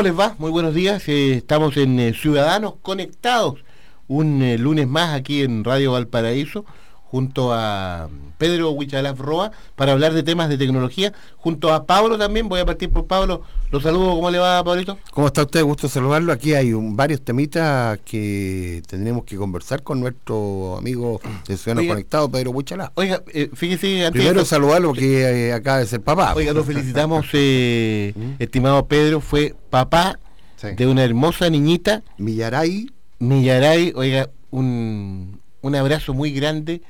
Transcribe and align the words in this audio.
¿Cómo 0.00 0.08
les 0.08 0.18
va? 0.18 0.34
Muy 0.38 0.50
buenos 0.50 0.74
días. 0.74 1.06
Eh, 1.10 1.32
estamos 1.32 1.76
en 1.76 2.00
eh, 2.00 2.14
Ciudadanos 2.14 2.76
Conectados, 2.80 3.62
un 4.08 4.40
eh, 4.40 4.56
lunes 4.56 4.88
más 4.88 5.14
aquí 5.14 5.42
en 5.42 5.62
Radio 5.62 5.92
Valparaíso, 5.92 6.64
junto 7.10 7.52
a 7.52 8.08
Pedro 8.38 8.70
Huichalaf 8.70 9.18
Roa, 9.18 9.50
para 9.76 9.92
hablar 9.92 10.14
de 10.14 10.22
temas 10.22 10.48
de 10.48 10.56
tecnología. 10.56 11.12
Junto 11.36 11.72
a 11.72 11.84
Pablo 11.84 12.16
también, 12.16 12.48
voy 12.48 12.60
a 12.60 12.64
partir 12.64 12.88
por 12.88 13.06
Pablo. 13.06 13.42
Los 13.70 13.82
saludo, 13.82 14.14
¿cómo 14.14 14.30
le 14.30 14.38
va, 14.38 14.62
Pablito? 14.64 14.98
¿Cómo 15.10 15.26
está 15.26 15.42
usted? 15.42 15.62
Gusto 15.62 15.88
saludarlo. 15.88 16.32
Aquí 16.32 16.54
hay 16.54 16.72
varios 16.72 17.20
temitas 17.22 17.98
que 18.04 18.82
tendremos 18.86 19.24
que 19.24 19.36
conversar 19.36 19.82
con 19.82 20.00
nuestro 20.00 20.76
amigo 20.78 21.20
de 21.46 21.56
Ciudadanos 21.56 21.88
Conectados, 21.90 22.30
Pedro 22.30 22.52
Huichalaf. 22.52 22.92
Oiga, 22.94 23.22
fíjese... 23.54 24.10
Primero 24.12 24.44
saludarlo 24.44 24.92
que 24.92 25.52
acaba 25.52 25.78
de 25.78 25.86
ser 25.86 26.00
papá. 26.00 26.32
Oiga, 26.34 26.54
nos 26.54 26.64
felicitamos, 26.64 27.26
¿Mm? 27.32 28.36
estimado 28.38 28.86
Pedro, 28.86 29.20
fue 29.20 29.54
papá 29.68 30.18
de 30.62 30.86
una 30.86 31.04
hermosa 31.04 31.50
niñita. 31.50 32.02
Millaray. 32.18 32.90
Millaray, 33.18 33.92
oiga, 33.96 34.30
un, 34.50 35.40
un 35.60 35.74
abrazo 35.74 36.14
muy 36.14 36.32
grande. 36.32 36.82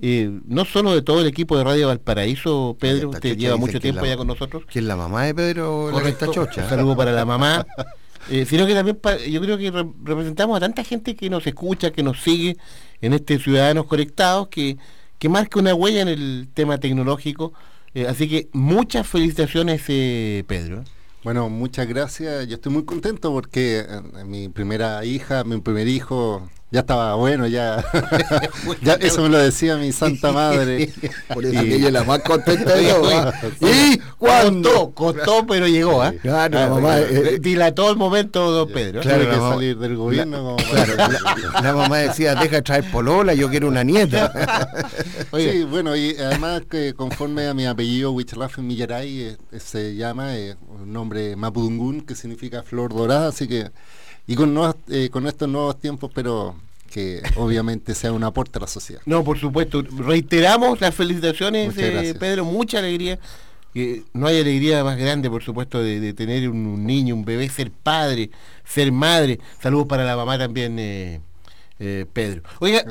Eh, 0.00 0.40
no 0.46 0.64
solo 0.64 0.92
de 0.92 1.02
todo 1.02 1.20
el 1.20 1.26
equipo 1.26 1.56
de 1.56 1.64
Radio 1.64 1.86
Valparaíso, 1.88 2.76
Pedro, 2.80 3.10
usted 3.10 3.36
lleva 3.36 3.56
mucho 3.56 3.80
tiempo 3.80 4.04
allá 4.04 4.16
con 4.16 4.26
nosotros. 4.26 4.64
Que 4.68 4.80
es 4.80 4.84
la 4.84 4.96
mamá 4.96 5.24
de 5.24 5.34
Pedro 5.34 5.88
Correcto, 5.92 6.32
Chocha. 6.32 6.64
Un 6.64 6.68
saludo 6.68 6.96
para 6.96 7.12
la 7.12 7.24
mamá. 7.24 7.66
Eh, 8.30 8.46
sino 8.46 8.66
que 8.66 8.72
también 8.72 8.98
yo 9.28 9.38
creo 9.42 9.58
que 9.58 9.70
representamos 10.02 10.56
a 10.56 10.60
tanta 10.60 10.82
gente 10.82 11.14
que 11.14 11.28
nos 11.28 11.46
escucha, 11.46 11.90
que 11.90 12.02
nos 12.02 12.22
sigue 12.22 12.56
en 13.02 13.12
este 13.12 13.38
Ciudadanos 13.38 13.84
Conectados, 13.84 14.48
que, 14.48 14.78
que 15.18 15.28
marca 15.28 15.58
una 15.58 15.74
huella 15.74 16.00
en 16.00 16.08
el 16.08 16.48
tema 16.54 16.78
tecnológico. 16.78 17.52
Eh, 17.92 18.06
así 18.06 18.26
que 18.26 18.48
muchas 18.54 19.06
felicitaciones, 19.06 19.82
Pedro. 19.82 20.84
Bueno, 21.22 21.50
muchas 21.50 21.86
gracias. 21.86 22.48
Yo 22.48 22.54
estoy 22.54 22.72
muy 22.72 22.86
contento 22.86 23.30
porque 23.30 23.84
mi 24.24 24.48
primera 24.48 25.04
hija, 25.04 25.44
mi 25.44 25.60
primer 25.60 25.86
hijo, 25.86 26.48
ya 26.74 26.80
estaba 26.80 27.14
bueno, 27.14 27.46
ya, 27.46 27.84
ya 28.82 28.94
eso 28.94 29.22
me 29.22 29.28
lo 29.28 29.38
decía 29.38 29.76
mi 29.76 29.92
santa 29.92 30.32
madre. 30.32 30.92
Por 31.32 31.44
eso 31.44 31.62
que 31.62 31.76
ella 31.76 31.92
la 31.92 32.02
más 32.02 32.18
contenta 32.22 32.74
de 32.74 32.92
¿Y 33.60 33.98
cuándo? 34.18 34.90
Costó, 34.90 35.46
pero 35.46 35.68
llegó, 35.68 36.02
¿ah? 36.02 36.12
Claro, 36.20 36.58
la 36.58 36.68
mamá, 36.68 36.98
eh, 36.98 37.38
dilató 37.40 37.90
el 37.90 37.96
momento, 37.96 38.50
don 38.50 38.68
Pedro. 38.72 39.02
Claro, 39.02 39.30
que 39.30 39.36
salir 39.36 39.78
del 39.78 39.94
gobierno. 39.94 40.56
La, 41.62 41.72
mamá 41.74 41.98
decía, 41.98 42.34
deja 42.34 42.56
de 42.56 42.62
traer 42.62 42.90
polola, 42.90 43.34
yo 43.34 43.48
quiero 43.48 43.68
una 43.68 43.84
nieta. 43.84 44.32
sí, 45.32 45.62
bueno, 45.62 45.94
y 45.94 46.16
además 46.16 46.62
que 46.68 46.94
conforme 46.94 47.46
a 47.46 47.54
mi 47.54 47.66
apellido, 47.66 48.10
Huichalaf 48.10 48.58
Millaray, 48.58 49.20
eh, 49.20 49.36
se 49.60 49.94
llama 49.94 50.36
eh, 50.36 50.56
un 50.66 50.92
nombre 50.92 51.36
mapudungún, 51.36 52.00
que 52.00 52.16
significa 52.16 52.64
flor 52.64 52.92
dorada, 52.92 53.28
así 53.28 53.46
que 53.46 53.70
y 54.26 54.36
con, 54.36 54.58
eh, 54.88 55.10
con 55.10 55.26
estos 55.26 55.48
nuevos 55.48 55.78
tiempos, 55.78 56.10
pero 56.14 56.56
que 56.94 57.22
obviamente 57.34 57.92
sea 57.92 58.12
un 58.12 58.22
aporte 58.22 58.58
a 58.58 58.60
la 58.60 58.68
sociedad. 58.68 59.02
No, 59.04 59.24
por 59.24 59.36
supuesto. 59.36 59.82
Reiteramos 59.82 60.80
las 60.80 60.94
felicitaciones, 60.94 61.74
eh, 61.76 62.14
Pedro, 62.18 62.44
mucha 62.44 62.78
alegría. 62.78 63.18
no 64.12 64.28
hay 64.28 64.40
alegría 64.40 64.84
más 64.84 64.96
grande, 64.96 65.28
por 65.28 65.42
supuesto, 65.42 65.82
de, 65.82 66.12
tener 66.14 66.48
un, 66.48 66.86
niño, 66.86 67.16
un 67.16 67.24
bebé, 67.24 67.48
ser 67.48 67.72
padre, 67.72 68.30
ser 68.64 68.92
madre. 68.92 69.40
Saludos 69.60 69.88
para 69.88 70.04
la 70.04 70.14
mamá 70.14 70.38
también, 70.38 70.76
eh, 70.78 71.20
Pedro. 72.12 72.42
Oiga, 72.60 72.84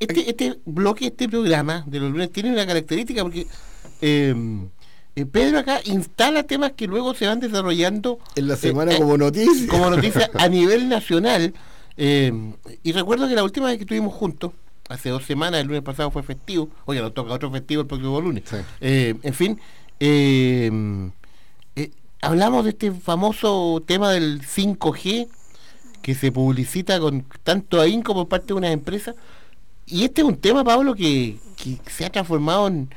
este, 0.00 0.28
este 0.28 0.58
bloque, 0.64 1.06
este 1.06 1.28
programa 1.28 1.84
de 1.86 2.00
los 2.00 2.10
lunes 2.10 2.32
tiene 2.32 2.50
una 2.50 2.66
característica 2.66 3.22
porque 3.22 3.46
eh, 4.00 4.34
Pedro 5.24 5.60
acá 5.60 5.80
instala 5.84 6.42
temas 6.42 6.72
que 6.72 6.86
luego 6.86 7.14
se 7.14 7.26
van 7.26 7.40
desarrollando 7.40 8.18
en 8.34 8.48
la 8.48 8.54
eh, 8.54 8.58
semana 8.58 8.92
eh, 8.92 8.98
como 8.98 9.16
noticia. 9.16 9.66
Como 9.68 9.88
noticia 9.88 10.30
a 10.34 10.48
nivel 10.48 10.88
nacional. 10.88 11.54
y 11.96 12.92
recuerdo 12.92 13.28
que 13.28 13.34
la 13.34 13.44
última 13.44 13.66
vez 13.66 13.76
que 13.76 13.84
estuvimos 13.84 14.14
juntos, 14.14 14.52
hace 14.88 15.10
dos 15.10 15.24
semanas, 15.24 15.60
el 15.60 15.66
lunes 15.66 15.82
pasado 15.82 16.10
fue 16.10 16.22
festivo, 16.22 16.68
oye, 16.84 17.00
nos 17.00 17.14
toca 17.14 17.32
otro 17.32 17.50
festivo 17.50 17.82
el 17.82 17.86
próximo 17.88 18.20
lunes. 18.20 18.44
en 18.80 19.34
fin, 19.34 19.60
hablamos 22.20 22.64
de 22.64 22.70
este 22.70 22.92
famoso 22.92 23.82
tema 23.86 24.10
del 24.10 24.42
5G 24.42 25.28
que 26.02 26.14
se 26.14 26.30
publicita 26.30 27.00
con 27.00 27.24
tanto 27.42 27.80
ahínco 27.80 28.14
por 28.14 28.28
parte 28.28 28.48
de 28.48 28.54
unas 28.54 28.70
empresas. 28.72 29.16
Y 29.86 30.04
este 30.04 30.20
es 30.20 30.26
un 30.26 30.36
tema, 30.36 30.62
Pablo, 30.62 30.94
que 30.94 31.38
se 31.86 32.04
ha 32.04 32.10
transformado 32.10 32.68
en 32.68 32.90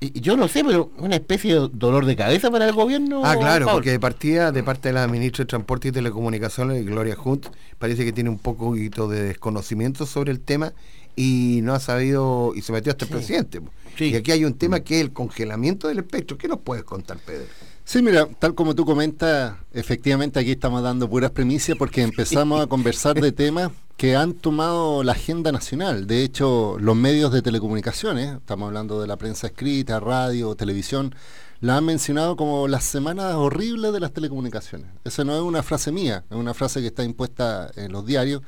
yo 0.00 0.36
no 0.36 0.46
sé, 0.48 0.62
pero 0.62 0.90
una 0.98 1.16
especie 1.16 1.54
de 1.54 1.68
dolor 1.72 2.04
de 2.04 2.16
cabeza 2.16 2.50
para 2.50 2.66
el 2.66 2.74
gobierno. 2.74 3.22
Ah, 3.24 3.36
claro, 3.36 3.66
porque 3.72 3.90
de 3.90 4.00
partida, 4.00 4.52
de 4.52 4.62
parte 4.62 4.90
de 4.90 4.92
la 4.92 5.08
ministra 5.08 5.44
de 5.44 5.48
Transporte 5.48 5.88
y 5.88 5.92
Telecomunicaciones, 5.92 6.84
Gloria 6.84 7.16
Hunt, 7.22 7.46
parece 7.78 8.04
que 8.04 8.12
tiene 8.12 8.28
un 8.30 8.38
poco 8.38 8.74
de 8.74 9.22
desconocimiento 9.22 10.04
sobre 10.04 10.32
el 10.32 10.40
tema 10.40 10.74
y 11.16 11.60
no 11.62 11.72
ha 11.72 11.80
sabido, 11.80 12.52
y 12.54 12.60
se 12.60 12.72
metió 12.72 12.92
hasta 12.92 13.06
el 13.06 13.10
presidente. 13.10 13.60
Y 13.98 14.14
aquí 14.14 14.32
hay 14.32 14.44
un 14.44 14.54
tema 14.54 14.80
que 14.80 14.96
es 14.96 15.00
el 15.00 15.12
congelamiento 15.12 15.88
del 15.88 15.98
espectro. 15.98 16.36
¿Qué 16.36 16.46
nos 16.46 16.60
puedes 16.60 16.84
contar, 16.84 17.18
Pedro? 17.24 17.46
Sí, 17.84 18.02
mira, 18.02 18.28
tal 18.38 18.54
como 18.54 18.74
tú 18.74 18.84
comentas, 18.84 19.54
efectivamente 19.72 20.38
aquí 20.38 20.50
estamos 20.50 20.82
dando 20.82 21.08
puras 21.08 21.30
premisas 21.30 21.76
porque 21.78 22.02
empezamos 22.02 22.60
a 22.60 22.66
conversar 22.66 23.18
de 23.18 23.32
temas 23.32 23.70
que 23.96 24.14
han 24.14 24.34
tomado 24.34 25.02
la 25.02 25.12
agenda 25.12 25.52
nacional. 25.52 26.06
De 26.06 26.22
hecho, 26.22 26.76
los 26.78 26.96
medios 26.96 27.32
de 27.32 27.42
telecomunicaciones, 27.42 28.36
estamos 28.36 28.66
hablando 28.66 29.00
de 29.00 29.06
la 29.06 29.16
prensa 29.16 29.46
escrita, 29.46 30.00
radio, 30.00 30.54
televisión, 30.54 31.14
la 31.60 31.78
han 31.78 31.86
mencionado 31.86 32.36
como 32.36 32.68
las 32.68 32.84
semanas 32.84 33.34
horribles 33.34 33.92
de 33.94 34.00
las 34.00 34.12
telecomunicaciones. 34.12 34.90
Esa 35.04 35.24
no 35.24 35.34
es 35.34 35.40
una 35.40 35.62
frase 35.62 35.92
mía, 35.92 36.24
es 36.30 36.36
una 36.36 36.52
frase 36.52 36.80
que 36.80 36.88
está 36.88 37.04
impuesta 37.04 37.70
en 37.76 37.92
los 37.92 38.04
diarios. 38.04 38.42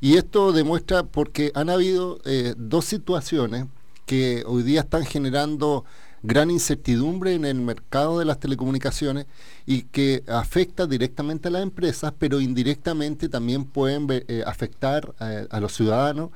Y 0.00 0.16
esto 0.16 0.52
demuestra 0.52 1.02
porque 1.02 1.52
han 1.54 1.68
habido 1.68 2.18
eh, 2.24 2.54
dos 2.56 2.86
situaciones 2.86 3.66
que 4.06 4.44
hoy 4.46 4.62
día 4.62 4.80
están 4.80 5.04
generando 5.04 5.84
gran 6.26 6.50
incertidumbre 6.50 7.34
en 7.34 7.44
el 7.44 7.60
mercado 7.60 8.18
de 8.18 8.24
las 8.24 8.40
telecomunicaciones 8.40 9.26
y 9.64 9.82
que 9.82 10.24
afecta 10.26 10.86
directamente 10.86 11.48
a 11.48 11.52
las 11.52 11.62
empresas, 11.62 12.12
pero 12.18 12.40
indirectamente 12.40 13.28
también 13.28 13.64
pueden 13.64 14.08
eh, 14.10 14.42
afectar 14.44 15.14
eh, 15.20 15.46
a 15.48 15.60
los 15.60 15.72
ciudadanos 15.72 16.30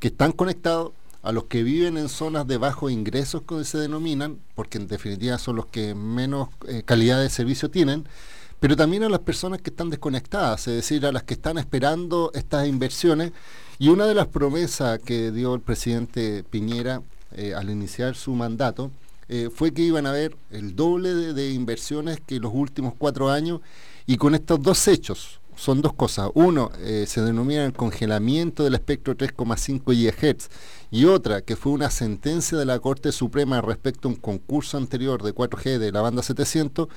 que 0.00 0.08
están 0.08 0.32
conectados, 0.32 0.92
a 1.22 1.30
los 1.30 1.44
que 1.44 1.62
viven 1.62 1.96
en 1.96 2.08
zonas 2.08 2.46
de 2.48 2.58
bajos 2.58 2.90
ingresos, 2.90 3.42
como 3.42 3.62
se 3.62 3.78
denominan, 3.78 4.38
porque 4.56 4.78
en 4.78 4.88
definitiva 4.88 5.38
son 5.38 5.56
los 5.56 5.66
que 5.66 5.94
menos 5.94 6.48
eh, 6.66 6.82
calidad 6.84 7.20
de 7.20 7.30
servicio 7.30 7.70
tienen, 7.70 8.04
pero 8.58 8.74
también 8.74 9.04
a 9.04 9.08
las 9.08 9.20
personas 9.20 9.60
que 9.60 9.70
están 9.70 9.90
desconectadas, 9.90 10.66
es 10.66 10.74
decir, 10.74 11.06
a 11.06 11.12
las 11.12 11.22
que 11.22 11.34
están 11.34 11.56
esperando 11.58 12.32
estas 12.34 12.66
inversiones. 12.66 13.32
Y 13.78 13.90
una 13.90 14.06
de 14.06 14.14
las 14.14 14.26
promesas 14.26 14.98
que 14.98 15.30
dio 15.30 15.54
el 15.54 15.60
presidente 15.60 16.42
Piñera 16.48 17.02
al 17.54 17.68
iniciar 17.68 18.14
su 18.16 18.32
mandato, 18.32 18.90
eh, 19.28 19.50
fue 19.54 19.72
que 19.72 19.82
iban 19.82 20.06
a 20.06 20.10
haber 20.10 20.36
el 20.50 20.76
doble 20.76 21.14
de, 21.14 21.50
inversiones 21.50 22.20
que 22.24 22.38
los 22.38 22.52
últimos 22.54 22.94
cuatro 22.96 23.30
años. 23.30 23.60
Y 24.06 24.16
con 24.16 24.34
estos 24.34 24.62
dos 24.62 24.86
hechos 24.86 25.40
son 25.56 25.82
dos 25.82 25.92
cosas. 25.92 26.30
Uno, 26.34 26.70
eh, 26.78 27.06
se 27.08 27.22
denomina 27.22 27.64
el 27.64 27.72
congelamiento 27.72 28.62
del 28.62 28.74
espectro 28.74 29.16
3,5 29.16 29.82
GHz 29.84 30.48
y 30.90 31.06
otra, 31.06 31.42
que 31.42 31.56
fue 31.56 31.72
una 31.72 31.90
sentencia 31.90 32.56
de 32.56 32.66
la 32.66 32.78
Corte 32.78 33.10
Suprema 33.10 33.60
respecto 33.60 34.08
a 34.08 34.12
un 34.12 34.16
concurso 34.16 34.76
anterior 34.76 35.22
de 35.22 35.34
4G 35.34 35.78
de 35.78 35.90
la 35.90 36.02
banda 36.02 36.22
700, 36.22 36.88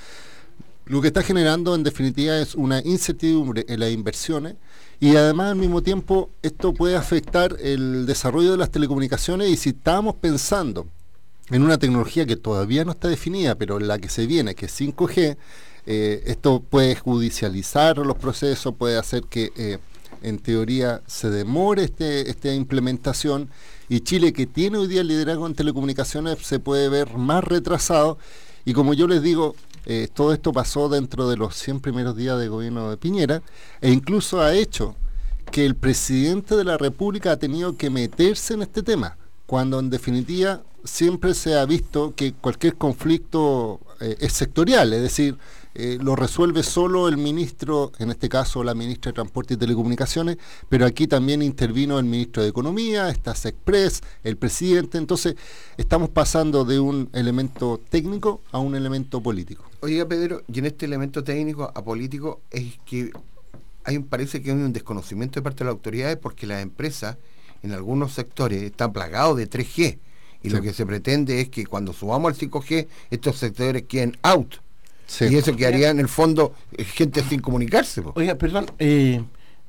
lo 0.86 1.02
que 1.02 1.08
está 1.08 1.22
generando 1.22 1.76
en 1.76 1.84
definitiva 1.84 2.38
es 2.40 2.56
una 2.56 2.82
incertidumbre 2.84 3.64
en 3.68 3.80
las 3.80 3.92
inversiones. 3.92 4.56
Y 5.00 5.16
además 5.16 5.52
al 5.52 5.56
mismo 5.56 5.84
tiempo 5.84 6.32
esto 6.42 6.74
puede 6.74 6.96
afectar 6.96 7.56
el 7.60 8.06
desarrollo 8.08 8.52
de 8.52 8.58
las 8.58 8.72
telecomunicaciones. 8.72 9.50
Y 9.50 9.56
si 9.56 9.70
estamos 9.70 10.16
pensando 10.16 10.88
en 11.50 11.64
una 11.64 11.78
tecnología 11.78 12.26
que 12.26 12.36
todavía 12.36 12.86
no 12.86 12.92
está 12.92 13.08
definida, 13.08 13.56
pero 13.56 13.80
la 13.80 13.98
que 14.00 14.10
se 14.10 14.28
viene, 14.28 14.56
que 14.56 14.68
es 14.68 14.80
5G, 14.80 15.38
eh, 15.86 16.24
esto 16.26 16.62
puede 16.62 16.96
judicializar 16.96 17.98
los 17.98 18.18
procesos, 18.18 18.76
puede 18.76 18.98
hacer 18.98 19.24
que 19.24 19.52
eh, 19.56 19.80
en 20.22 20.38
teoría 20.38 21.02
se 21.08 21.30
demore 21.30 21.86
este, 21.86 22.30
esta 22.30 22.54
implementación 22.54 23.50
y 23.90 24.02
Chile, 24.02 24.34
que 24.34 24.46
tiene 24.46 24.78
hoy 24.78 24.88
día 24.88 25.02
el 25.02 25.08
liderazgo 25.08 25.48
en 25.48 25.56
telecomunicaciones, 25.56 26.38
se 26.46 26.60
puede 26.60 26.90
ver 26.90 27.18
más 27.18 27.44
retrasado. 27.44 28.20
Y 28.64 28.74
como 28.74 28.94
yo 28.94 29.08
les 29.08 29.24
digo, 29.24 29.56
eh, 29.88 30.08
todo 30.14 30.32
esto 30.32 30.54
pasó 30.54 30.90
dentro 30.90 31.28
de 31.28 31.38
los 31.38 31.56
100 31.56 31.80
primeros 31.80 32.16
días 32.16 32.40
de 32.40 32.50
gobierno 32.50 32.92
de 32.92 32.98
Piñera 32.98 33.42
e 33.82 33.92
incluso 33.92 34.42
ha 34.42 34.54
hecho 34.54 34.96
que 35.52 35.66
el 35.66 35.76
presidente 35.76 36.56
de 36.56 36.64
la 36.64 36.78
República 36.78 37.32
ha 37.32 37.38
tenido 37.38 37.76
que 37.76 37.90
meterse 37.90 38.54
en 38.54 38.62
este 38.62 38.84
tema, 38.84 39.18
cuando 39.48 39.80
en 39.80 39.90
definitiva 39.90 40.62
siempre 40.90 41.34
se 41.34 41.56
ha 41.58 41.66
visto 41.66 42.14
que 42.16 42.34
cualquier 42.34 42.76
conflicto 42.76 43.80
eh, 44.02 44.18
es 44.20 44.34
sectorial, 44.34 44.92
es 44.94 45.02
decir, 45.02 45.38
eh, 45.76 45.98
lo 46.02 46.16
resuelve 46.16 46.64
solo 46.64 47.08
el 47.08 47.18
ministro, 47.18 47.92
en 48.00 48.10
este 48.10 48.28
caso 48.28 48.64
la 48.64 48.74
ministra 48.74 49.12
de 49.12 49.14
Transporte 49.14 49.54
y 49.54 49.58
Telecomunicaciones, 49.58 50.38
pero 50.68 50.86
aquí 50.86 51.08
también 51.08 51.42
intervino 51.42 52.00
el 52.00 52.06
ministro 52.06 52.44
de 52.44 52.50
Economía, 52.50 53.10
está 53.10 53.32
Express, 53.32 54.02
el 54.24 54.36
presidente, 54.36 54.98
entonces 54.98 55.36
estamos 55.78 56.10
pasando 56.10 56.66
de 56.66 56.80
un 56.80 57.10
elemento 57.14 57.80
técnico 57.90 58.42
a 58.52 58.60
un 58.60 58.76
elemento 58.76 59.22
político. 59.22 59.64
Oiga 59.82 60.06
Pedro, 60.08 60.42
y 60.52 60.60
en 60.60 60.66
este 60.66 60.86
elemento 60.86 61.24
técnico 61.24 61.72
a 61.74 61.84
político 61.84 62.42
es 62.50 62.78
que 62.86 63.12
hay, 63.84 64.00
parece 64.00 64.42
que 64.42 64.52
hay 64.52 64.58
un 64.58 64.74
desconocimiento 64.74 65.40
de 65.40 65.44
parte 65.44 65.60
de 65.60 65.66
las 65.66 65.74
autoridades 65.74 66.18
porque 66.18 66.48
las 66.48 66.62
empresas 66.62 67.18
en 67.62 67.74
algunos 67.74 68.14
sectores 68.14 68.64
están 68.64 68.92
plagados 68.92 69.38
de 69.38 69.50
3G 69.50 70.00
y 70.42 70.50
lo 70.50 70.62
que 70.62 70.74
se 70.74 70.86
pretende 70.86 71.42
es 71.42 71.50
que 71.50 71.66
cuando 71.66 71.94
subamos 71.94 72.34
al 72.34 72.40
5G 72.40 72.88
estos 73.12 73.38
sectores 73.38 73.84
queden 73.84 74.18
out 74.24 74.56
y 75.22 75.36
eso 75.36 75.56
quedaría 75.56 75.90
en 75.90 76.00
el 76.00 76.08
fondo 76.08 76.54
eh, 76.72 76.84
gente 76.84 77.24
sin 77.24 77.42
comunicarse. 77.42 78.02
Oiga, 78.14 78.36
perdón, 78.36 78.68
eh, 78.78 79.24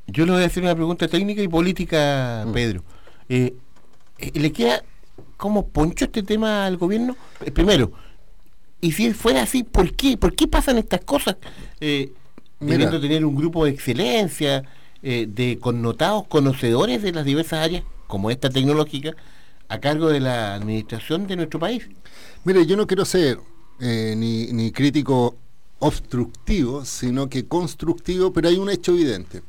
yo 0.07 0.27
le 0.27 0.33
voy 0.33 0.43
a 0.43 0.47
hacer 0.47 0.63
una 0.63 0.75
pregunta 0.75 1.09
técnica 1.09 1.43
y 1.43 1.49
política, 1.49 2.45
mm. 2.47 2.53
Pedro. 2.53 2.85
Eh, 3.29 3.55
¿Le 4.35 4.53
queda 4.53 4.83
como 5.37 5.67
poncho 5.69 6.05
este 6.05 6.23
tema 6.23 6.67
al 6.67 6.77
gobierno? 6.77 7.17
primero, 7.55 7.93
y 8.81 8.93
si 8.93 9.13
fuera 9.15 9.43
así, 9.43 9.63
¿por 9.63 9.95
qué? 9.95 10.17
¿Por 10.19 10.35
qué 10.35 10.47
pasan 10.47 10.79
estas 10.79 11.01
cosas? 11.01 11.37
Eh, 11.81 12.13
tener 12.59 13.25
un 13.25 13.35
grupo 13.35 13.65
de 13.65 13.71
excelencia, 13.71 14.65
de 15.03 15.59
connotados 15.59 16.27
conocedores 16.27 17.03
de 17.03 17.13
las 17.13 17.25
diversas 17.25 17.65
áreas, 17.65 17.85
como 18.07 18.31
esta 18.31 18.51
tecnológica, 18.51 19.17
a 19.71 19.79
cargo 19.79 20.09
de 20.09 20.21
la 20.21 20.55
administración 20.55 21.27
de 21.29 21.37
nuestro 21.37 21.61
país. 21.61 21.89
Mire, 22.45 22.67
yo 22.67 22.77
no 22.77 22.89
quiero 22.89 23.05
ser 23.05 23.39
eh, 23.79 24.15
ni, 24.17 24.73
crítico 24.73 25.37
obstructivo, 25.79 26.85
sino 26.85 27.29
que 27.29 27.47
constructivo, 27.47 28.33
pero 28.33 28.49
hay 28.49 28.57
un 28.57 28.69
hecho 28.69 28.93
evidente. 28.93 29.43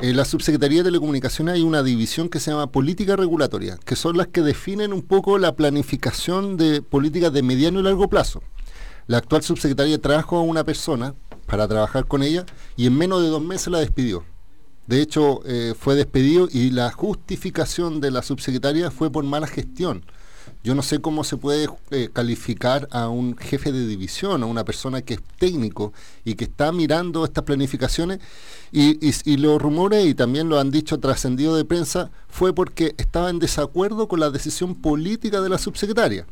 En 0.00 0.16
la 0.16 0.24
Subsecretaría 0.24 0.78
de 0.78 0.84
Telecomunicaciones 0.84 1.54
hay 1.54 1.62
una 1.62 1.82
división 1.82 2.30
que 2.30 2.40
se 2.40 2.50
llama 2.50 2.72
política 2.72 3.14
regulatoria, 3.14 3.78
que 3.84 3.94
son 3.94 4.16
las 4.16 4.28
que 4.28 4.40
definen 4.40 4.92
un 4.92 5.02
poco 5.02 5.38
la 5.38 5.54
planificación 5.54 6.56
de 6.56 6.80
políticas 6.80 7.32
de 7.32 7.42
mediano 7.42 7.78
y 7.78 7.82
largo 7.82 8.08
plazo. 8.08 8.42
La 9.06 9.18
actual 9.18 9.42
subsecretaria 9.42 10.00
trajo 10.00 10.38
a 10.38 10.42
una 10.42 10.64
persona 10.64 11.14
para 11.46 11.68
trabajar 11.68 12.06
con 12.06 12.22
ella 12.22 12.46
y 12.76 12.86
en 12.86 12.96
menos 12.96 13.22
de 13.22 13.28
dos 13.28 13.42
meses 13.42 13.68
la 13.68 13.80
despidió. 13.80 14.24
De 14.92 15.00
hecho, 15.00 15.40
eh, 15.46 15.72
fue 15.74 15.94
despedido 15.94 16.50
y 16.52 16.70
la 16.70 16.90
justificación 16.90 18.02
de 18.02 18.10
la 18.10 18.20
subsecretaria 18.20 18.90
fue 18.90 19.10
por 19.10 19.24
mala 19.24 19.46
gestión. 19.46 20.04
Yo 20.62 20.74
no 20.74 20.82
sé 20.82 21.00
cómo 21.00 21.24
se 21.24 21.38
puede 21.38 21.66
eh, 21.92 22.10
calificar 22.12 22.88
a 22.90 23.08
un 23.08 23.34
jefe 23.38 23.72
de 23.72 23.86
división, 23.86 24.42
a 24.42 24.46
una 24.46 24.66
persona 24.66 25.00
que 25.00 25.14
es 25.14 25.20
técnico 25.38 25.94
y 26.26 26.34
que 26.34 26.44
está 26.44 26.72
mirando 26.72 27.24
estas 27.24 27.44
planificaciones 27.44 28.18
y, 28.70 29.38
los 29.38 29.62
rumores, 29.62 30.04
y 30.04 30.12
también 30.12 30.50
lo 30.50 30.60
han 30.60 30.70
dicho 30.70 31.00
trascendido 31.00 31.56
de 31.56 31.64
prensa, 31.64 32.10
fue 32.28 32.54
porque 32.54 32.94
estaba 32.98 33.30
en 33.30 33.38
desacuerdo 33.38 34.08
con 34.08 34.20
la 34.20 34.28
decisión 34.28 34.74
política 34.74 35.40
de 35.40 35.48
la 35.48 35.56
subsecretaria. 35.56 36.26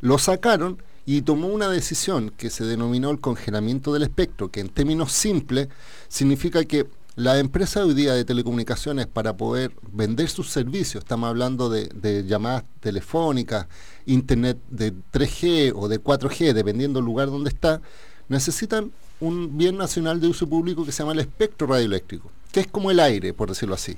Lo 0.00 0.16
sacaron 0.16 0.82
y 1.04 1.20
tomó 1.20 1.48
una 1.48 1.68
decisión 1.68 2.32
que 2.34 2.48
se 2.48 2.64
denominó 2.64 3.10
el 3.10 3.20
congelamiento 3.20 3.92
del 3.92 4.04
espectro, 4.04 4.50
que 4.50 4.60
en 4.60 4.70
términos 4.70 5.12
simples 5.12 5.68
significa 6.08 6.64
que 6.64 6.86
la 7.16 7.38
empresa 7.38 7.82
hoy 7.82 7.94
día 7.94 8.12
de 8.12 8.26
telecomunicaciones 8.26 9.06
para 9.06 9.38
poder 9.38 9.72
vender 9.90 10.28
sus 10.28 10.50
servicios, 10.50 11.02
estamos 11.02 11.30
hablando 11.30 11.70
de, 11.70 12.24
llamadas 12.26 12.64
telefónicas, 12.80 13.66
internet 14.04 14.58
de 14.68 14.92
3G 14.92 15.72
o 15.74 15.88
de 15.88 15.98
4G, 15.98 16.52
dependiendo 16.52 16.98
del 16.98 17.06
lugar 17.06 17.28
donde 17.28 17.48
está, 17.48 17.80
necesitan 18.28 18.92
un 19.18 19.56
bien 19.56 19.78
nacional 19.78 20.20
de 20.20 20.28
uso 20.28 20.46
público 20.46 20.84
que 20.84 20.92
se 20.92 20.98
llama 20.98 21.14
el 21.14 21.20
espectro 21.20 21.66
radioeléctrico, 21.66 22.30
que 22.52 22.60
es 22.60 22.66
como 22.66 22.90
el 22.90 23.00
aire, 23.00 23.32
por 23.32 23.48
decirlo 23.48 23.76
así. 23.76 23.96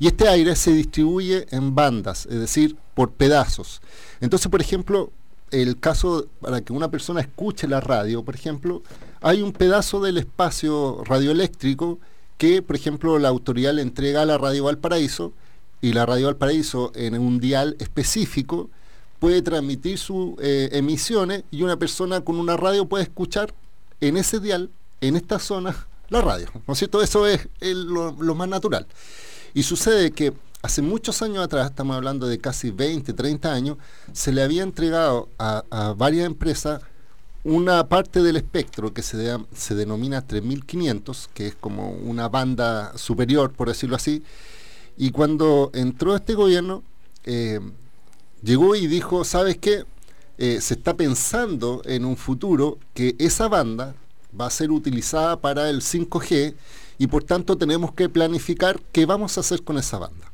Y 0.00 0.08
este 0.08 0.28
aire 0.28 0.56
se 0.56 0.72
distribuye 0.72 1.46
en 1.52 1.72
bandas, 1.72 2.26
es 2.26 2.40
decir, 2.40 2.76
por 2.94 3.12
pedazos. 3.12 3.80
Entonces, 4.20 4.50
por 4.50 4.60
ejemplo, 4.60 5.12
el 5.52 5.78
caso 5.78 6.26
para 6.40 6.60
que 6.60 6.72
una 6.72 6.90
persona 6.90 7.20
escuche 7.20 7.68
la 7.68 7.80
radio, 7.80 8.24
por 8.24 8.34
ejemplo, 8.34 8.82
hay 9.20 9.40
un 9.40 9.52
pedazo 9.52 10.00
del 10.00 10.18
espacio 10.18 11.04
radioeléctrico 11.04 12.00
que, 12.38 12.62
por 12.62 12.76
ejemplo, 12.76 13.18
la 13.18 13.28
autoridad 13.28 13.74
le 13.74 13.82
entrega 13.82 14.22
a 14.22 14.26
la 14.26 14.38
Radio 14.38 14.64
Valparaíso 14.64 15.32
y 15.80 15.92
la 15.92 16.06
Radio 16.06 16.26
Valparaíso 16.26 16.92
en 16.94 17.18
un 17.18 17.38
dial 17.40 17.76
específico 17.78 18.70
puede 19.18 19.42
transmitir 19.42 19.98
sus 19.98 20.34
eh, 20.40 20.68
emisiones 20.72 21.44
y 21.50 21.62
una 21.62 21.76
persona 21.76 22.20
con 22.20 22.36
una 22.36 22.56
radio 22.56 22.86
puede 22.86 23.04
escuchar 23.04 23.54
en 24.00 24.16
ese 24.16 24.40
dial, 24.40 24.70
en 25.00 25.16
esta 25.16 25.38
zona, 25.38 25.86
la 26.10 26.20
radio. 26.20 26.48
¿No 26.66 26.72
es 26.72 26.78
cierto? 26.78 27.02
Eso 27.02 27.26
es 27.26 27.48
lo, 27.60 28.12
más 28.34 28.48
natural. 28.48 28.86
Y 29.54 29.62
sucede 29.62 30.10
que 30.10 30.34
hace 30.62 30.82
muchos 30.82 31.22
años 31.22 31.42
atrás, 31.42 31.70
estamos 31.70 31.96
hablando 31.96 32.26
de 32.26 32.38
casi 32.38 32.70
20, 32.70 33.14
30 33.14 33.52
años, 33.52 33.78
se 34.12 34.32
le 34.32 34.42
había 34.42 34.62
entregado 34.62 35.30
a, 35.38 35.64
a 35.70 35.94
varias 35.94 36.26
empresas 36.26 36.82
una 37.46 37.88
parte 37.88 38.24
del 38.24 38.36
espectro 38.36 38.92
que 38.92 39.02
se, 39.02 39.38
se 39.54 39.74
denomina 39.76 40.20
3500, 40.20 41.30
que 41.32 41.46
es 41.46 41.54
como 41.54 41.90
una 41.90 42.28
banda 42.28 42.98
superior, 42.98 43.52
por 43.52 43.68
decirlo 43.68 43.94
así, 43.94 44.24
y 44.96 45.12
cuando 45.12 45.70
entró 45.72 46.16
este 46.16 46.34
gobierno, 46.34 46.82
eh, 47.22 47.60
llegó 48.42 48.74
y 48.74 48.88
dijo, 48.88 49.22
¿sabes 49.22 49.58
qué? 49.58 49.84
Eh, 50.38 50.60
se 50.60 50.74
está 50.74 50.96
pensando 50.96 51.82
en 51.84 52.04
un 52.04 52.16
futuro 52.16 52.78
que 52.94 53.14
esa 53.20 53.46
banda 53.46 53.94
va 54.38 54.46
a 54.46 54.50
ser 54.50 54.72
utilizada 54.72 55.40
para 55.40 55.70
el 55.70 55.82
5G 55.82 56.52
y 56.98 57.06
por 57.06 57.22
tanto 57.22 57.56
tenemos 57.56 57.92
que 57.92 58.08
planificar 58.08 58.80
qué 58.90 59.06
vamos 59.06 59.36
a 59.36 59.40
hacer 59.40 59.62
con 59.62 59.78
esa 59.78 59.98
banda. 59.98 60.32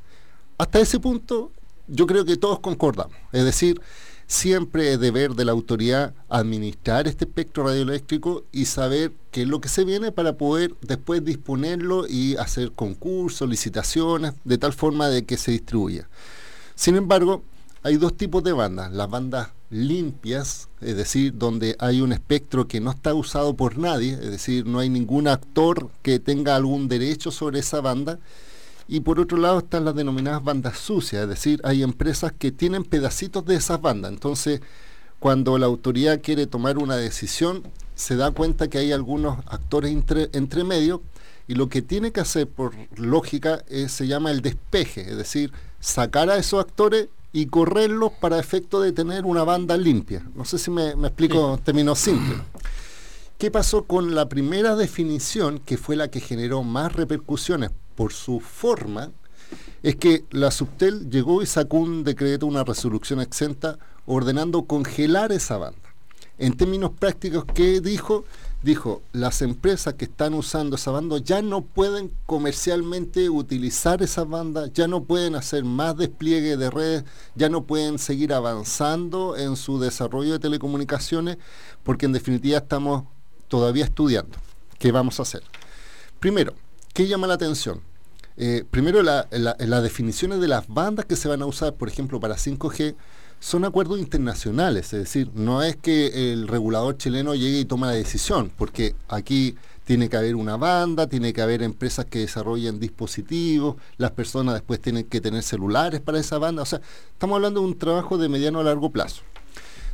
Hasta 0.57 0.81
ese 0.81 0.99
punto 0.99 1.53
yo 1.89 2.07
creo 2.07 2.25
que 2.25 2.39
todos 2.39 2.61
concordamos. 2.61 3.17
Es 3.33 3.45
decir, 3.45 3.83
siempre 4.33 4.91
es 4.91 4.99
deber 4.99 5.35
de 5.35 5.45
la 5.45 5.53
autoridad 5.53 6.15
administrar 6.31 7.07
este 7.07 7.27
espectro 7.27 7.65
radioeléctrico 7.65 8.45
y 8.51 8.65
saber 8.65 9.13
qué 9.31 9.43
es 9.43 9.49
lo 9.49 9.61
que 9.61 9.69
se 9.69 9.85
viene 9.85 10.11
para 10.11 10.39
poder 10.39 10.75
después 10.81 11.23
disponerlo 11.23 12.07
y 12.09 12.37
hacer 12.37 12.73
concursos, 12.73 13.49
licitaciones, 13.49 14.33
de 14.45 14.57
tal 14.57 14.73
forma 14.73 15.09
de 15.11 15.25
que 15.25 15.37
se 15.37 15.53
distribuya. 15.53 16.09
Sin 16.75 16.97
embargo, 16.97 17.43
hay 17.83 17.99
dos 17.99 18.17
tipos 18.17 18.43
de 18.43 18.53
bandas, 18.53 18.91
las 18.91 19.11
bandas 19.11 19.51
limpias, 19.69 20.69
es 20.81 20.97
decir, 20.97 21.37
donde 21.37 21.77
hay 21.79 22.01
un 22.01 22.13
espectro 22.13 22.67
que 22.67 22.81
no 22.81 22.91
está 22.91 23.13
usado 23.13 23.55
por 23.55 23.77
nadie, 23.77 24.15
es 24.15 24.31
decir, 24.31 24.67
no 24.67 24.79
hay 24.79 24.89
ningún 24.89 25.29
actor 25.29 25.91
que 26.01 26.19
tenga 26.19 26.57
algún 26.57 26.89
derecho 26.89 27.31
sobre 27.31 27.59
esa 27.59 27.83
banda, 27.83 28.19
y 28.89 29.01
por 29.01 29.21
otro 29.21 29.39
lado 29.39 29.59
están 29.59 29.85
las 29.85 29.95
denominadas 29.95 30.43
bandas 30.43 30.79
sucias, 30.79 31.23
es 31.23 31.29
decir, 31.29 31.61
hay 31.65 31.83
empresas 31.83 32.33
que 32.37 32.53
tienen 32.53 32.85
pedacitos 32.85 33.45
de 33.45 33.57
esas 33.57 33.81
bandas. 33.81 34.13
Entonces, 34.13 34.61
cuando 35.19 35.57
la 35.59 35.67
autoridad 35.67 36.21
quiere 36.21 36.47
tomar 36.47 36.79
una 36.79 36.97
decisión, 36.97 37.63
se 37.95 38.17
da 38.17 38.31
cuenta 38.33 38.69
que 38.69 38.79
hay 38.79 38.93
algunos 38.93 39.39
actores 39.47 39.93
entre, 39.93 40.65
medio 40.65 41.03
y 41.47 41.55
lo 41.55 41.69
que 41.69 41.83
tiene 41.83 42.11
que 42.11 42.21
hacer 42.21 42.49
por 42.49 42.75
lógica 42.97 43.65
se 43.87 44.07
llama 44.07 44.31
el 44.31 44.43
despeje, 44.43 45.03
es 45.03 45.17
decir, 45.17 45.53
sacar 45.81 46.31
a 46.31 46.39
esos 46.39 46.61
actores 46.61 47.09
y 47.33 47.47
correrlos 47.47 48.13
para 48.21 48.39
efecto 48.39 48.81
de 48.81 48.93
tener 48.93 49.25
una 49.25 49.45
banda 49.45 49.77
limpia. 49.77 50.27
No 50.35 50.45
sé 50.45 50.59
si 50.59 50.71
me, 50.71 50.91
explico 50.91 51.55
en 51.55 51.61
términos 51.61 51.99
simples. 51.99 52.39
¿Qué 53.39 53.51
pasó 53.51 53.85
con 53.85 54.15
la 54.15 54.29
primera 54.29 54.77
definición, 54.77 55.59
que 55.59 55.77
fue 55.77 55.97
la 55.97 56.09
que 56.09 56.21
generó 56.21 56.63
más 56.63 56.93
repercusiones 56.93 57.71
por 57.95 58.13
su 58.13 58.41
forma, 58.41 59.11
es 59.83 59.97
que 59.97 60.25
la 60.31 60.51
Subtel 60.51 61.11
llegó 61.11 61.43
y 61.43 61.47
sacó 61.47 61.79
un 61.79 62.05
decreto, 62.05 62.47
una 62.47 62.65
resolución 62.65 63.21
exenta, 63.21 63.79
ordenando 64.07 64.65
congelar 64.65 65.33
esa 65.33 65.59
banda. 65.59 65.79
En 66.39 66.57
términos 66.57 66.93
prácticos, 66.99 67.45
¿qué 67.55 67.81
dijo? 67.81 68.25
Dijo, 68.63 69.03
las 69.13 69.43
empresas 69.43 69.95
que 69.95 70.05
están 70.05 70.35
usando 70.35 70.77
esa 70.77 70.93
banda 70.93 71.19
ya 71.19 71.43
no 71.43 71.63
pueden 71.63 72.13
comercialmente 72.27 73.29
utilizar 73.29 74.03
esa 74.03 74.25
banda, 74.25 74.69
ya 74.73 74.87
no 74.87 75.03
pueden 75.03 75.35
hacer 75.35 75.65
más 75.65 75.97
despliegue 75.97 76.57
de 76.57 76.71
redes, 76.71 77.05
ya 77.35 77.49
no 77.49 77.65
pueden 77.65 77.99
seguir 77.99 78.33
avanzando 78.33 79.37
en 79.37 79.57
su 79.57 79.81
desarrollo 79.81 80.33
de 80.33 80.39
telecomunicaciones, 80.39 81.39
porque 81.83 82.07
en 82.07 82.13
definitiva 82.13 82.59
estamos 82.59 83.05
todavía 83.49 83.85
estudiando. 83.85 84.39
¿Qué 84.79 84.93
vamos 84.93 85.19
a 85.19 85.23
hacer? 85.23 85.43
Primero, 86.21 86.55
¿Qué 86.93 87.09
llama 87.09 87.27
la 87.27 87.35
atención? 87.35 87.81
Eh, 88.37 88.65
primero, 88.71 89.03
las 89.03 89.83
definiciones 89.83 90.41
de 90.41 90.49
las 90.49 90.69
bandas 90.69 91.07
que 91.07 91.17
se 91.17 91.27
van 91.27 91.41
a 91.41 91.47
usar, 91.47 91.75
por 91.75 91.89
ejemplo, 91.89 92.21
para 92.21 92.37
5G, 92.37 92.95
son 93.41 93.65
acuerdos 93.65 93.99
internacionales, 93.99 94.93
es 94.93 95.01
decir, 95.01 95.31
no 95.35 95.63
es 95.63 95.75
que 95.75 96.33
el 96.33 96.47
regulador 96.47 96.97
chileno 96.99 97.35
llegue 97.35 97.61
y 97.61 97.65
tome 97.65 97.87
la 97.87 97.95
decisión, 97.95 98.53
porque 98.57 98.95
aquí 99.09 99.57
tiene 99.85 100.09
que 100.09 100.17
haber 100.17 100.37
una 100.37 100.57
banda, 100.57 101.09
tiene 101.09 101.33
que 101.33 101.41
haber 101.41 101.63
empresas 101.63 102.05
que 102.05 102.21
desarrollen 102.21 102.79
dispositivos, 102.79 103.77
las 103.97 104.13
personas 104.13 104.55
después 104.55 104.81
tienen 104.81 105.05
que 105.05 105.21
tener 105.21 105.43
celulares 105.43 106.01
para 106.01 106.21
esa 106.21 106.39
banda, 106.39 106.63
o 106.63 106.67
sea, 106.67 106.83
estamos 107.13 107.37
hablando 107.37 107.61
de 107.61 107.67
un 107.67 107.79
trabajo 107.79 108.19
de 108.19 108.29
mediano 108.29 108.61
a 108.61 108.65
largo 108.65 108.91
plazo. 108.91 109.23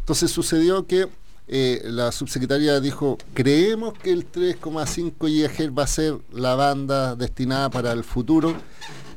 Entonces 0.00 0.30
sucedió 0.30 0.86
que 0.86 1.08
eh, 1.48 1.80
la 1.84 2.12
subsecretaria 2.12 2.78
dijo, 2.78 3.16
creemos 3.32 3.94
que 3.94 4.12
el 4.12 4.30
3,5 4.30 5.14
GHz 5.18 5.76
va 5.76 5.84
a 5.84 5.86
ser 5.86 6.18
la 6.30 6.54
banda 6.54 7.16
destinada 7.16 7.70
para 7.70 7.92
el 7.92 8.04
futuro, 8.04 8.54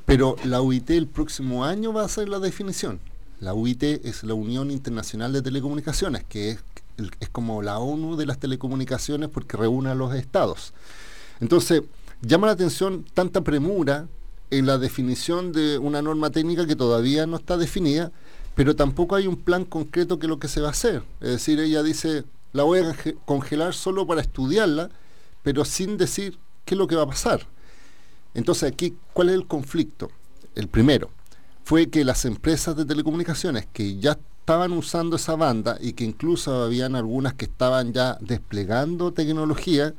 pero 0.05 0.37
la 0.45 0.61
UIT 0.61 0.91
el 0.91 1.07
próximo 1.07 1.65
año 1.65 1.91
va 1.91 2.05
a 2.05 2.07
ser 2.07 2.29
la 2.29 2.39
definición. 2.39 2.99
La 3.41 3.53
UIT 3.53 3.83
es 3.83 4.23
la 4.23 4.33
Unión 4.33 4.71
Internacional 4.71 5.33
de 5.33 5.41
Telecomunicaciones, 5.41 6.23
que 6.23 6.51
es, 6.51 6.59
es 7.19 7.29
como 7.29 7.61
la 7.61 7.79
ONU 7.79 8.15
de 8.15 8.25
las 8.25 8.39
telecomunicaciones 8.39 9.29
porque 9.29 9.57
reúne 9.57 9.89
a 9.89 9.95
los 9.95 10.13
estados. 10.15 10.73
Entonces, 11.41 11.81
llama 12.21 12.47
la 12.47 12.53
atención 12.53 13.05
tanta 13.13 13.41
premura 13.41 14.07
en 14.51 14.65
la 14.65 14.77
definición 14.77 15.51
de 15.51 15.77
una 15.77 16.01
norma 16.01 16.29
técnica 16.29 16.67
que 16.67 16.75
todavía 16.75 17.25
no 17.25 17.37
está 17.37 17.57
definida, 17.57 18.11
pero 18.55 18.75
tampoco 18.75 19.15
hay 19.15 19.27
un 19.27 19.37
plan 19.37 19.65
concreto 19.65 20.19
que 20.19 20.27
lo 20.27 20.39
que 20.39 20.47
se 20.47 20.61
va 20.61 20.67
a 20.67 20.71
hacer. 20.71 21.03
Es 21.19 21.29
decir, 21.29 21.59
ella 21.59 21.83
dice, 21.83 22.23
la 22.53 22.63
voy 22.63 22.79
a 22.79 22.95
congelar 23.25 23.73
solo 23.73 24.05
para 24.05 24.21
estudiarla, 24.21 24.89
pero 25.43 25.65
sin 25.65 25.97
decir 25.97 26.37
qué 26.65 26.75
es 26.75 26.77
lo 26.77 26.87
que 26.87 26.95
va 26.95 27.03
a 27.03 27.07
pasar. 27.07 27.47
Entonces 28.33 28.71
aquí, 28.71 28.95
¿cuál 29.13 29.29
es 29.29 29.35
el 29.35 29.47
conflicto? 29.47 30.09
El 30.55 30.67
primero, 30.67 31.09
fue 31.63 31.89
que 31.89 32.03
las 32.03 32.25
empresas 32.25 32.75
de 32.75 32.85
telecomunicaciones 32.85 33.67
que 33.71 33.97
ya 33.97 34.17
estaban 34.39 34.71
usando 34.73 35.15
esa 35.15 35.35
banda 35.35 35.77
y 35.79 35.93
que 35.93 36.03
incluso 36.03 36.63
habían 36.63 36.95
algunas 36.95 37.33
que 37.35 37.45
estaban 37.45 37.93
ya 37.93 38.17
desplegando 38.19 39.13
tecnología, 39.13 39.93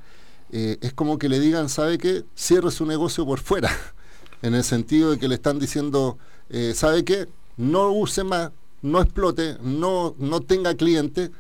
eh, 0.50 0.78
es 0.80 0.92
como 0.92 1.18
que 1.18 1.28
le 1.28 1.40
digan, 1.40 1.68
¿sabe 1.68 1.96
qué? 1.96 2.24
Cierre 2.34 2.70
su 2.70 2.84
negocio 2.84 3.24
por 3.24 3.40
fuera, 3.40 3.70
en 4.42 4.54
el 4.54 4.64
sentido 4.64 5.12
de 5.12 5.18
que 5.18 5.28
le 5.28 5.36
están 5.36 5.58
diciendo, 5.58 6.18
eh, 6.50 6.72
¿sabe 6.74 7.04
qué? 7.04 7.28
No 7.56 7.92
use 7.92 8.24
más, 8.24 8.50
no 8.82 9.00
explote, 9.00 9.56
no, 9.62 10.14
no 10.18 10.40
tenga 10.40 10.74
clientes 10.74 11.30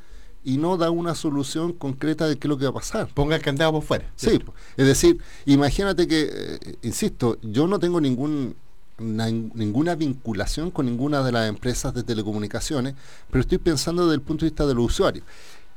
y 0.44 0.58
no 0.58 0.76
da 0.76 0.90
una 0.90 1.14
solución 1.14 1.72
concreta 1.72 2.26
de 2.26 2.36
qué 2.36 2.46
es 2.46 2.50
lo 2.50 2.58
que 2.58 2.64
va 2.64 2.70
a 2.70 2.74
pasar. 2.74 3.08
Ponga 3.14 3.36
el 3.36 3.42
candado 3.42 3.72
por 3.72 3.82
fuera. 3.82 4.10
Sí, 4.16 4.40
es 4.76 4.86
decir, 4.86 5.18
imagínate 5.46 6.06
que, 6.06 6.28
eh, 6.30 6.76
insisto, 6.82 7.38
yo 7.42 7.66
no 7.66 7.78
tengo 7.78 8.00
ningún 8.00 8.56
ninguna 8.98 9.94
vinculación 9.94 10.70
con 10.70 10.86
ninguna 10.86 11.24
de 11.24 11.32
las 11.32 11.48
empresas 11.48 11.92
de 11.92 12.04
telecomunicaciones, 12.04 12.94
pero 13.30 13.40
estoy 13.40 13.58
pensando 13.58 14.04
desde 14.04 14.14
el 14.14 14.20
punto 14.20 14.44
de 14.44 14.50
vista 14.50 14.66
de 14.66 14.74
los 14.74 14.86
usuarios. 14.86 15.24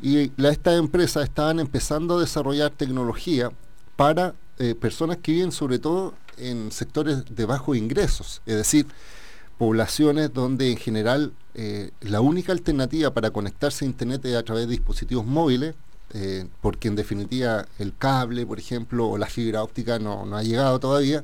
Y 0.02 0.32
estas 0.46 0.78
empresas 0.78 1.24
estaban 1.24 1.60
empezando 1.60 2.18
a 2.18 2.22
desarrollar 2.22 2.72
tecnología 2.72 3.52
para 3.96 4.36
eh, 4.60 4.76
personas 4.76 5.18
que 5.18 5.32
viven 5.32 5.52
sobre 5.52 5.80
todo 5.80 6.14
en 6.38 6.72
sectores 6.72 7.24
de 7.30 7.46
bajos 7.46 7.78
ingresos, 7.78 8.42
es 8.46 8.58
decir, 8.58 8.86
poblaciones 9.58 10.34
donde 10.34 10.72
en 10.72 10.78
general 10.78 11.34
eh, 11.54 11.92
la 12.02 12.22
única 12.22 12.52
alternativa 12.52 13.14
para 13.14 13.32
conectarse 13.32 13.86
a 13.86 13.88
Internet 13.88 14.26
es 14.26 14.36
a 14.36 14.44
través 14.44 14.66
de 14.66 14.72
dispositivos 14.72 15.26
móviles, 15.26 15.76
eh, 16.14 16.46
porque 16.62 16.88
en 16.88 16.96
definitiva 16.96 17.66
el 17.80 17.96
cable, 17.98 18.46
por 18.46 18.60
ejemplo, 18.60 19.08
o 19.08 19.18
la 19.18 19.28
fibra 19.28 19.64
óptica 19.64 19.98
no, 19.98 20.26
no 20.26 20.38
ha 20.38 20.44
llegado 20.44 20.80
todavía. 20.80 21.24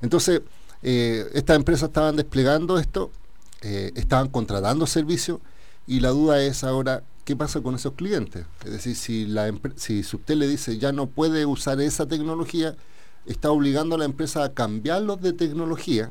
Entonces, 0.00 0.40
eh, 0.82 1.30
estas 1.34 1.56
empresas 1.56 1.88
estaban 1.88 2.16
desplegando 2.16 2.78
esto, 2.78 3.10
estaban 3.62 4.28
contratando 4.28 4.86
servicios 4.86 5.38
y 5.86 6.00
la 6.00 6.08
duda 6.08 6.42
es 6.42 6.64
ahora 6.64 7.02
qué 7.26 7.36
pasa 7.36 7.60
con 7.60 7.74
esos 7.74 7.92
clientes. 7.92 8.46
Es 8.64 8.72
decir, 8.72 8.96
si, 8.96 9.26
la 9.26 9.52
si 9.76 10.00
usted 10.00 10.36
le 10.36 10.48
dice 10.48 10.78
ya 10.78 10.92
no 10.92 11.06
puede 11.06 11.44
usar 11.44 11.78
esa 11.82 12.06
tecnología, 12.06 12.74
está 13.26 13.50
obligando 13.50 13.96
a 13.96 13.98
la 13.98 14.06
empresa 14.06 14.44
a 14.44 14.54
cambiarlos 14.54 15.20
de 15.20 15.34
tecnología 15.34 16.10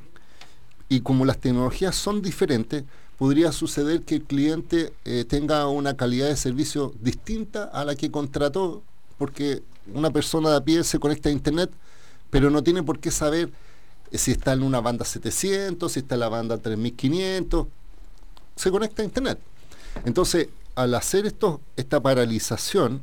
y 0.90 1.02
como 1.02 1.24
las 1.24 1.38
tecnologías 1.38 1.96
son 1.96 2.22
diferentes, 2.22 2.84
podría 3.18 3.52
suceder 3.52 4.02
que 4.02 4.16
el 4.16 4.24
cliente 4.24 4.92
eh, 5.06 5.24
tenga 5.24 5.68
una 5.68 5.96
calidad 5.96 6.28
de 6.28 6.36
servicio 6.36 6.94
distinta 7.00 7.66
a 7.66 7.86
la 7.86 7.96
que 7.96 8.10
contrató, 8.10 8.82
porque 9.18 9.62
una 9.94 10.10
persona 10.10 10.50
de 10.50 10.58
a 10.58 10.64
pie 10.64 10.84
se 10.84 11.00
conecta 11.00 11.30
a 11.30 11.32
Internet, 11.32 11.70
pero 12.30 12.50
no 12.50 12.64
tiene 12.64 12.82
por 12.82 13.00
qué 13.00 13.12
saber 13.12 13.52
si 14.12 14.32
está 14.32 14.54
en 14.54 14.64
una 14.64 14.82
banda 14.82 15.06
700, 15.06 15.92
si 15.92 16.00
está 16.00 16.16
en 16.16 16.22
la 16.22 16.30
banda 16.30 16.58
3500, 16.58 17.68
se 18.56 18.72
conecta 18.72 19.02
a 19.02 19.06
Internet. 19.06 19.40
Entonces, 20.06 20.48
al 20.76 20.96
hacer 20.96 21.26
esto, 21.26 21.62
esta 21.76 22.02
paralización, 22.02 23.02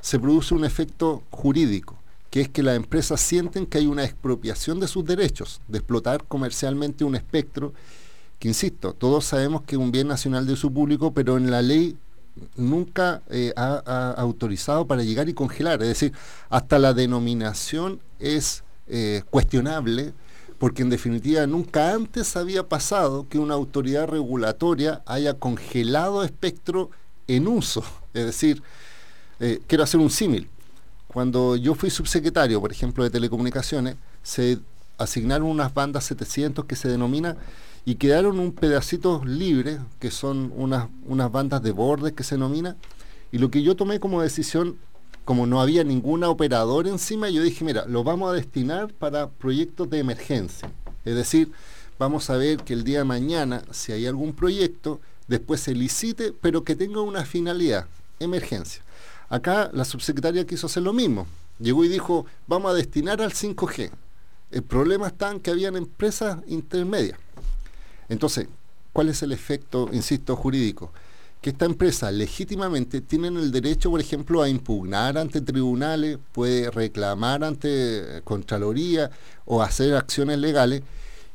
se 0.00 0.18
produce 0.18 0.54
un 0.54 0.64
efecto 0.64 1.22
jurídico, 1.30 1.98
que 2.30 2.42
es 2.42 2.48
que 2.48 2.62
las 2.62 2.76
empresas 2.76 3.20
sienten 3.20 3.66
que 3.66 3.78
hay 3.78 3.86
una 3.86 4.04
expropiación 4.04 4.80
de 4.80 4.88
sus 4.88 5.04
derechos, 5.04 5.60
de 5.68 5.78
explotar 5.78 6.24
comercialmente 6.24 7.04
un 7.04 7.16
espectro, 7.16 7.72
que 8.38 8.48
insisto, 8.48 8.94
todos 8.94 9.24
sabemos 9.24 9.62
que 9.62 9.74
es 9.74 9.80
un 9.80 9.90
bien 9.90 10.08
nacional 10.08 10.46
de 10.46 10.56
su 10.56 10.72
público, 10.72 11.12
pero 11.12 11.36
en 11.36 11.50
la 11.50 11.60
ley 11.60 11.96
nunca 12.56 13.22
eh, 13.28 13.52
ha, 13.56 14.14
autorizado 14.16 14.86
para 14.86 15.02
llegar 15.02 15.28
y 15.28 15.34
congelar. 15.34 15.82
Es 15.82 15.88
decir, 15.88 16.12
hasta 16.48 16.78
la 16.78 16.94
denominación 16.94 18.00
es 18.18 18.62
eh, 18.86 19.22
cuestionable 19.30 20.14
porque 20.58 20.82
en 20.82 20.90
definitiva 20.90 21.46
nunca 21.46 21.94
antes 21.94 22.36
había 22.36 22.68
pasado 22.68 23.26
que 23.28 23.38
una 23.38 23.54
autoridad 23.54 24.06
regulatoria 24.06 25.02
haya 25.06 25.34
congelado 25.34 26.22
espectro 26.22 26.90
en 27.26 27.48
uso. 27.48 27.82
Es 28.12 28.26
decir, 28.26 28.62
eh, 29.40 29.60
quiero 29.66 29.84
hacer 29.84 30.00
un 30.00 30.10
símil. 30.10 30.48
Cuando 31.12 31.56
yo 31.56 31.74
fui 31.74 31.90
subsecretario, 31.90 32.60
por 32.60 32.70
ejemplo, 32.70 33.02
de 33.02 33.10
telecomunicaciones, 33.10 33.96
se 34.22 34.60
asignaron 34.96 35.48
unas 35.48 35.74
bandas 35.74 36.04
700 36.04 36.66
que 36.66 36.76
se 36.76 36.88
denomina 36.88 37.36
y 37.84 37.96
quedaron 37.96 38.38
un 38.38 38.52
pedacito 38.52 39.20
libre, 39.24 39.80
que 39.98 40.12
son 40.12 40.52
unas, 40.54 40.88
unas 41.04 41.32
bandas 41.32 41.64
de 41.64 41.72
bordes 41.72 42.12
que 42.12 42.22
se 42.22 42.36
denomina, 42.36 42.76
y 43.32 43.38
lo 43.38 43.50
que 43.50 43.62
yo 43.62 43.74
tomé 43.74 43.98
como 43.98 44.22
decisión 44.22 44.76
como 45.24 45.46
no 45.46 45.60
había 45.60 45.82
ninguna 45.82 46.28
operador 46.28 46.86
encima, 46.86 47.28
yo 47.28 47.42
dije, 47.42 47.64
mira, 47.64 47.86
lo 47.86 48.04
vamos 48.04 48.30
a 48.30 48.34
destinar 48.34 48.92
para 48.92 49.30
proyectos 49.30 49.90
de 49.90 49.98
emergencia. 49.98 50.70
Es 51.04 51.16
decir, 51.16 51.50
vamos 51.98 52.30
a 52.30 52.36
ver 52.36 52.58
que 52.58 52.72
el 52.72 52.84
día 52.84 52.98
de 52.98 53.04
mañana, 53.04 53.62
si 53.72 53.90
hay 53.90 54.06
algún 54.06 54.32
proyecto, 54.32 55.00
después 55.26 55.60
se 55.60 55.74
licite, 55.74 56.32
pero 56.40 56.62
que 56.62 56.76
tenga 56.76 57.00
una 57.00 57.24
finalidad, 57.24 57.86
emergencia. 58.20 58.82
Acá 59.30 59.70
la 59.72 59.86
subsecretaria 59.86 60.46
quiso 60.46 60.66
hacer 60.66 60.82
lo 60.82 60.92
mismo. 60.92 61.26
Llegó 61.58 61.84
y 61.84 61.88
dijo, 61.88 62.26
vamos 62.46 62.70
a 62.70 62.74
destinar 62.74 63.22
al 63.22 63.32
5G. 63.32 63.90
El 64.50 64.62
problema 64.62 65.06
está 65.06 65.30
en 65.30 65.40
que 65.40 65.50
habían 65.50 65.76
empresas 65.76 66.38
intermedias. 66.46 67.18
Entonces, 68.08 68.48
¿cuál 68.92 69.08
es 69.08 69.22
el 69.22 69.32
efecto, 69.32 69.88
insisto, 69.92 70.36
jurídico? 70.36 70.92
que 71.40 71.50
esta 71.50 71.64
empresa 71.64 72.10
legítimamente 72.10 73.00
tienen 73.00 73.36
el 73.36 73.50
derecho, 73.50 73.90
por 73.90 74.00
ejemplo, 74.00 74.42
a 74.42 74.48
impugnar 74.48 75.16
ante 75.16 75.40
tribunales, 75.40 76.18
puede 76.32 76.70
reclamar 76.70 77.42
ante 77.44 78.20
Contraloría 78.24 79.10
o 79.46 79.62
hacer 79.62 79.94
acciones 79.94 80.38
legales, 80.38 80.82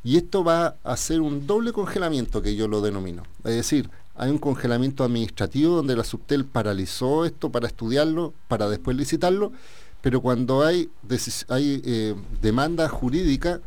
y 0.04 0.16
esto 0.16 0.44
va 0.44 0.76
a 0.84 0.96
ser 0.96 1.20
un 1.20 1.46
doble 1.48 1.72
congelamiento 1.72 2.40
que 2.40 2.54
yo 2.54 2.68
lo 2.68 2.80
denomino. 2.80 3.24
Es 3.42 3.56
decir, 3.56 3.90
hay 4.18 4.30
un 4.30 4.38
congelamiento 4.38 5.04
administrativo 5.04 5.76
donde 5.76 5.96
la 5.96 6.04
Subtel 6.04 6.44
paralizó 6.44 7.24
esto 7.24 7.50
para 7.50 7.66
estudiarlo, 7.66 8.32
para 8.48 8.68
después 8.68 8.96
licitarlo, 8.96 9.52
pero 10.00 10.20
cuando 10.20 10.64
hay, 10.64 10.88
hay 11.48 11.82
eh, 11.84 12.14
demanda 12.40 12.88
jurídica, 12.88 13.60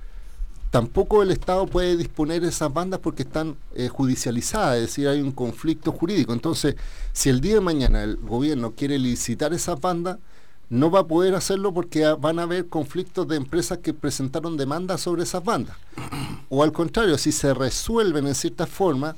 tampoco 0.71 1.21
el 1.23 1.31
Estado 1.31 1.67
puede 1.67 1.97
disponer 1.97 2.41
de 2.41 2.49
esas 2.49 2.73
bandas 2.73 2.99
porque 2.99 3.23
están 3.23 3.57
eh, 3.75 3.89
judicializadas, 3.89 4.75
es 4.77 4.81
decir, 4.83 5.07
hay 5.07 5.21
un 5.21 5.31
conflicto 5.31 5.91
jurídico. 5.91 6.33
Entonces, 6.33 6.75
si 7.13 7.29
el 7.29 7.41
día 7.41 7.55
de 7.55 7.61
mañana 7.61 8.03
el 8.03 8.17
gobierno 8.17 8.73
quiere 8.75 8.97
licitar 8.97 9.53
esas 9.53 9.79
bandas, 9.79 10.17
no 10.69 10.91
va 10.91 10.99
a 10.99 11.07
poder 11.07 11.33
hacerlo 11.33 11.73
porque 11.73 12.05
van 12.19 12.37
a 12.37 12.43
haber 12.43 12.67
conflictos 12.67 13.27
de 13.27 13.37
empresas 13.37 13.79
que 13.79 13.93
presentaron 13.93 14.55
demandas 14.55 15.01
sobre 15.01 15.23
esas 15.23 15.43
bandas. 15.43 15.75
O 16.47 16.63
al 16.63 16.71
contrario, 16.71 17.17
si 17.17 17.31
se 17.31 17.53
resuelven 17.55 18.27
en 18.27 18.35
cierta 18.35 18.67
forma, 18.67 19.15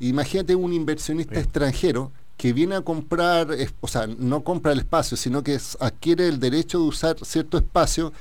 imagínate 0.00 0.54
un 0.54 0.72
inversionista 0.72 1.38
extranjero 1.38 2.12
que 2.36 2.52
viene 2.52 2.74
a 2.74 2.80
comprar, 2.80 3.48
o 3.80 3.88
sea, 3.88 4.06
no 4.06 4.42
compra 4.42 4.72
el 4.72 4.78
espacio, 4.78 5.16
sino 5.16 5.42
que 5.42 5.58
adquiere 5.78 6.26
el 6.26 6.40
derecho 6.40 6.78
de 6.78 6.84
usar 6.84 7.16
cierto 7.22 7.58
espacio 7.58 8.12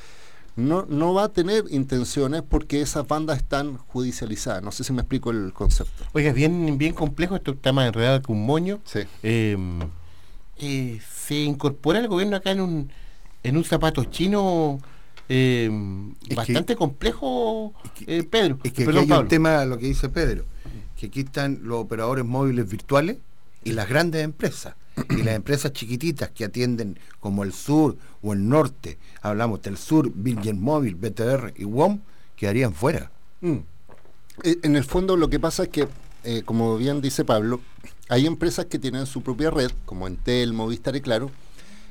no, 0.60 0.86
no 0.88 1.14
va 1.14 1.26
a 1.26 1.30
tener 1.30 1.66
intenciones 1.70 2.44
porque 2.48 2.82
esas 2.82 3.08
bandas 3.08 3.38
están 3.38 3.78
judicializadas. 3.78 4.62
No 4.62 4.72
sé 4.72 4.84
si 4.84 4.94
me 4.94 5.02
explico 5.02 5.32
el 5.32 5.54
concepto. 5.54 6.06
Oiga, 6.14 6.30
es 6.30 6.36
bien, 6.36 6.78
bien 6.78 6.94
complejo, 6.94 7.36
esto 7.36 7.52
está 7.52 7.72
más 7.72 7.88
enredado 7.88 8.22
que 8.22 8.32
un 8.32 8.46
moño. 8.46 8.80
Sí. 8.84 9.00
Em, 9.24 9.80
eh, 10.58 11.00
se 11.10 11.36
incorpora 11.36 12.00
el 12.00 12.08
gobierno 12.08 12.36
acá 12.36 12.52
en 12.52 12.62
un, 12.62 12.92
en 13.44 13.58
un 13.58 13.64
zapato 13.64 14.04
chino 14.06 14.80
em, 15.30 16.14
bastante 16.36 16.76
complejo, 16.76 17.74
eh, 18.06 18.24
Pedro. 18.24 18.60
Es 18.64 18.74
que 18.74 18.84
hay 18.84 19.12
un 19.12 19.28
tema, 19.28 19.64
lo 19.66 19.78
que 19.78 19.86
dice 19.88 20.10
Pedro, 20.10 20.44
que 21.00 21.08
aquí 21.08 21.22
están 21.22 21.62
los 21.64 21.80
operadores 21.80 22.26
móviles 22.26 22.70
virtuales 22.70 23.18
y 23.64 23.72
las 23.72 23.88
grandes 23.88 24.22
empresas. 24.22 24.76
Y 25.10 25.24
las 25.24 25.36
empresas 25.36 25.72
chiquititas 25.72 26.30
que 26.30 26.44
atienden 26.44 27.00
como 27.22 27.44
el 27.46 27.54
sur 27.54 27.96
o 28.22 28.34
el 28.34 28.50
norte, 28.50 28.98
hablamos 29.22 29.62
del 29.62 29.78
sur, 29.78 30.12
Virgin 30.14 30.62
Móvil, 30.62 30.96
BTR 30.96 31.54
y 31.56 31.64
WOM, 31.64 32.00
quedarían 32.36 32.74
fuera. 32.74 33.10
Mm. 33.40 33.60
Eh, 34.44 34.58
en 34.62 34.76
el 34.76 34.84
fondo 34.84 35.16
lo 35.16 35.30
que 35.30 35.40
pasa 35.40 35.64
es 35.64 35.70
que, 35.70 35.88
eh, 36.26 36.44
como 36.44 36.78
bien 36.78 37.00
dice 37.00 37.24
Pablo, 37.24 37.62
hay 38.10 38.26
empresas 38.26 38.66
que 38.66 38.78
tienen 38.78 39.06
su 39.06 39.22
propia 39.22 39.52
red, 39.52 39.72
como 39.86 40.06
Entel, 40.06 40.52
Movistar 40.52 40.98
y 40.98 41.02
Claro, 41.02 41.32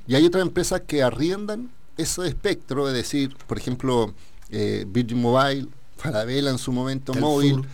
y 0.07 0.17
hay 0.17 0.27
otras 0.27 0.43
empresas 0.43 0.83
que 0.87 1.03
arriendan 1.03 1.71
ese 1.97 2.27
espectro, 2.27 2.89
es 2.89 2.95
decir, 2.95 3.35
por 3.47 3.57
ejemplo, 3.57 4.13
eh, 4.51 4.85
Virgin 4.87 5.23
Mobile, 5.23 5.67
Falabella 5.97 6.51
en 6.51 6.59
su 6.59 6.73
momento, 6.73 7.15
móvil, 7.15 7.65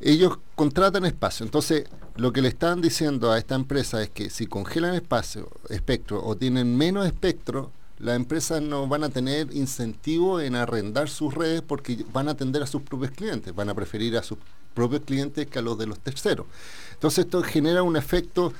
ellos 0.00 0.38
contratan 0.54 1.04
espacio. 1.04 1.44
Entonces, 1.44 1.84
lo 2.16 2.32
que 2.32 2.42
le 2.42 2.48
están 2.48 2.80
diciendo 2.80 3.32
a 3.32 3.38
esta 3.38 3.54
empresa 3.54 4.02
es 4.02 4.10
que 4.10 4.30
si 4.30 4.46
congelan 4.46 4.94
espacio, 4.94 5.50
espectro 5.68 6.24
o 6.24 6.36
tienen 6.36 6.76
menos 6.76 7.06
espectro, 7.06 7.70
las 7.98 8.16
empresas 8.16 8.60
no 8.60 8.86
van 8.86 9.04
a 9.04 9.08
tener 9.08 9.54
incentivo 9.54 10.40
en 10.40 10.56
arrendar 10.56 11.08
sus 11.08 11.32
redes 11.34 11.62
porque 11.62 12.04
van 12.12 12.28
a 12.28 12.32
atender 12.32 12.62
a 12.62 12.66
sus 12.66 12.82
propios 12.82 13.12
clientes, 13.12 13.54
van 13.54 13.68
a 13.68 13.74
preferir 13.74 14.16
a 14.16 14.22
sus 14.22 14.38
propios 14.74 15.02
clientes 15.02 15.46
que 15.46 15.58
a 15.58 15.62
los 15.62 15.78
de 15.78 15.86
los 15.86 15.98
terceros. 16.00 16.46
Entonces 16.92 17.24
esto 17.24 17.42
genera 17.42 17.82
un 17.82 17.96
efecto 17.96 18.52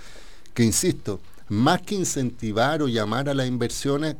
que, 0.54 0.62
insisto, 0.62 1.20
más 1.48 1.82
que 1.82 1.96
incentivar 1.96 2.82
o 2.82 2.88
llamar 2.88 3.28
a 3.28 3.34
las 3.34 3.46
inversiones, 3.48 4.16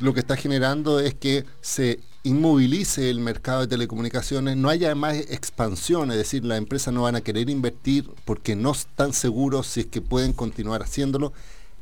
lo 0.00 0.12
que 0.14 0.20
está 0.20 0.36
generando 0.36 0.98
es 1.00 1.14
que 1.14 1.44
se 1.60 2.00
inmovilice 2.22 3.10
el 3.10 3.20
mercado 3.20 3.62
de 3.62 3.66
telecomunicaciones, 3.66 4.56
no 4.56 4.68
haya 4.68 4.94
más 4.94 5.16
expansión, 5.16 6.10
es 6.10 6.18
decir, 6.18 6.44
las 6.44 6.58
empresas 6.58 6.92
no 6.92 7.02
van 7.02 7.16
a 7.16 7.20
querer 7.20 7.48
invertir 7.48 8.10
porque 8.24 8.56
no 8.56 8.72
están 8.72 9.12
seguros 9.12 9.66
si 9.66 9.80
es 9.80 9.86
que 9.86 10.02
pueden 10.02 10.32
continuar 10.32 10.82
haciéndolo, 10.82 11.32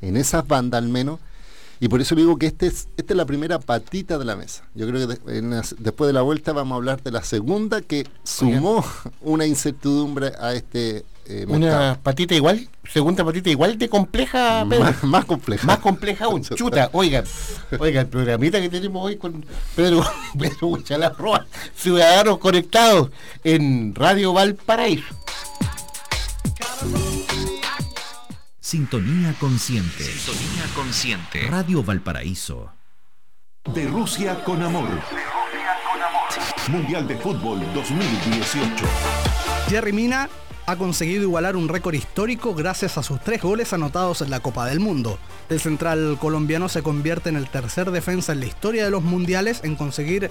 en 0.00 0.16
esas 0.16 0.46
bandas 0.46 0.78
al 0.78 0.88
menos, 0.88 1.18
y 1.80 1.88
por 1.88 2.00
eso 2.00 2.14
digo 2.14 2.36
que 2.38 2.46
este 2.46 2.66
es, 2.66 2.88
esta 2.96 3.12
es 3.12 3.16
la 3.16 3.24
primera 3.24 3.60
patita 3.60 4.18
de 4.18 4.24
la 4.24 4.34
mesa. 4.34 4.64
Yo 4.74 4.88
creo 4.88 5.06
que 5.06 5.16
después 5.78 6.08
de 6.08 6.12
la 6.12 6.22
vuelta 6.22 6.52
vamos 6.52 6.72
a 6.72 6.76
hablar 6.76 7.02
de 7.02 7.12
la 7.12 7.22
segunda 7.22 7.80
que 7.82 8.04
sumó 8.24 8.84
una 9.20 9.46
incertidumbre 9.46 10.32
a 10.40 10.54
este 10.54 11.04
eh, 11.26 11.44
una 11.46 12.00
patita 12.02 12.34
igual, 12.34 12.68
segunda 12.92 13.24
patita 13.24 13.50
igual 13.50 13.78
de 13.78 13.88
compleja, 13.88 14.64
Más, 15.02 15.24
compleja. 15.24 15.66
Más 15.66 15.78
compleja 15.78 16.24
aún. 16.26 16.42
Chuta, 16.54 16.90
oiga, 16.92 17.24
oiga, 17.78 18.00
el 18.02 18.06
programita 18.08 18.60
que 18.60 18.68
tenemos 18.68 19.04
hoy 19.04 19.16
con 19.16 19.44
Pedro, 19.76 20.04
Pedro 20.38 21.12
Roa, 21.16 21.46
Ciudadanos 21.74 22.38
Conectados 22.38 23.10
en 23.44 23.94
Radio 23.94 24.32
Valparaíso. 24.32 25.04
Sintonía 28.60 29.34
consciente. 29.40 30.04
Sintonía 30.04 30.64
consciente. 30.74 31.40
Radio 31.48 31.82
Valparaíso. 31.82 32.70
De 33.72 33.86
Rusia 33.86 34.44
con 34.44 34.62
amor. 34.62 34.88
Mundial 36.68 37.08
de 37.08 37.16
Fútbol 37.16 37.60
2018. 37.72 38.84
Jerry 39.68 39.92
Mina 39.92 40.28
ha 40.68 40.76
conseguido 40.76 41.22
igualar 41.22 41.56
un 41.56 41.66
récord 41.66 41.94
histórico 41.94 42.54
gracias 42.54 42.98
a 42.98 43.02
sus 43.02 43.18
tres 43.20 43.40
goles 43.40 43.72
anotados 43.72 44.20
en 44.20 44.28
la 44.28 44.40
Copa 44.40 44.66
del 44.66 44.80
Mundo. 44.80 45.18
El 45.48 45.60
central 45.60 46.18
colombiano 46.20 46.68
se 46.68 46.82
convierte 46.82 47.30
en 47.30 47.36
el 47.36 47.48
tercer 47.48 47.90
defensa 47.90 48.34
en 48.34 48.40
la 48.40 48.46
historia 48.46 48.84
de 48.84 48.90
los 48.90 49.02
mundiales 49.02 49.60
en 49.64 49.76
conseguir 49.76 50.30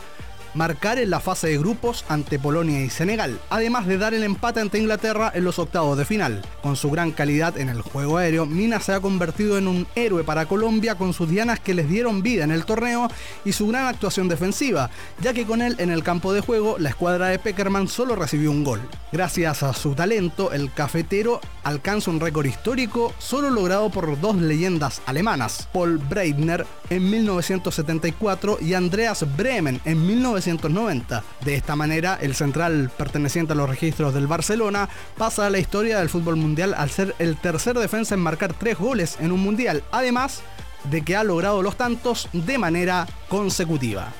marcar 0.54 1.00
en 1.00 1.10
la 1.10 1.20
fase 1.20 1.48
de 1.48 1.58
grupos 1.58 2.06
ante 2.10 2.40
Polonia 2.40 2.82
y 2.82 2.90
Senegal, 2.90 3.40
además 3.50 3.88
de 3.88 3.98
dar 3.98 4.14
el 4.14 4.24
empate 4.24 4.60
ante 4.60 4.80
Inglaterra 4.80 5.32
en 5.34 5.44
los 5.44 5.60
octavos 5.60 5.98
de 5.98 6.06
final. 6.06 6.42
Con 6.62 6.76
su 6.76 6.90
gran 6.90 7.12
calidad 7.12 7.58
en 7.58 7.70
el 7.70 7.82
juego 7.82 8.18
aéreo, 8.18 8.46
Mina 8.46 8.80
se 8.80 8.94
ha 8.94 9.00
convertido 9.00 9.58
en 9.58 9.68
un 9.68 9.88
héroe 9.96 10.24
para 10.24 10.46
Colombia 10.46 10.96
con 10.96 11.14
sus 11.14 11.30
dianas 11.30 11.60
que 11.60 11.74
les 11.74 11.90
dieron 11.90 12.22
vida 12.22 12.44
en 12.44 12.52
el 12.52 12.66
torneo 12.66 13.10
y 13.46 13.54
su 13.54 13.68
gran 13.68 13.88
actuación 13.88 14.28
defensiva, 14.28 14.90
ya 15.22 15.34
que 15.34 15.46
con 15.46 15.62
él 15.62 15.76
en 15.80 15.92
el 15.92 16.04
campo 16.04 16.34
de 16.34 16.42
juego 16.42 16.78
la 16.78 16.90
escuadra 16.90 17.28
de 17.28 17.40
Peckerman 17.40 17.88
solo 17.88 18.16
recibió 18.16 18.52
un 18.52 18.64
gol. 18.64 18.82
Gracias 19.12 19.64
a 19.64 19.74
su 19.74 19.96
talento, 19.96 20.52
el 20.52 20.72
cafetero 20.74 21.40
alcanza 21.64 22.12
un 22.12 22.20
récord 22.20 22.46
histórico 22.46 23.14
solo 23.20 23.50
logrado 23.50 23.90
por 23.90 24.20
dos 24.20 24.36
leyendas 24.38 25.02
alemanas, 25.06 25.68
Paul 25.74 25.98
Breitner 25.98 26.66
en 26.90 27.10
1974 27.10 28.60
y 28.62 28.74
Andreas 28.74 29.26
Bremen 29.36 29.82
en 29.86 30.06
1990. 30.46 31.24
De 31.44 31.56
esta 31.56 31.76
manera, 31.76 32.18
el 32.22 32.36
central 32.36 32.92
perteneciente 32.98 33.54
a 33.54 33.56
los 33.56 33.70
registros 33.70 34.14
del 34.14 34.28
Barcelona 34.28 34.90
pasa 35.18 35.46
a 35.46 35.50
la 35.50 35.60
historia 35.60 36.00
del 36.00 36.10
fútbol 36.10 36.36
mundial 36.36 36.74
al 36.78 36.90
ser 36.90 37.16
el 37.20 37.38
tercer 37.38 37.78
defensa 37.78 38.16
en 38.16 38.22
marcar 38.22 38.54
tres 38.54 38.78
goles 38.78 39.18
en 39.20 39.32
un 39.32 39.42
mundial, 39.42 39.84
además 39.92 40.42
de 40.86 41.02
que 41.02 41.16
ha 41.16 41.24
logrado 41.24 41.62
los 41.62 41.76
tantos 41.76 42.30
de 42.34 42.58
manera 42.58 43.08
consecutiva. 43.30 44.14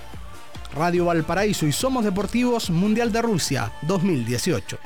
Radio 0.76 1.06
Valparaíso 1.06 1.66
y 1.66 1.72
Somos 1.72 2.04
Deportivos 2.04 2.70
Mundial 2.70 3.12
de 3.12 3.22
Rusia 3.22 3.72
2018. 3.84 4.80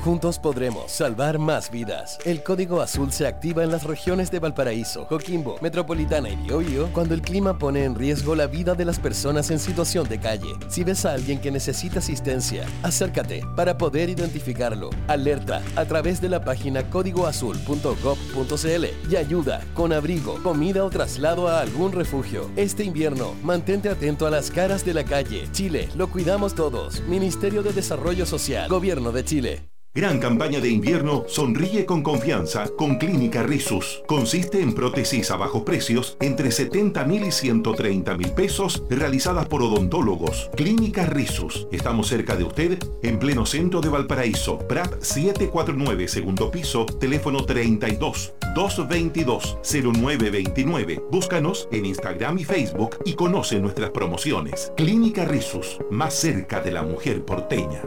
Juntos 0.00 0.38
podremos 0.38 0.90
salvar 0.90 1.38
más 1.38 1.70
vidas. 1.70 2.18
El 2.24 2.42
código 2.42 2.80
azul 2.80 3.12
se 3.12 3.26
activa 3.26 3.64
en 3.64 3.70
las 3.70 3.84
regiones 3.84 4.30
de 4.30 4.38
Valparaíso, 4.38 5.06
Coquimbo, 5.06 5.58
Metropolitana 5.60 6.30
y 6.30 6.36
Biobío 6.36 6.88
cuando 6.94 7.12
el 7.12 7.20
clima 7.20 7.58
pone 7.58 7.84
en 7.84 7.94
riesgo 7.94 8.34
la 8.34 8.46
vida 8.46 8.74
de 8.74 8.86
las 8.86 8.98
personas 8.98 9.50
en 9.50 9.58
situación 9.58 10.08
de 10.08 10.18
calle. 10.18 10.54
Si 10.68 10.84
ves 10.84 11.04
a 11.04 11.12
alguien 11.12 11.38
que 11.38 11.50
necesita 11.50 11.98
asistencia, 11.98 12.64
acércate 12.82 13.42
para 13.54 13.76
poder 13.76 14.08
identificarlo. 14.08 14.88
Alerta 15.06 15.60
a 15.76 15.84
través 15.84 16.22
de 16.22 16.30
la 16.30 16.42
página 16.42 16.88
códigoazul.gov.cl 16.88 19.10
y 19.10 19.16
ayuda 19.16 19.60
con 19.74 19.92
abrigo, 19.92 20.42
comida 20.42 20.82
o 20.82 20.88
traslado 20.88 21.46
a 21.46 21.60
algún 21.60 21.92
refugio. 21.92 22.50
Este 22.56 22.84
invierno, 22.84 23.34
mantente 23.42 23.90
atento 23.90 24.26
a 24.26 24.30
las 24.30 24.50
caras 24.50 24.82
de 24.82 24.94
la 24.94 25.04
calle. 25.04 25.46
Chile, 25.52 25.90
lo 25.94 26.10
cuidamos 26.10 26.54
todos. 26.54 27.02
Ministerio 27.02 27.62
de 27.62 27.74
Desarrollo 27.74 28.24
Social, 28.24 28.66
Gobierno 28.70 29.12
de 29.12 29.24
Chile. 29.24 29.70
Gran 29.92 30.20
campaña 30.20 30.60
de 30.60 30.68
invierno 30.68 31.24
Sonríe 31.26 31.84
con 31.84 32.04
confianza 32.04 32.68
con 32.78 32.94
Clínica 32.94 33.42
Risus. 33.42 34.04
Consiste 34.06 34.62
en 34.62 34.72
prótesis 34.72 35.32
a 35.32 35.36
bajos 35.36 35.64
precios 35.64 36.16
entre 36.20 36.52
70 36.52 37.04
mil 37.06 37.24
y 37.24 37.32
130 37.32 38.16
mil 38.16 38.30
pesos 38.30 38.84
realizadas 38.88 39.48
por 39.48 39.62
odontólogos. 39.62 40.48
Clínica 40.54 41.06
Risus. 41.06 41.66
Estamos 41.72 42.06
cerca 42.06 42.36
de 42.36 42.44
usted 42.44 42.78
en 43.02 43.18
pleno 43.18 43.44
centro 43.44 43.80
de 43.80 43.88
Valparaíso. 43.88 44.58
Prat 44.58 45.02
749 45.02 46.06
segundo 46.06 46.52
piso, 46.52 46.86
teléfono 46.86 47.44
32 47.44 48.34
222 48.54 49.58
0929. 49.64 51.02
Búscanos 51.10 51.68
en 51.72 51.86
Instagram 51.86 52.38
y 52.38 52.44
Facebook 52.44 52.96
y 53.04 53.14
conoce 53.14 53.58
nuestras 53.58 53.90
promociones. 53.90 54.72
Clínica 54.76 55.24
Risus, 55.24 55.78
más 55.90 56.14
cerca 56.14 56.60
de 56.60 56.70
la 56.70 56.84
mujer 56.84 57.24
porteña. 57.24 57.82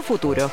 futuro. 0.00 0.48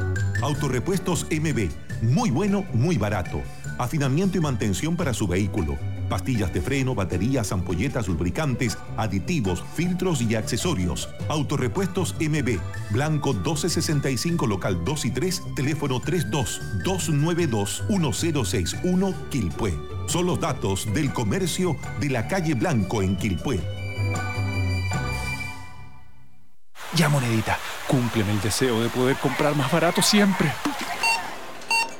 Autorepuestos 0.43 1.25
MB, 1.31 1.71
muy 2.03 2.29
bueno, 2.29 2.65
muy 2.71 2.99
barato. 2.99 3.41
Afinamiento 3.79 4.37
y 4.37 4.41
mantención 4.41 4.95
para 4.95 5.15
su 5.15 5.27
vehículo. 5.27 5.75
Pastillas 6.07 6.53
de 6.53 6.61
freno, 6.61 6.93
baterías, 6.93 7.51
ampolletas, 7.51 8.07
lubricantes, 8.07 8.77
aditivos, 8.95 9.63
filtros 9.73 10.21
y 10.21 10.35
accesorios. 10.35 11.09
Autorepuestos 11.29 12.15
MB, 12.19 12.59
Blanco 12.91 13.33
1265, 13.33 14.45
local 14.45 14.85
2 14.85 15.05
y 15.05 15.11
3, 15.11 15.43
teléfono 15.55 15.99
32 15.99 16.61
292 16.83 17.85
1061, 17.89 19.15
Quilpué. 19.31 19.94
Son 20.07 20.25
los 20.25 20.39
datos 20.39 20.93
del 20.93 21.11
comercio 21.13 21.75
de 21.99 22.09
la 22.09 22.27
calle 22.27 22.53
Blanco 22.53 23.01
en 23.01 23.17
Quilpué. 23.17 23.59
Ya, 26.93 27.09
monedita, 27.09 27.57
cúmpleme 27.87 28.31
el 28.31 28.41
deseo 28.41 28.81
de 28.81 28.89
poder 28.89 29.17
comprar 29.17 29.55
más 29.55 29.71
barato 29.71 30.01
siempre. 30.01 30.51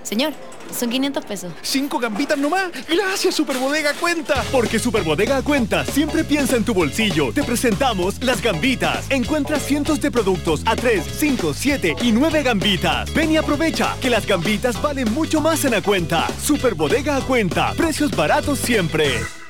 Señor, 0.04 0.34
son 0.74 0.90
500 0.90 1.26
pesos. 1.26 1.54
¿Cinco 1.62 2.00
gambitas 2.00 2.38
nomás? 2.38 2.72
Gracias, 2.88 3.36
Superbodega 3.36 3.94
Cuenta. 3.94 4.44
Porque 4.52 4.80
Superbodega 4.80 5.42
Cuenta 5.42 5.86
siempre 5.86 6.24
piensa 6.24 6.56
en 6.56 6.64
tu 6.64 6.74
bolsillo. 6.74 7.32
Te 7.34 7.44
presentamos 7.44 8.22
las 8.24 8.42
gambitas. 8.42 9.10
Encuentras 9.10 9.64
cientos 9.64 10.02
de 10.02 10.12
productos 10.12 10.62
a 10.66 10.76
3, 10.76 11.04
5, 11.20 11.54
7 11.54 11.96
y 12.02 12.12
9 12.12 12.44
gambitas. 12.44 13.14
Ven 13.14 13.32
y 13.32 13.38
aprovecha 13.38 13.96
que 14.02 14.10
las 14.10 14.26
gambitas 14.26 14.82
valen 14.82 15.14
mucho 15.14 15.42
más 15.42 15.66
en 15.66 15.72
la 15.72 15.82
cuenta. 15.82 16.28
Superbodega 16.42 17.22
Cuenta. 17.22 17.74
Precios 17.74 18.16
baratos 18.16 18.60
siempre. 18.60 19.45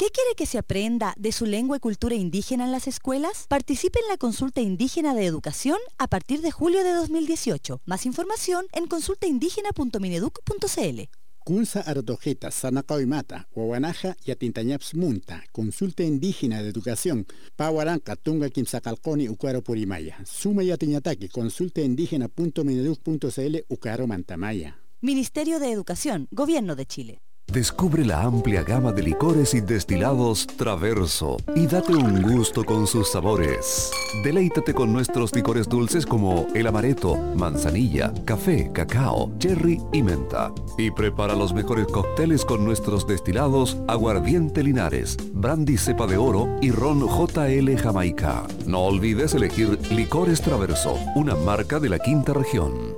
¿Qué 0.00 0.08
quiere 0.08 0.34
que 0.34 0.46
se 0.46 0.56
aprenda 0.56 1.12
de 1.18 1.30
su 1.30 1.44
lengua 1.44 1.76
y 1.76 1.80
cultura 1.80 2.14
indígena 2.14 2.64
en 2.64 2.72
las 2.72 2.86
escuelas? 2.86 3.44
Participe 3.48 4.00
en 4.00 4.08
la 4.08 4.16
consulta 4.16 4.62
indígena 4.62 5.14
de 5.14 5.26
educación 5.26 5.76
a 5.98 6.06
partir 6.06 6.40
de 6.40 6.50
julio 6.50 6.82
de 6.82 6.94
2018. 6.94 7.82
Más 7.84 8.06
información 8.06 8.64
en 8.72 8.86
consultaindígena.mineduc.cl. 8.86 11.00
Kunsa 11.44 11.80
Artojeta, 11.82 12.50
Sanakaoimata, 12.50 13.46
Huahuanaja 13.54 14.16
y 14.24 14.30
Atintañaps 14.30 14.94
Munta, 14.94 15.44
Consulta 15.52 16.02
Indígena 16.02 16.62
de 16.62 16.70
Educación, 16.70 17.26
Pahuaranca, 17.56 18.16
Tunga 18.16 18.48
Kimsacalconi, 18.48 19.28
Ucaro 19.28 19.60
Purimaya, 19.60 20.16
Suma 20.24 20.64
y 20.64 20.70
Atiñataki, 20.70 21.28
Consulta 21.28 21.82
Indígena.mineduc.cl, 21.82 23.64
Ucaro 23.68 24.06
Mantamaya. 24.06 24.80
Ministerio 25.02 25.58
de 25.58 25.70
Educación, 25.70 26.26
Gobierno 26.30 26.74
de 26.74 26.86
Chile. 26.86 27.20
Descubre 27.52 28.04
la 28.04 28.22
amplia 28.22 28.62
gama 28.62 28.92
de 28.92 29.02
licores 29.02 29.54
y 29.54 29.60
destilados 29.60 30.46
Traverso 30.46 31.36
y 31.56 31.66
date 31.66 31.96
un 31.96 32.22
gusto 32.22 32.64
con 32.64 32.86
sus 32.86 33.10
sabores. 33.10 33.90
Deleítate 34.22 34.72
con 34.72 34.92
nuestros 34.92 35.34
licores 35.34 35.68
dulces 35.68 36.06
como 36.06 36.46
el 36.54 36.68
amaretto, 36.68 37.16
manzanilla, 37.34 38.12
café, 38.24 38.70
cacao, 38.72 39.32
cherry 39.38 39.80
y 39.92 40.00
menta. 40.00 40.52
Y 40.78 40.92
prepara 40.92 41.34
los 41.34 41.52
mejores 41.52 41.88
cócteles 41.88 42.44
con 42.44 42.64
nuestros 42.64 43.04
destilados 43.08 43.78
Aguardiente 43.88 44.62
Linares, 44.62 45.16
Brandy 45.32 45.76
Cepa 45.76 46.06
de 46.06 46.18
Oro 46.18 46.56
y 46.62 46.70
Ron 46.70 47.00
JL 47.00 47.76
Jamaica. 47.78 48.44
No 48.66 48.82
olvides 48.82 49.34
elegir 49.34 49.76
Licores 49.90 50.40
Traverso, 50.40 50.96
una 51.16 51.34
marca 51.34 51.80
de 51.80 51.88
la 51.88 51.98
quinta 51.98 52.32
región. 52.32 52.94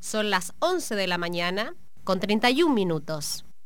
Son 0.00 0.28
las 0.28 0.54
11 0.58 0.96
de 0.96 1.06
la 1.06 1.18
mañana 1.18 1.76
con 2.02 2.18
31 2.18 2.74
minutos. 2.74 3.44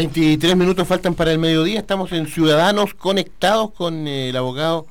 23 0.00 0.56
minutos 0.56 0.88
faltan 0.88 1.14
para 1.14 1.30
el 1.30 1.38
mediodía. 1.38 1.78
Estamos 1.78 2.10
en 2.12 2.26
Ciudadanos 2.26 2.94
Conectados 2.94 3.70
con 3.72 4.08
el 4.08 4.34
abogado 4.34 4.86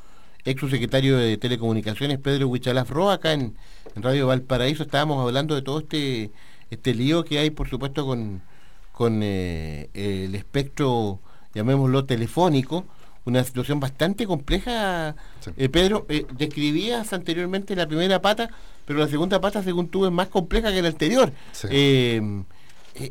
ex 0.46 0.62
secretario 0.70 1.18
de 1.18 1.36
Telecomunicaciones, 1.38 2.20
Pedro 2.20 2.48
Huichalaf 2.48 2.92
Roa, 2.92 3.16
acá 3.16 3.34
en, 3.34 3.56
Radio 3.96 4.28
Valparaíso. 4.28 4.84
Estábamos 4.84 5.20
hablando 5.26 5.56
de 5.56 5.64
todo 5.64 5.80
este, 5.80 6.30
este 6.70 6.94
lío 6.94 7.26
que 7.26 7.40
hay, 7.40 7.50
por 7.50 7.68
supuesto, 7.68 8.06
con, 8.06 8.44
con 8.92 9.22
eh, 9.24 9.90
el 9.96 10.36
espectro, 10.36 11.20
llamémoslo 11.56 12.06
telefónico. 12.06 12.86
Una 13.26 13.44
situación 13.44 13.80
bastante 13.80 14.28
compleja. 14.28 15.16
Eh, 15.58 15.70
Pedro, 15.70 16.06
eh, 16.08 16.28
describías 16.38 17.14
anteriormente 17.14 17.76
la 17.76 17.88
primera 17.88 18.22
pata, 18.22 18.52
pero 18.86 19.00
la 19.00 19.08
segunda 19.08 19.42
pata, 19.42 19.64
según 19.64 19.88
tú, 19.88 20.06
es 20.06 20.12
más 20.12 20.28
compleja 20.28 20.72
que 20.72 20.84
la 20.84 20.90
anterior. 20.90 21.34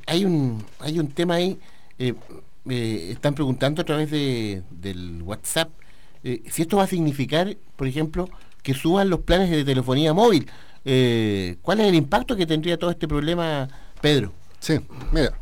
hay, 0.07 0.25
un, 0.25 0.65
hay 0.79 1.01
un 1.01 1.09
tema 1.09 1.35
ahí 1.35 1.59
eh, 1.99 2.15
eh, 2.69 3.09
están 3.13 3.35
preguntando 3.35 3.83
a 3.83 3.85
través 3.85 4.11
de, 4.11 4.63
del 4.71 5.23
WhatsApp 5.23 5.71
eh, 6.23 6.43
si 6.51 6.63
esto 6.63 6.77
va 6.77 6.85
a 6.85 6.87
significar, 6.87 7.57
por 7.77 7.87
ejemplo, 7.87 8.29
que 8.63 8.75
suban 8.75 9.09
los 9.09 9.21
planes 9.21 9.51
de 9.51 9.65
telefonía 9.65 10.13
móvil. 10.13 10.47
¿Cuál 11.63 11.81
es 11.81 11.87
el 11.87 11.95
impacto 11.95 12.35
que 12.35 12.47
tendría 12.47 12.79
todo 12.79 12.91
este 12.91 13.07
problema, 13.07 13.69
Pedro? 14.01 14.33
Sí, 14.59 14.81
mira. 15.13 15.33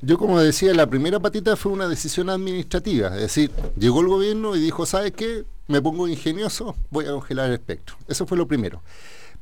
Yo 0.00 0.18
como 0.18 0.40
decía, 0.40 0.74
la 0.74 0.88
primera 0.88 1.20
patita 1.20 1.54
fue 1.54 1.70
una 1.70 1.86
decisión 1.86 2.28
administrativa, 2.28 3.14
es 3.14 3.20
decir, 3.20 3.52
llegó 3.78 4.00
el 4.00 4.08
gobierno 4.08 4.56
y 4.56 4.60
dijo, 4.60 4.84
¿sabes 4.84 5.12
qué? 5.12 5.44
Me 5.68 5.80
pongo 5.80 6.08
ingenioso, 6.08 6.74
voy 6.90 7.04
a 7.04 7.12
congelar 7.12 7.48
el 7.48 7.54
espectro. 7.54 7.94
Eso 8.08 8.26
fue 8.26 8.36
lo 8.36 8.48
primero. 8.48 8.82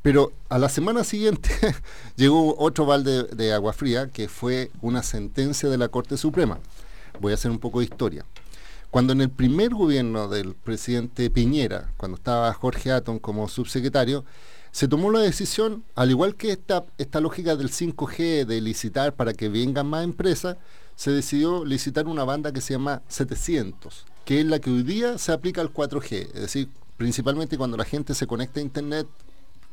Pero 0.01 0.33
a 0.49 0.57
la 0.57 0.69
semana 0.69 1.03
siguiente 1.03 1.49
llegó 2.15 2.57
otro 2.57 2.85
balde 2.85 3.23
de 3.23 3.53
agua 3.53 3.73
fría 3.73 4.09
que 4.09 4.27
fue 4.27 4.71
una 4.81 5.03
sentencia 5.03 5.69
de 5.69 5.77
la 5.77 5.89
Corte 5.89 6.17
Suprema. 6.17 6.59
Voy 7.19 7.31
a 7.31 7.35
hacer 7.35 7.51
un 7.51 7.59
poco 7.59 7.79
de 7.79 7.85
historia. 7.85 8.25
Cuando 8.89 9.13
en 9.13 9.21
el 9.21 9.29
primer 9.29 9.69
gobierno 9.69 10.27
del 10.27 10.55
presidente 10.55 11.29
Piñera, 11.29 11.93
cuando 11.97 12.17
estaba 12.17 12.53
Jorge 12.53 12.91
Aton 12.91 13.19
como 13.19 13.47
subsecretario, 13.47 14.25
se 14.71 14.87
tomó 14.87 15.11
la 15.11 15.19
decisión, 15.19 15.83
al 15.95 16.09
igual 16.09 16.35
que 16.35 16.51
esta, 16.51 16.85
esta 16.97 17.19
lógica 17.19 17.55
del 17.55 17.69
5G 17.69 18.45
de 18.45 18.61
licitar 18.61 19.13
para 19.13 19.33
que 19.33 19.49
vengan 19.49 19.87
más 19.87 20.03
empresas, 20.03 20.57
se 20.95 21.11
decidió 21.11 21.63
licitar 21.63 22.07
una 22.07 22.23
banda 22.23 22.51
que 22.51 22.61
se 22.61 22.73
llama 22.73 23.01
700, 23.07 24.05
que 24.25 24.39
es 24.39 24.45
la 24.45 24.59
que 24.59 24.71
hoy 24.71 24.83
día 24.83 25.17
se 25.17 25.31
aplica 25.31 25.61
al 25.61 25.73
4G, 25.73 26.27
es 26.33 26.41
decir, 26.41 26.69
principalmente 26.97 27.57
cuando 27.57 27.77
la 27.77 27.85
gente 27.85 28.13
se 28.13 28.27
conecta 28.27 28.59
a 28.59 28.63
Internet 28.63 29.07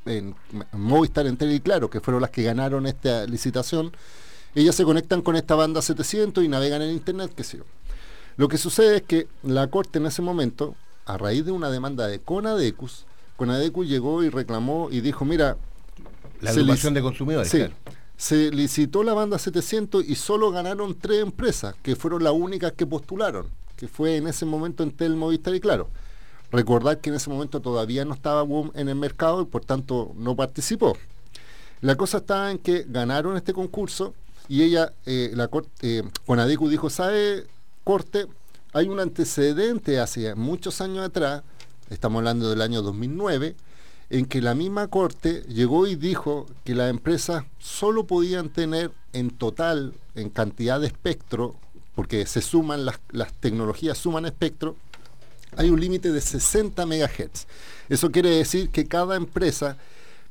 en 0.09 0.35
Movistar, 0.73 1.27
Entel 1.27 1.53
y 1.53 1.61
Claro, 1.61 1.91
que 1.91 2.01
fueron 2.01 2.21
las 2.21 2.31
que 2.31 2.43
ganaron 2.43 2.87
esta 2.87 3.27
licitación, 3.27 3.93
ellas 4.55 4.75
se 4.75 4.85
conectan 4.85 5.23
con 5.23 5.37
esta 5.37 5.55
banda 5.55 5.83
700 5.83 6.43
y 6.45 6.49
navegan 6.49 6.83
en 6.83 6.91
Internet, 6.91 7.33
qué 7.37 7.45
sé 7.45 7.59
yo. 7.59 7.65
Lo 8.37 8.49
que 8.49 8.59
sucede 8.59 8.97
es 8.97 9.03
que 9.03 9.27
la 9.43 9.67
Corte 9.67 9.99
en 9.99 10.07
ese 10.07 10.23
momento, 10.23 10.75
a 11.07 11.19
raíz 11.19 11.45
de 11.45 11.53
una 11.53 11.71
demanda 11.71 12.07
de 12.07 12.21
Conadecus, 12.21 13.05
Conadecus 13.37 13.89
llegó 13.89 14.25
y 14.25 14.31
reclamó 14.31 14.89
y 14.91 15.01
dijo, 15.01 15.25
mira... 15.25 15.57
La 16.41 16.51
agrupación 16.51 16.95
de 16.95 17.03
consumidores. 17.03 17.51
Sí, 17.51 17.65
se 18.17 18.51
licitó 18.51 19.05
la 19.05 19.15
banda 19.15 19.39
700 19.39 20.05
y 20.09 20.17
solo 20.17 20.51
ganaron 20.51 20.97
tres 20.99 21.23
empresas, 21.23 21.75
que 21.83 21.95
fueron 21.95 22.25
las 22.25 22.33
únicas 22.33 22.73
que 22.73 22.85
postularon, 22.85 23.47
que 23.77 23.87
fue 23.87 24.17
en 24.17 24.27
ese 24.27 24.45
momento 24.45 24.83
Entel, 24.83 25.15
Movistar 25.15 25.55
y 25.55 25.61
Claro. 25.61 25.89
Recordar 26.51 26.99
que 26.99 27.11
en 27.11 27.17
ese 27.17 27.31
momento 27.31 27.61
todavía 27.61 28.05
no 28.05 28.15
estaba 28.15 28.43
WOM 28.43 28.71
en 28.75 28.89
el 28.89 28.95
mercado 28.95 29.43
y 29.43 29.45
por 29.45 29.65
tanto 29.65 30.13
no 30.17 30.35
participó. 30.35 30.97
La 31.81 31.97
cosa 31.97 32.19
está 32.19 32.51
en 32.51 32.59
que 32.59 32.85
ganaron 32.89 33.37
este 33.37 33.53
concurso 33.53 34.15
y 34.49 34.63
ella, 34.63 34.95
eh, 35.05 35.31
la 35.35 35.51
eh, 35.83 36.03
Conadecu 36.27 36.69
dijo, 36.69 36.89
¿sabe, 36.89 37.47
Corte? 37.85 38.27
Hay 38.73 38.89
un 38.89 38.99
antecedente 38.99 40.01
hace 40.01 40.35
muchos 40.35 40.81
años 40.81 41.05
atrás, 41.05 41.43
estamos 41.91 42.21
hablando 42.21 42.49
del 42.49 42.63
año 42.63 42.81
2009, 42.81 43.55
en 44.11 44.25
que 44.25 44.41
la 44.41 44.55
misma 44.55 44.89
Corte 44.89 45.43
llegó 45.49 45.87
y 45.87 45.97
dijo 45.97 46.47
que 46.65 46.75
las 46.75 46.89
empresas 46.89 47.45
solo 47.59 48.07
podían 48.07 48.49
tener 48.49 48.91
en 49.13 49.31
total, 49.31 49.93
en 50.15 50.31
cantidad 50.31 50.81
de 50.81 50.87
espectro, 50.87 51.55
porque 51.95 52.25
se 52.25 52.41
suman 52.41 52.87
las, 52.87 53.01
las 53.11 53.35
tecnologías, 53.35 53.99
suman 53.99 54.25
espectro, 54.25 54.77
hay 55.57 55.71
un 55.71 55.81
límite 55.81 56.13
de 56.13 56.21
60 56.21 56.85
MHz. 56.87 57.47
Eso 57.89 58.11
quiere 58.11 58.31
decir 58.31 58.71
que 58.71 58.87
cada 58.87 59.17
empresa 59.17 59.77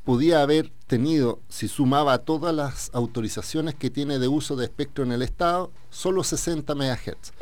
podía 0.04 0.42
haber 0.42 0.72
tenido, 0.88 1.42
si 1.50 1.68
sumaba 1.68 2.20
todas 2.20 2.56
las 2.56 2.90
autorizaciones 2.94 3.76
que 3.76 3.90
tiene 3.90 4.20
de 4.20 4.30
uso 4.30 4.56
de 4.56 4.66
espectro 4.66 5.04
en 5.04 5.12
el 5.12 5.22
Estado, 5.22 5.72
solo 5.90 6.24
60 6.24 6.74
MHz. 6.76 7.34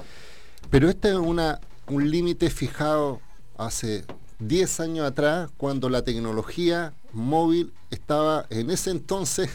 Pero 0.72 0.90
este 0.90 1.10
es 1.10 1.16
una, 1.16 1.60
un 1.88 2.10
límite 2.10 2.50
fijado 2.50 3.22
hace 3.58 4.04
10 4.40 4.80
años 4.80 5.06
atrás, 5.06 5.52
cuando 5.58 5.90
la 5.90 6.04
tecnología 6.04 6.94
móvil 7.14 7.72
estaba 7.92 8.48
en 8.50 8.72
ese 8.72 8.92
entonces 8.92 9.50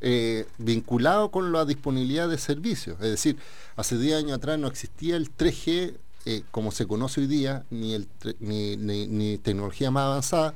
eh, 0.00 0.46
vinculado 0.58 1.30
con 1.30 1.52
la 1.52 1.64
disponibilidad 1.64 2.28
de 2.28 2.38
servicios. 2.38 2.96
Es 3.00 3.10
decir, 3.10 3.36
hace 3.76 3.98
10 3.98 4.18
años 4.24 4.32
atrás 4.32 4.58
no 4.58 4.68
existía 4.68 5.16
el 5.16 5.34
3G 5.34 5.94
eh, 6.24 6.42
como 6.50 6.70
se 6.70 6.86
conoce 6.86 7.20
hoy 7.20 7.26
día, 7.26 7.64
ni, 7.70 8.06
ni, 8.38 9.38
tecnología 9.38 9.90
más 9.90 10.04
avanzada. 10.04 10.54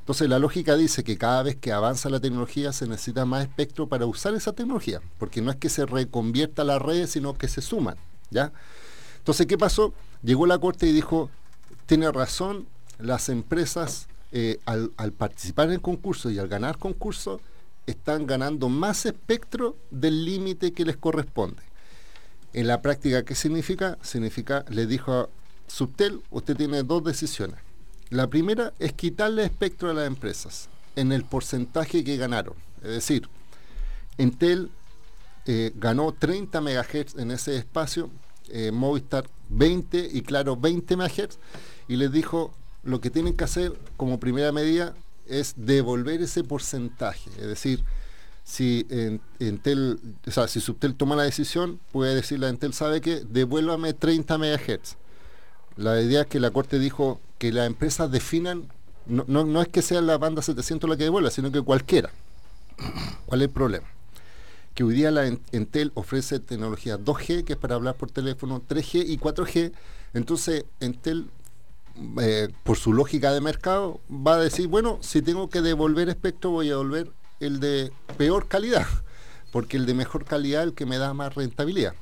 Entonces 0.00 0.28
la 0.28 0.38
lógica 0.38 0.76
dice 0.76 1.02
que 1.02 1.16
cada 1.16 1.42
vez 1.42 1.56
que 1.56 1.72
avanza 1.72 2.10
la 2.10 2.20
tecnología 2.20 2.72
se 2.72 2.86
necesita 2.86 3.24
más 3.24 3.42
espectro 3.42 3.88
para 3.88 4.06
usar 4.06 4.34
esa 4.34 4.52
tecnología, 4.52 5.00
porque 5.18 5.40
no 5.40 5.50
es 5.50 5.56
que 5.56 5.68
se 5.68 5.86
reconvierta 5.86 6.62
la 6.62 6.78
red, 6.78 7.06
sino 7.06 7.34
que 7.34 7.48
se 7.48 7.62
suman. 7.62 7.96
¿ya? 8.30 8.52
Entonces, 9.18 9.46
¿qué 9.46 9.56
pasó? 9.58 9.94
Llegó 10.22 10.46
la 10.46 10.58
Corte 10.58 10.86
y 10.86 10.92
dijo, 10.92 11.30
tiene 11.86 12.12
razón, 12.12 12.66
las 12.98 13.28
empresas 13.28 14.06
eh, 14.32 14.60
al, 14.66 14.92
al, 14.96 15.12
participar 15.12 15.68
en 15.68 15.74
el 15.74 15.80
concurso 15.80 16.30
y 16.30 16.38
al 16.38 16.48
ganar 16.48 16.78
concurso, 16.78 17.40
están 17.86 18.26
ganando 18.26 18.68
más 18.68 19.06
espectro 19.06 19.76
del 19.90 20.24
límite 20.24 20.72
que 20.72 20.84
les 20.84 20.96
corresponde. 20.96 21.62
En 22.54 22.68
la 22.68 22.80
práctica, 22.82 23.24
¿qué 23.24 23.34
significa? 23.34 23.98
Significa, 24.00 24.64
le 24.68 24.86
dijo 24.86 25.12
a 25.12 25.28
Subtel, 25.66 26.22
usted 26.30 26.56
tiene 26.56 26.84
dos 26.84 27.02
decisiones. 27.02 27.56
La 28.10 28.28
primera 28.28 28.72
es 28.78 28.92
quitarle 28.92 29.44
espectro 29.44 29.90
a 29.90 29.94
las 29.94 30.06
empresas 30.06 30.68
en 30.94 31.10
el 31.10 31.24
porcentaje 31.24 32.04
que 32.04 32.16
ganaron. 32.16 32.54
Es 32.80 32.90
decir, 32.90 33.28
Entel 34.18 34.70
eh, 35.46 35.72
ganó 35.74 36.12
30 36.12 36.60
MHz 36.60 37.16
en 37.18 37.32
ese 37.32 37.56
espacio, 37.56 38.08
eh, 38.50 38.70
Movistar 38.70 39.28
20 39.48 40.10
y 40.12 40.22
claro 40.22 40.56
20 40.56 40.96
MHz, 40.96 41.38
y 41.88 41.96
les 41.96 42.12
dijo 42.12 42.54
lo 42.84 43.00
que 43.00 43.10
tienen 43.10 43.34
que 43.34 43.44
hacer 43.44 43.72
como 43.96 44.20
primera 44.20 44.52
medida 44.52 44.94
es 45.26 45.54
devolver 45.56 46.22
ese 46.22 46.44
porcentaje. 46.44 47.30
Es 47.30 47.48
decir, 47.48 47.82
si 48.44 48.86
Entel, 49.40 49.98
o 50.26 50.30
sea, 50.30 50.46
si 50.46 50.60
Subtel 50.60 50.94
toma 50.94 51.16
la 51.16 51.22
decisión, 51.22 51.80
puede 51.92 52.14
decirle 52.14 52.46
a 52.46 52.50
Entel, 52.50 52.74
¿sabe 52.74 53.00
que 53.00 53.20
Devuélvame 53.24 53.94
30 53.94 54.38
MHz. 54.38 54.96
La 55.76 56.00
idea 56.00 56.22
es 56.22 56.26
que 56.28 56.38
la 56.38 56.50
Corte 56.50 56.78
dijo 56.78 57.20
que 57.38 57.52
las 57.52 57.66
empresas 57.66 58.10
definan, 58.10 58.68
no, 59.06 59.24
no, 59.26 59.62
es 59.62 59.68
que 59.68 59.82
sea 59.82 60.00
la 60.02 60.18
banda 60.18 60.40
700 60.40 60.88
la 60.88 60.96
que 60.96 61.04
devuelva, 61.04 61.30
sino 61.30 61.50
que 61.50 61.60
cualquiera. 61.62 62.10
¿Cuál 63.26 63.42
es 63.42 63.48
el 63.48 63.52
problema? 63.52 63.86
Que 64.74 64.84
hoy 64.84 64.94
día 64.94 65.10
la 65.10 65.26
Entel 65.26 65.90
ofrece 65.94 66.38
tecnología 66.38 66.98
2G, 66.98 67.44
que 67.44 67.54
es 67.54 67.58
para 67.58 67.74
hablar 67.74 67.96
por 67.96 68.10
teléfono, 68.10 68.62
3G 68.68 69.04
y 69.06 69.18
4G. 69.18 69.72
Entonces, 70.12 70.64
Entel 70.80 71.28
eh, 72.20 72.48
por 72.62 72.76
su 72.76 72.92
lógica 72.92 73.32
de 73.32 73.40
mercado, 73.40 74.00
va 74.10 74.34
a 74.34 74.38
decir, 74.38 74.68
bueno, 74.68 74.98
si 75.00 75.22
tengo 75.22 75.48
que 75.48 75.60
devolver 75.60 76.08
espectro, 76.08 76.50
voy 76.50 76.66
a 76.66 76.70
devolver 76.70 77.10
el 77.46 77.60
de 77.60 77.92
peor 78.16 78.48
calidad, 78.48 78.86
porque 79.52 79.76
el 79.76 79.86
de 79.86 79.94
mejor 79.94 80.24
calidad 80.24 80.62
es 80.62 80.68
el 80.68 80.74
que 80.74 80.86
me 80.86 80.98
da 80.98 81.14
más 81.14 81.34
rentabilidad. 81.34 81.94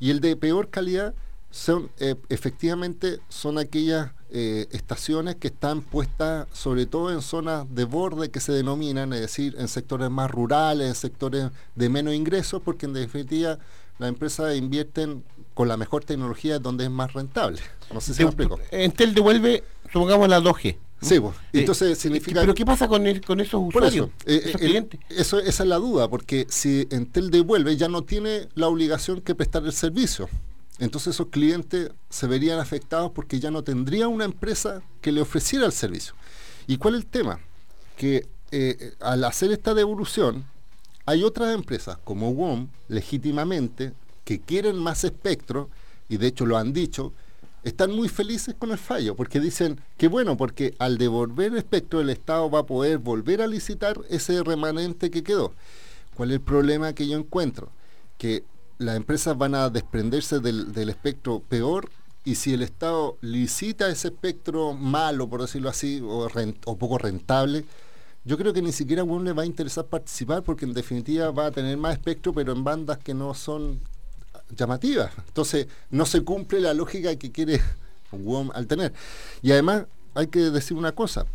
Y 0.00 0.10
el 0.10 0.20
de 0.20 0.36
peor 0.36 0.70
calidad 0.70 1.14
son 1.50 1.88
eh, 1.98 2.16
efectivamente 2.30 3.20
son 3.28 3.58
aquellas 3.58 4.10
eh, 4.30 4.66
estaciones 4.72 5.36
que 5.36 5.46
están 5.46 5.82
puestas 5.82 6.48
sobre 6.52 6.84
todo 6.84 7.12
en 7.12 7.22
zonas 7.22 7.72
de 7.72 7.84
borde 7.84 8.30
que 8.30 8.40
se 8.40 8.50
denominan, 8.50 9.12
es 9.12 9.20
decir, 9.20 9.54
en 9.56 9.68
sectores 9.68 10.10
más 10.10 10.28
rurales, 10.28 10.88
en 10.88 10.94
sectores 10.96 11.50
de 11.76 11.88
menos 11.88 12.12
ingresos, 12.12 12.60
porque 12.60 12.86
en 12.86 12.94
definitiva 12.94 13.58
las 13.98 14.08
empresas 14.08 14.56
invierten 14.56 15.22
con 15.54 15.68
la 15.68 15.76
mejor 15.76 16.04
tecnología 16.04 16.58
donde 16.58 16.84
es 16.84 16.90
más 16.90 17.12
rentable. 17.12 17.60
No 17.92 18.00
sé 18.00 18.14
si 18.14 18.24
me 18.24 18.30
explico. 18.30 18.58
Entel 18.72 19.14
devuelve, 19.14 19.62
supongamos 19.92 20.28
la 20.28 20.40
2G. 20.40 20.76
Sí, 21.04 21.20
pues. 21.20 21.34
entonces 21.52 21.98
significa... 21.98 22.40
¿Pero 22.40 22.54
qué 22.54 22.64
pasa 22.64 22.88
con, 22.88 23.04
con 23.20 23.40
esos 23.40 23.62
usuarios, 23.62 24.08
eh, 24.26 24.42
esos 24.46 24.60
clientes? 24.60 25.00
Eso, 25.08 25.38
esa 25.38 25.62
es 25.62 25.68
la 25.68 25.76
duda, 25.76 26.08
porque 26.08 26.46
si 26.48 26.86
Entel 26.90 27.30
devuelve, 27.30 27.76
ya 27.76 27.88
no 27.88 28.02
tiene 28.02 28.48
la 28.54 28.68
obligación 28.68 29.20
que 29.20 29.34
prestar 29.34 29.64
el 29.64 29.72
servicio. 29.72 30.28
Entonces 30.78 31.14
esos 31.14 31.28
clientes 31.28 31.90
se 32.10 32.26
verían 32.26 32.58
afectados 32.58 33.12
porque 33.12 33.38
ya 33.38 33.50
no 33.50 33.62
tendría 33.62 34.08
una 34.08 34.24
empresa 34.24 34.82
que 35.00 35.12
le 35.12 35.20
ofreciera 35.20 35.66
el 35.66 35.72
servicio. 35.72 36.14
¿Y 36.66 36.78
cuál 36.78 36.94
es 36.94 37.02
el 37.02 37.06
tema? 37.06 37.38
Que 37.96 38.26
eh, 38.50 38.94
al 39.00 39.24
hacer 39.24 39.52
esta 39.52 39.74
devolución, 39.74 40.44
hay 41.06 41.22
otras 41.22 41.54
empresas 41.54 41.98
como 42.02 42.32
WOM, 42.32 42.68
legítimamente, 42.88 43.92
que 44.24 44.40
quieren 44.40 44.76
más 44.78 45.04
espectro, 45.04 45.68
y 46.08 46.16
de 46.16 46.28
hecho 46.28 46.46
lo 46.46 46.56
han 46.56 46.72
dicho, 46.72 47.12
están 47.64 47.90
muy 47.92 48.08
felices 48.08 48.54
con 48.58 48.70
el 48.70 48.78
fallo, 48.78 49.16
porque 49.16 49.40
dicen 49.40 49.80
que 49.96 50.08
bueno, 50.08 50.36
porque 50.36 50.74
al 50.78 50.98
devolver 50.98 51.56
espectro 51.56 52.00
el 52.00 52.10
Estado 52.10 52.50
va 52.50 52.60
a 52.60 52.66
poder 52.66 52.98
volver 52.98 53.40
a 53.40 53.46
licitar 53.46 53.98
ese 54.10 54.42
remanente 54.42 55.10
que 55.10 55.24
quedó. 55.24 55.52
¿Cuál 56.14 56.30
es 56.30 56.34
el 56.34 56.42
problema 56.42 56.92
que 56.92 57.08
yo 57.08 57.18
encuentro? 57.18 57.70
Que 58.18 58.44
las 58.78 58.96
empresas 58.96 59.36
van 59.36 59.54
a 59.54 59.70
desprenderse 59.70 60.40
del, 60.40 60.88
espectro 60.88 61.40
peor 61.40 61.90
y 62.22 62.36
si 62.36 62.52
el 62.54 62.62
Estado 62.62 63.16
licita 63.22 63.88
ese 63.88 64.08
espectro 64.08 64.74
malo, 64.74 65.28
por 65.28 65.40
decirlo 65.40 65.70
así, 65.70 66.00
o, 66.02 66.28
o 66.66 66.76
poco 66.76 66.98
rentable, 66.98 67.64
yo 68.24 68.38
creo 68.38 68.52
que 68.52 68.62
ni 68.62 68.72
siquiera 68.72 69.02
a 69.02 69.04
WOM 69.04 69.24
le 69.24 69.32
va 69.32 69.42
a 69.42 69.46
interesar 69.46 69.86
participar 69.86 70.42
porque 70.42 70.64
en 70.64 70.72
definitiva 70.72 71.30
va 71.30 71.46
a 71.46 71.50
tener 71.50 71.76
más 71.76 71.94
espectro, 71.94 72.32
pero 72.32 72.52
en 72.52 72.64
bandas 72.64 72.98
que 72.98 73.14
no 73.14 73.34
son 73.34 73.80
llamativas. 74.50 75.12
Entonces, 75.26 75.66
no 75.90 76.06
se 76.06 76.22
cumple 76.22 76.60
la 76.60 76.74
lógica 76.74 77.16
que 77.16 77.32
quiere 77.32 77.60
WOM 78.12 78.50
al 78.54 78.66
tener. 78.66 78.92
Y 79.42 79.52
además, 79.52 79.84
hay 80.14 80.28
que 80.28 80.38
decir 80.50 80.76
una 80.76 80.92
cosa. 80.92 81.26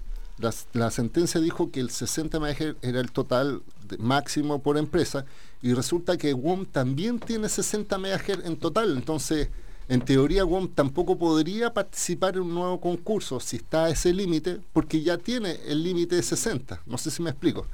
La, 0.72 0.90
sentencia 0.90 1.42
dijo 1.42 1.70
que 1.70 1.82
el 1.82 1.90
60 1.90 2.40
MHz 2.40 2.76
era 2.82 3.02
el 3.02 3.12
total 3.12 3.62
máximo 3.98 4.60
por 4.60 4.78
empresa 4.78 5.26
y 5.62 5.74
resulta 5.74 6.16
que 6.16 6.34
WOM 6.34 6.66
también 6.66 7.20
tiene 7.20 7.50
60 7.50 7.98
MHz 7.98 8.46
en 8.46 8.56
total. 8.56 8.96
Entonces, 8.96 9.50
en 9.90 10.00
teoría, 10.00 10.46
WOM 10.46 10.70
tampoco 10.70 11.18
podría 11.18 11.74
participar 11.74 12.36
en 12.36 12.44
un 12.44 12.54
nuevo 12.54 12.80
concurso 12.80 13.42
si 13.42 13.58
está 13.58 13.86
a 13.86 13.90
ese 13.90 14.14
límite, 14.14 14.62
porque 14.72 15.02
ya 15.02 15.18
tiene 15.18 15.60
el 15.68 15.84
límite 15.84 16.16
de 16.16 16.24
60. 16.24 16.84
No 16.86 16.98
sé 16.98 17.12
si 17.12 17.22
me 17.22 17.32
explico. 17.32 17.66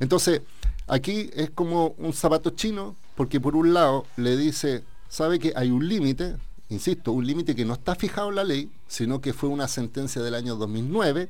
Entonces, 0.00 0.42
aquí 0.88 1.30
es 1.34 1.50
como 1.50 1.94
un 1.98 2.12
zapato 2.12 2.50
chino, 2.50 2.96
porque 3.18 3.40
por 3.40 3.56
un 3.56 3.74
lado 3.74 4.06
le 4.16 4.36
dice, 4.36 4.84
sabe 5.08 5.40
que 5.40 5.52
hay 5.56 5.72
un 5.72 5.88
límite, 5.88 6.36
insisto, 6.68 7.10
un 7.10 7.26
límite 7.26 7.56
que 7.56 7.64
no 7.64 7.74
está 7.74 7.96
fijado 7.96 8.28
en 8.28 8.36
la 8.36 8.44
ley, 8.44 8.70
sino 8.86 9.20
que 9.20 9.32
fue 9.32 9.48
una 9.48 9.66
sentencia 9.66 10.22
del 10.22 10.36
año 10.36 10.54
2009, 10.54 11.28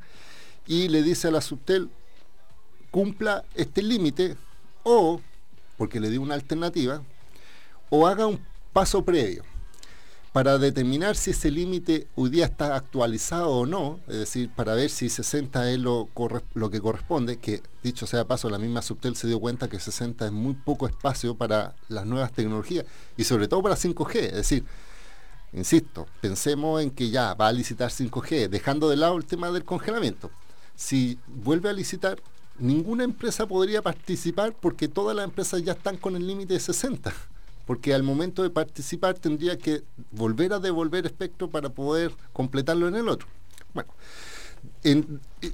y 0.66 0.88
le 0.88 1.02
dice 1.02 1.28
a 1.28 1.30
la 1.30 1.40
Subtel, 1.40 1.88
cumpla 2.90 3.42
este 3.54 3.80
límite, 3.80 4.36
o, 4.82 5.22
porque 5.78 5.98
le 5.98 6.10
dio 6.10 6.20
una 6.20 6.34
alternativa, 6.34 7.02
o 7.88 8.06
haga 8.06 8.26
un 8.26 8.38
paso 8.74 9.02
previo 9.02 9.42
para 10.38 10.56
determinar 10.56 11.16
si 11.16 11.32
ese 11.32 11.50
límite 11.50 12.06
hoy 12.14 12.30
día 12.30 12.44
está 12.44 12.76
actualizado 12.76 13.50
o 13.50 13.66
no, 13.66 13.98
es 14.06 14.18
decir, 14.18 14.48
para 14.54 14.74
ver 14.74 14.88
si 14.88 15.08
60 15.08 15.72
es 15.72 15.80
lo, 15.80 16.08
lo 16.54 16.70
que 16.70 16.80
corresponde, 16.80 17.38
que 17.38 17.60
dicho 17.82 18.06
sea 18.06 18.24
paso, 18.24 18.48
la 18.48 18.58
misma 18.58 18.80
Subtel 18.80 19.16
se 19.16 19.26
dio 19.26 19.40
cuenta 19.40 19.66
que 19.66 19.80
60 19.80 20.26
es 20.26 20.30
muy 20.30 20.54
poco 20.54 20.86
espacio 20.86 21.34
para 21.34 21.74
las 21.88 22.06
nuevas 22.06 22.32
tecnologías 22.32 22.84
y 23.16 23.24
sobre 23.24 23.48
todo 23.48 23.64
para 23.64 23.74
5G, 23.74 24.14
es 24.14 24.34
decir, 24.34 24.64
insisto, 25.52 26.06
pensemos 26.20 26.82
en 26.82 26.92
que 26.92 27.10
ya 27.10 27.34
va 27.34 27.48
a 27.48 27.52
licitar 27.52 27.90
5G, 27.90 28.48
dejando 28.48 28.88
de 28.88 28.94
lado 28.94 29.16
el 29.16 29.24
tema 29.24 29.50
del 29.50 29.64
congelamiento. 29.64 30.30
Si 30.76 31.18
vuelve 31.26 31.68
a 31.68 31.72
licitar, 31.72 32.22
ninguna 32.60 33.02
empresa 33.02 33.46
podría 33.48 33.82
participar 33.82 34.54
porque 34.54 34.86
todas 34.86 35.16
las 35.16 35.24
empresas 35.24 35.64
ya 35.64 35.72
están 35.72 35.96
con 35.96 36.14
el 36.14 36.28
límite 36.28 36.54
de 36.54 36.60
60 36.60 37.12
porque 37.68 37.92
al 37.92 38.02
momento 38.02 38.42
de 38.42 38.48
participar 38.48 39.18
tendría 39.18 39.58
que 39.58 39.82
volver 40.10 40.54
a 40.54 40.58
devolver 40.58 41.04
espectro 41.04 41.50
para 41.50 41.68
poder 41.68 42.12
completarlo 42.32 42.88
en 42.88 42.94
el 42.96 43.10
otro. 43.10 43.28
Bueno, 43.74 43.90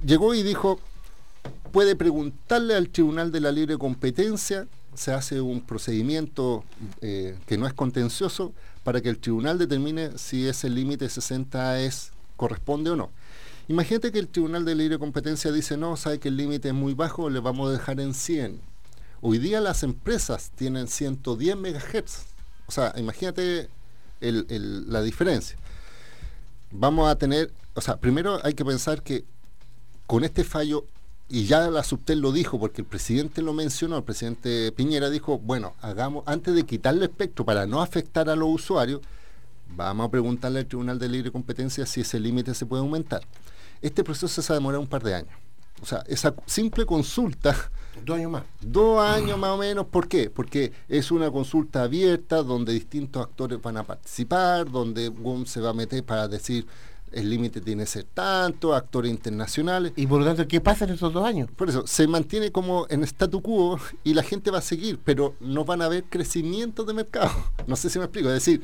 llegó 0.05 0.33
y 0.33 0.41
dijo, 0.41 0.79
puede 1.73 1.97
preguntarle 1.97 2.73
al 2.73 2.87
Tribunal 2.87 3.33
de 3.33 3.41
la 3.41 3.51
Libre 3.51 3.77
Competencia, 3.77 4.65
se 4.93 5.11
hace 5.11 5.41
un 5.41 5.59
procedimiento 5.59 6.63
eh, 7.01 7.37
que 7.47 7.57
no 7.57 7.67
es 7.67 7.73
contencioso 7.73 8.53
para 8.85 9.01
que 9.01 9.09
el 9.09 9.19
tribunal 9.19 9.57
determine 9.57 10.17
si 10.17 10.47
ese 10.47 10.69
límite 10.69 11.09
60 11.09 11.81
es 11.81 12.13
corresponde 12.37 12.91
o 12.91 12.95
no. 12.95 13.09
Imagínate 13.67 14.13
que 14.13 14.19
el 14.19 14.29
Tribunal 14.29 14.63
de 14.63 14.73
Libre 14.73 14.99
Competencia 14.99 15.51
dice, 15.51 15.75
no, 15.75 15.97
sabe 15.97 16.19
que 16.19 16.29
el 16.29 16.37
límite 16.37 16.69
es 16.69 16.73
muy 16.73 16.93
bajo, 16.93 17.29
le 17.29 17.41
vamos 17.41 17.67
a 17.67 17.73
dejar 17.73 17.99
en 17.99 18.13
100 18.13 18.61
Hoy 19.27 19.39
día 19.39 19.59
las 19.59 19.81
empresas 19.81 20.51
tienen 20.53 20.87
110 20.87 21.55
MHz. 21.55 22.27
O 22.67 22.71
sea, 22.71 22.93
imagínate 22.95 23.69
la 24.19 25.01
diferencia. 25.01 25.57
Vamos 26.69 27.09
a 27.09 27.15
tener, 27.15 27.51
o 27.73 27.81
sea, 27.81 27.97
primero 27.97 28.39
hay 28.43 28.53
que 28.53 28.63
pensar 28.63 29.01
que 29.01 29.25
con 30.05 30.23
este 30.23 30.43
fallo, 30.43 30.85
y 31.27 31.45
ya 31.45 31.71
la 31.71 31.83
Subtel 31.83 32.19
lo 32.19 32.31
dijo, 32.31 32.59
porque 32.59 32.83
el 32.83 32.87
presidente 32.87 33.41
lo 33.41 33.51
mencionó, 33.53 33.97
el 33.97 34.03
presidente 34.03 34.71
Piñera 34.73 35.09
dijo, 35.09 35.39
bueno, 35.39 35.73
hagamos, 35.81 36.23
antes 36.27 36.53
de 36.53 36.63
quitarle 36.63 37.05
espectro 37.05 37.45
para 37.45 37.65
no 37.65 37.81
afectar 37.81 38.29
a 38.29 38.35
los 38.35 38.49
usuarios, 38.49 39.01
vamos 39.75 40.05
a 40.05 40.11
preguntarle 40.11 40.59
al 40.59 40.67
Tribunal 40.67 40.99
de 40.99 41.09
Libre 41.09 41.31
Competencia 41.31 41.87
si 41.87 42.01
ese 42.01 42.19
límite 42.19 42.53
se 42.53 42.67
puede 42.67 42.81
aumentar. 42.81 43.21
Este 43.81 44.03
proceso 44.03 44.39
se 44.39 44.53
va 44.53 44.57
a 44.57 44.59
demorar 44.59 44.79
un 44.79 44.87
par 44.87 45.01
de 45.01 45.15
años. 45.15 45.33
O 45.81 45.85
sea, 45.87 46.03
esa 46.05 46.35
simple 46.45 46.85
consulta 46.85 47.71
Dos 48.05 48.17
años 48.17 48.31
más. 48.31 48.43
Dos 48.61 49.01
años 49.01 49.39
más 49.39 49.49
o 49.49 49.57
menos. 49.57 49.87
¿Por 49.87 50.07
qué? 50.07 50.29
Porque 50.29 50.71
es 50.87 51.11
una 51.11 51.31
consulta 51.31 51.81
abierta 51.81 52.43
donde 52.43 52.71
distintos 52.71 53.23
actores 53.23 53.59
van 53.59 53.77
a 53.77 53.83
participar, 53.83 54.69
donde 54.69 55.09
WOM 55.09 55.45
se 55.47 55.59
va 55.59 55.71
a 55.71 55.73
meter 55.73 56.03
para 56.03 56.27
decir 56.27 56.67
el 57.11 57.29
límite 57.29 57.61
tiene 57.61 57.83
que 57.83 57.89
ser 57.89 58.03
tanto, 58.03 58.75
actores 58.75 59.09
internacionales. 59.09 59.93
Y 59.95 60.05
por 60.05 60.19
lo 60.19 60.25
tanto, 60.25 60.47
¿qué 60.47 60.61
pasa 60.61 60.85
en 60.85 60.91
esos 60.91 61.13
dos 61.13 61.25
años? 61.25 61.49
Por 61.49 61.69
eso, 61.69 61.87
se 61.87 62.07
mantiene 62.07 62.51
como 62.51 62.85
en 62.89 63.03
statu 63.03 63.41
quo 63.41 63.79
y 64.03 64.13
la 64.13 64.21
gente 64.21 64.51
va 64.51 64.59
a 64.59 64.61
seguir, 64.61 64.99
pero 65.03 65.33
no 65.39 65.65
van 65.65 65.81
a 65.81 65.85
haber 65.85 66.03
crecimiento 66.03 66.83
de 66.83 66.93
mercado. 66.93 67.31
No 67.67 67.75
sé 67.75 67.89
si 67.89 67.97
me 67.97 68.05
explico. 68.05 68.27
Es 68.27 68.35
decir, 68.35 68.61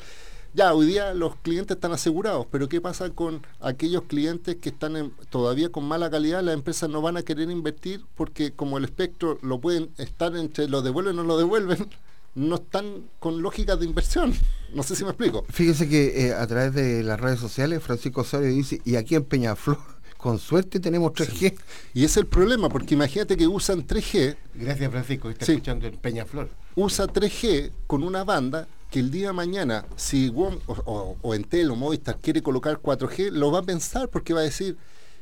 ya 0.54 0.74
hoy 0.74 0.86
día 0.88 1.14
los 1.14 1.36
clientes 1.38 1.76
están 1.76 1.94
asegurados, 1.94 2.46
pero 2.52 2.68
¿qué 2.68 2.82
pasa 2.82 3.10
con 3.12 3.46
aquellos 3.60 4.04
clientes 4.04 4.58
que 4.58 4.70
están 4.70 5.14
todavía 5.30 5.70
con 5.70 5.86
mala 5.86 6.10
calidad? 6.10 6.44
Las 6.44 6.56
empresas 6.56 6.90
no 6.90 7.02
van 7.02 7.18
a 7.18 7.24
querer 7.24 7.50
invertir 7.50 8.04
porque 8.16 8.52
como 8.52 8.78
el 8.78 8.84
espectro 8.84 9.40
lo 9.42 9.60
pueden 9.62 9.92
estar 9.98 10.36
entre 10.36 10.68
lo 10.68 10.82
devuelven 10.82 11.20
o 11.20 11.24
no 11.24 11.28
lo 11.28 11.38
devuelven, 11.38 11.88
no 12.36 12.56
están 12.56 13.10
con 13.20 13.42
lógica 13.42 13.76
de 13.76 13.86
inversión. 13.86 14.34
No 14.74 14.84
sé 14.84 14.96
si 14.96 15.04
me 15.04 15.12
explico. 15.12 15.46
Fíjese 15.50 15.88
que 15.88 16.28
eh, 16.28 16.34
a 16.34 16.46
través 16.48 16.74
de 16.74 17.04
las 17.04 17.20
redes 17.20 17.40
sociales 17.40 17.82
Francisco 17.82 18.22
Osorio 18.22 18.50
dice, 18.50 18.82
y 18.84 18.96
aquí 18.96 19.16
en 19.16 19.24
Peñaflor 19.24 19.80
con 20.18 20.38
suerte 20.38 20.80
tenemos 20.80 21.14
3G. 21.14 21.58
Y 21.94 22.04
es 22.04 22.18
el 22.18 22.26
problema, 22.26 22.70
porque 22.70 22.94
imagínate 22.94 23.38
que 23.38 23.48
usan 23.48 23.88
3G. 23.88 24.36
Gracias 24.56 24.92
Francisco, 24.92 25.30
está 25.30 25.46
escuchando 25.46 25.88
en 25.88 25.98
Peñaflor. 25.98 26.50
Usa 26.76 27.08
3G 27.08 27.72
con 27.88 28.04
una 28.04 28.24
banda 28.24 28.68
que 28.92 29.00
el 29.00 29.10
día 29.10 29.28
de 29.28 29.34
mañana, 29.34 29.86
si 29.96 30.30
WOM 30.30 30.60
o, 30.68 31.16
o, 31.22 31.34
Entel 31.34 31.72
o 31.72 31.76
Movistar 31.78 32.18
quiere 32.18 32.44
colocar 32.44 32.80
4G, 32.82 33.32
lo 33.32 33.50
va 33.50 33.60
a 33.60 33.64
pensar 33.64 34.10
porque 34.10 34.34
va 34.34 34.42
a 34.42 34.44
decir, 34.44 34.78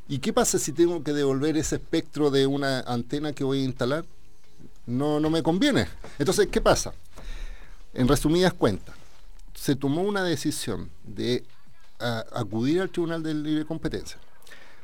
¿y 0.08 0.18
qué 0.18 0.34
pasa 0.34 0.58
si 0.58 0.74
tengo 0.74 1.04
que 1.04 1.14
devolver 1.14 1.56
ese 1.56 1.76
espectro 1.76 2.32
de 2.32 2.48
una 2.48 2.80
antena 2.82 3.32
que 3.32 3.44
voy 3.44 3.62
a 3.62 3.66
instalar? 3.66 4.06
No, 4.88 5.20
no 5.20 5.30
me 5.30 5.44
conviene. 5.44 5.88
Entonces, 6.18 6.48
¿qué 6.48 6.60
pasa? 6.60 6.94
En 7.94 8.08
resumidas 8.08 8.54
cuentas, 8.54 8.96
se 9.54 9.76
tomó 9.76 10.02
una 10.02 10.24
decisión 10.24 10.90
de 11.04 11.44
acudir 12.00 12.82
al 12.82 12.90
Tribunal 12.90 13.22
de 13.22 13.36
Libre 13.36 13.66
Competencia. 13.66 14.18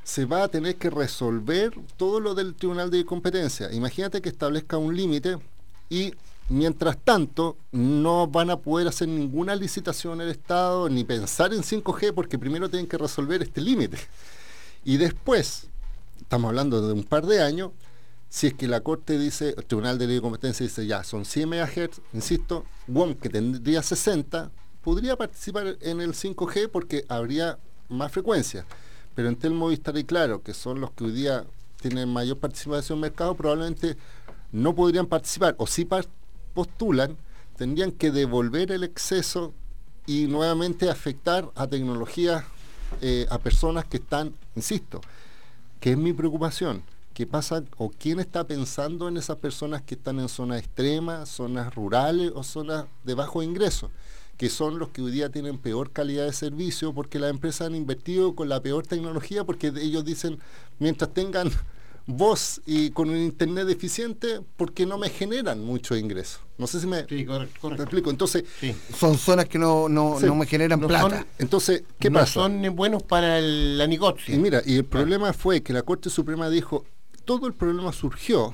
Se 0.04 0.26
va 0.26 0.44
a 0.44 0.48
tener 0.48 0.76
que 0.76 0.92
resolver 0.92 1.74
todo 1.98 2.20
lo 2.20 2.36
del 2.36 2.54
Tribunal 2.54 2.92
de 2.92 3.04
Competencia. 3.04 3.72
Imagínate 3.74 4.22
que 4.22 4.30
establezca 4.30 4.78
un 4.78 4.96
límite 4.96 5.40
y 5.90 6.14
Mientras 6.48 6.98
tanto, 7.04 7.58
no 7.72 8.28
van 8.28 8.52
a 8.52 8.58
poder 8.58 8.88
hacer 8.88 9.08
ninguna 9.08 9.56
licitación 9.56 10.22
en 10.22 10.28
el 10.28 10.32
Estado 10.32 10.88
ni 10.90 11.04
pensar 11.04 11.52
en 11.54 11.64
5G 11.64 12.14
porque 12.14 12.38
primero 12.38 12.70
tienen 12.70 12.88
que 12.88 13.00
resolver 13.00 13.42
este 13.42 13.62
límite. 13.62 13.98
Y 14.84 14.98
después, 14.98 15.68
estamos 16.22 16.50
hablando 16.50 16.86
de 16.86 16.94
un 16.94 17.04
par 17.04 17.26
de 17.26 17.42
años, 17.42 17.72
si 18.30 18.48
es 18.48 18.54
que 18.54 18.68
la 18.68 18.82
Corte 18.82 19.18
dice, 19.18 19.56
el 19.58 19.66
Tribunal 19.66 19.98
de 19.98 20.06
Ley 20.06 20.18
de 20.18 20.22
Competencia 20.22 20.64
dice 20.64 20.86
ya, 20.86 21.04
son 21.04 21.26
100 21.26 21.50
MHz, 21.50 22.02
insisto, 22.14 22.66
WOM 22.88 23.16
que 23.16 23.30
tendría 23.30 23.82
60, 23.82 24.52
podría 24.84 25.16
participar 25.16 25.78
en 25.82 26.00
el 26.00 26.14
5G 26.14 26.70
porque 26.70 27.06
habría 27.10 27.58
más 27.90 28.12
frecuencia. 28.12 28.68
Pero 29.16 29.30
en 29.30 29.36
Telmovistar 29.36 29.98
y 29.98 30.04
Claro, 30.04 30.44
que 30.44 30.54
son 30.54 30.80
los 30.80 30.92
que 30.92 31.06
hoy 31.06 31.12
día 31.12 31.44
tienen 31.82 32.08
mayor 32.10 32.38
participación 32.38 33.00
en 33.00 33.06
el 33.06 33.10
mercado, 33.10 33.34
probablemente 33.34 33.98
no 34.52 34.76
podrían 34.76 35.08
participar, 35.08 35.56
o 35.58 35.66
sí 35.66 35.86
participar 35.86 36.25
postulan 36.56 37.18
tendrían 37.56 37.92
que 37.92 38.12
devolver 38.12 38.72
el 38.72 38.84
exceso 38.84 39.54
y 40.08 40.26
nuevamente 40.28 40.90
afectar 40.90 41.50
a 41.56 41.68
tecnologías, 41.68 42.44
eh, 43.02 43.28
a 43.30 43.38
personas 43.40 43.86
que 43.86 43.98
están, 43.98 44.34
insisto, 44.56 45.02
que 45.80 45.92
es 45.92 45.98
mi 45.98 46.14
preocupación, 46.14 46.84
qué 47.14 47.26
pasa 47.26 47.64
o 47.78 47.90
quién 47.90 48.20
está 48.20 48.46
pensando 48.46 49.08
en 49.08 49.18
esas 49.18 49.38
personas 49.38 49.82
que 49.82 49.96
están 49.96 50.20
en 50.20 50.30
zonas 50.30 50.60
extremas, 50.60 51.30
zonas 51.30 51.74
rurales 51.74 52.32
o 52.36 52.44
zonas 52.44 52.86
de 53.04 53.14
bajo 53.14 53.42
ingreso, 53.42 53.90
que 54.38 54.50
son 54.50 54.80
los 54.80 54.90
que 54.90 55.02
hoy 55.02 55.12
día 55.12 55.30
tienen 55.30 55.58
peor 55.58 55.92
calidad 55.92 56.26
de 56.26 56.34
servicio 56.34 56.94
porque 56.94 57.20
las 57.20 57.30
empresas 57.30 57.68
han 57.68 57.76
invertido 57.76 58.36
con 58.36 58.50
la 58.50 58.62
peor 58.62 58.86
tecnología 58.86 59.44
porque 59.44 59.68
ellos 59.68 60.04
dicen, 60.04 60.40
mientras 60.78 61.14
tengan 61.14 61.52
voz 62.08 62.62
y 62.66 62.92
con 62.92 63.10
un 63.10 63.18
internet 63.18 63.66
deficiente 63.66 64.42
porque 64.58 64.86
no 64.86 64.98
me 64.98 65.10
generan 65.10 65.64
mucho 65.64 65.96
ingreso. 65.96 66.40
No 66.58 66.68
sé 66.68 66.80
si 66.80 66.88
me, 66.88 67.00
explico. 67.00 68.10
Entonces, 68.10 68.44
son 68.98 69.18
zonas 69.18 69.46
que 69.46 69.58
no, 69.58 69.90
no, 69.90 70.20
me 70.36 70.46
generan 70.46 70.80
plata. 70.80 71.26
entonces, 71.40 71.84
¿qué 72.00 72.12
pasa? 72.12 72.34
Son 72.34 72.76
buenos 72.76 73.04
para 73.04 73.42
la 73.42 73.88
negocio. 73.88 74.34
Y 74.34 74.38
mira, 74.38 74.62
y 74.66 74.76
el 74.76 74.86
problema 74.86 75.34
fue 75.34 75.62
que 75.62 75.74
la 75.74 75.82
Corte 75.82 76.10
Suprema 76.10 76.50
dijo, 76.50 76.86
todo 77.26 77.48
el 77.48 77.54
problema 77.54 77.92
surgió 77.92 78.54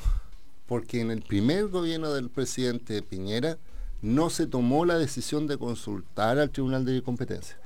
porque 0.66 1.02
en 1.02 1.12
el 1.12 1.22
primer 1.22 1.68
gobierno 1.68 2.14
del 2.14 2.30
presidente 2.30 3.02
Piñera 3.02 3.58
no 4.02 4.30
se 4.30 4.48
tomó 4.48 4.86
la 4.86 4.98
decisión 4.98 5.46
de 5.46 5.58
consultar 5.58 6.40
al 6.40 6.50
Tribunal 6.50 6.86
de 6.86 7.02
Competencia. 7.04 7.58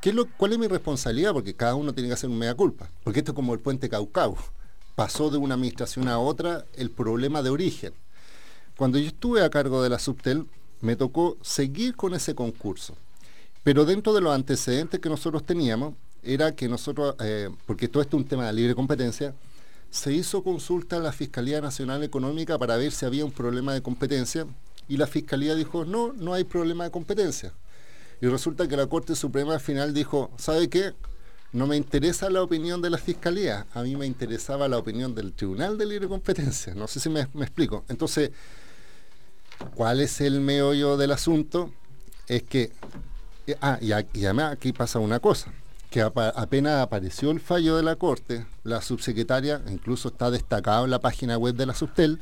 ¿Qué 0.00 0.10
es 0.10 0.16
lo, 0.16 0.26
¿Cuál 0.26 0.52
es 0.52 0.58
mi 0.58 0.66
responsabilidad? 0.66 1.32
Porque 1.32 1.54
cada 1.54 1.76
uno 1.76 1.92
tiene 1.94 2.08
que 2.08 2.14
hacer 2.14 2.28
un 2.28 2.36
mea 2.36 2.54
culpa. 2.54 2.90
Porque 3.04 3.20
esto 3.20 3.30
es 3.30 3.36
como 3.36 3.54
el 3.54 3.60
puente 3.60 3.88
Caucao. 3.88 4.36
Pasó 4.94 5.30
de 5.30 5.38
una 5.38 5.54
administración 5.54 6.08
a 6.08 6.18
otra 6.18 6.64
el 6.74 6.90
problema 6.90 7.42
de 7.42 7.50
origen. 7.50 7.92
Cuando 8.76 8.98
yo 8.98 9.06
estuve 9.06 9.42
a 9.42 9.50
cargo 9.50 9.82
de 9.82 9.90
la 9.90 9.98
Subtel, 9.98 10.46
me 10.80 10.96
tocó 10.96 11.36
seguir 11.42 11.96
con 11.96 12.14
ese 12.14 12.34
concurso. 12.34 12.94
Pero 13.62 13.84
dentro 13.84 14.12
de 14.12 14.20
los 14.20 14.34
antecedentes 14.34 15.00
que 15.00 15.08
nosotros 15.08 15.44
teníamos, 15.44 15.94
era 16.22 16.54
que 16.54 16.68
nosotros, 16.68 17.14
eh, 17.20 17.48
porque 17.66 17.88
todo 17.88 18.02
esto 18.02 18.16
es 18.16 18.22
un 18.22 18.28
tema 18.28 18.46
de 18.46 18.52
libre 18.52 18.74
competencia, 18.74 19.34
se 19.90 20.12
hizo 20.12 20.42
consulta 20.42 20.96
a 20.96 21.00
la 21.00 21.12
Fiscalía 21.12 21.60
Nacional 21.60 22.02
Económica 22.02 22.58
para 22.58 22.76
ver 22.76 22.92
si 22.92 23.04
había 23.04 23.24
un 23.24 23.32
problema 23.32 23.74
de 23.74 23.82
competencia 23.82 24.46
y 24.88 24.96
la 24.96 25.06
Fiscalía 25.06 25.54
dijo, 25.54 25.84
no, 25.84 26.12
no 26.12 26.34
hay 26.34 26.44
problema 26.44 26.84
de 26.84 26.90
competencia. 26.90 27.52
Y 28.20 28.26
resulta 28.26 28.68
que 28.68 28.76
la 28.76 28.86
Corte 28.86 29.14
Suprema 29.14 29.54
al 29.54 29.60
final 29.60 29.92
dijo, 29.92 30.30
¿sabe 30.38 30.68
qué? 30.68 30.94
No 31.52 31.66
me 31.66 31.76
interesa 31.76 32.30
la 32.30 32.42
opinión 32.42 32.80
de 32.80 32.88
la 32.88 32.96
Fiscalía, 32.96 33.66
a 33.74 33.82
mí 33.82 33.94
me 33.94 34.06
interesaba 34.06 34.68
la 34.68 34.78
opinión 34.78 35.14
del 35.14 35.34
Tribunal 35.34 35.76
de 35.76 35.84
Libre 35.84 36.08
Competencia. 36.08 36.74
No 36.74 36.88
sé 36.88 36.98
si 36.98 37.10
me, 37.10 37.20
explico. 37.20 37.84
Entonces, 37.88 38.30
¿cuál 39.74 40.00
es 40.00 40.22
el 40.22 40.40
meollo 40.40 40.96
del 40.96 41.12
asunto? 41.12 41.70
Es 42.26 42.42
que, 42.44 42.72
eh, 43.46 43.56
ah, 43.60 43.78
y, 43.82 43.92
además 43.92 44.52
aquí 44.52 44.72
pasa 44.72 44.98
una 44.98 45.20
cosa 45.20 45.52
que 45.90 46.00
apenas 46.00 46.80
apareció 46.80 47.30
el 47.30 47.38
fallo 47.38 47.76
de 47.76 47.82
la 47.82 47.96
Corte, 47.96 48.46
la 48.64 48.80
subsecretaria, 48.80 49.60
incluso 49.68 50.08
está 50.08 50.30
destacado 50.30 50.86
en 50.86 50.90
la 50.90 51.02
página 51.02 51.36
web 51.36 51.54
de 51.54 51.66
la 51.66 51.74
Subtel, 51.74 52.18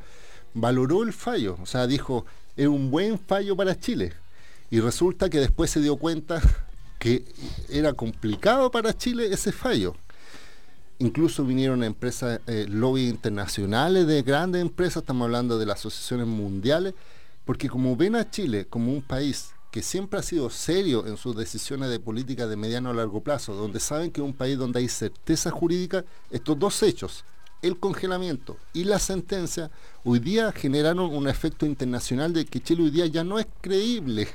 valoró 0.55 1.05
el 1.05 1.13
fallo, 1.13 1.57
o 1.63 1.67
sea, 1.67 1.87
dijo, 1.87 2.27
es 2.57 2.67
un 2.67 2.91
buen 2.91 3.17
fallo 3.17 3.55
para 3.55 3.79
Chile. 3.79 4.13
Y 4.71 4.81
resulta 4.81 5.31
que 5.31 5.39
después 5.39 5.71
se 5.71 5.81
dio 5.81 5.95
cuenta 5.95 6.43
que 7.01 7.25
era 7.71 7.95
complicado 7.95 8.71
para 8.71 8.97
Chile 8.97 9.33
ese 9.33 9.51
fallo. 9.51 9.97
Incluso 10.99 11.45
vinieron 11.45 11.83
empresas, 11.83 12.41
eh, 12.47 12.67
lobby 12.69 13.09
internacionales 13.09 14.07
de 14.07 14.23
grandes 14.23 14.61
empresas, 14.61 14.99
estamos 14.99 15.25
hablando 15.25 15.59
de 15.59 15.65
las 15.65 15.79
asociaciones 15.79 16.27
mundiales, 16.27 16.95
porque 17.47 17.71
como 17.71 17.97
ven 17.97 18.17
a 18.17 18.31
Chile 18.31 18.67
como 18.69 18.93
un 18.93 19.01
país 19.01 19.53
que 19.71 19.83
siempre 19.83 20.21
ha 20.21 20.23
sido 20.23 20.51
serio 20.51 21.07
en 21.07 21.17
sus 21.17 21.35
decisiones 21.35 21.89
de 21.89 22.01
política 22.01 22.47
de 22.47 22.57
mediano 22.57 22.91
a 22.91 22.95
largo 22.95 23.23
plazo, 23.23 23.55
donde 23.55 23.81
saben 23.81 24.11
que 24.11 24.21
es 24.21 24.27
un 24.27 24.35
país 24.35 24.59
donde 24.59 24.81
hay 24.81 24.89
certeza 24.89 25.51
jurídica, 25.51 26.05
estos 26.31 26.59
dos 26.59 26.83
hechos, 26.83 27.25
el 27.63 27.79
congelamiento 27.79 28.59
y 28.75 28.85
la 28.85 28.99
sentencia, 28.99 29.71
hoy 30.05 30.19
día 30.19 30.53
generaron 30.53 31.15
un 31.15 31.29
efecto 31.29 31.65
internacional 31.65 32.35
de 32.35 32.45
que 32.45 32.61
Chile 32.61 32.83
hoy 32.83 32.91
día 32.91 33.07
ya 33.07 33.25
no 33.25 33.39
es 33.39 33.47
creíble 33.63 34.29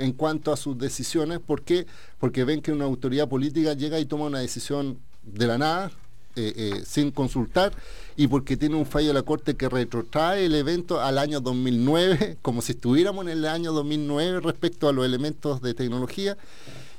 en 0.00 0.12
cuanto 0.12 0.52
a 0.52 0.56
sus 0.56 0.76
decisiones. 0.76 1.38
¿Por 1.38 1.62
qué? 1.62 1.86
Porque 2.18 2.44
ven 2.44 2.62
que 2.62 2.72
una 2.72 2.86
autoridad 2.86 3.28
política 3.28 3.74
llega 3.74 4.00
y 4.00 4.06
toma 4.06 4.24
una 4.24 4.40
decisión 4.40 4.98
de 5.22 5.46
la 5.46 5.58
nada, 5.58 5.92
eh, 6.36 6.52
eh, 6.56 6.82
sin 6.86 7.10
consultar 7.10 7.72
y 8.16 8.28
porque 8.28 8.56
tiene 8.56 8.76
un 8.76 8.86
fallo 8.86 9.08
de 9.08 9.14
la 9.14 9.22
Corte 9.22 9.56
que 9.56 9.68
retrotrae 9.68 10.46
el 10.46 10.54
evento 10.54 11.00
al 11.00 11.18
año 11.18 11.40
2009, 11.40 12.38
como 12.42 12.62
si 12.62 12.72
estuviéramos 12.72 13.24
en 13.24 13.30
el 13.30 13.46
año 13.46 13.72
2009 13.72 14.40
respecto 14.40 14.88
a 14.88 14.92
los 14.92 15.04
elementos 15.04 15.60
de 15.60 15.74
tecnología. 15.74 16.38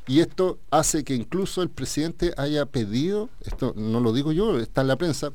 Y 0.06 0.20
esto 0.20 0.60
hace 0.70 1.04
que 1.04 1.16
incluso 1.16 1.62
el 1.62 1.70
presidente 1.70 2.34
haya 2.38 2.66
pedido, 2.66 3.30
esto 3.46 3.74
no 3.78 4.00
lo 4.00 4.14
digo 4.14 4.32
yo, 4.32 4.60
está 4.60 4.82
en 4.82 4.88
la 4.88 4.98
prensa, 4.98 5.32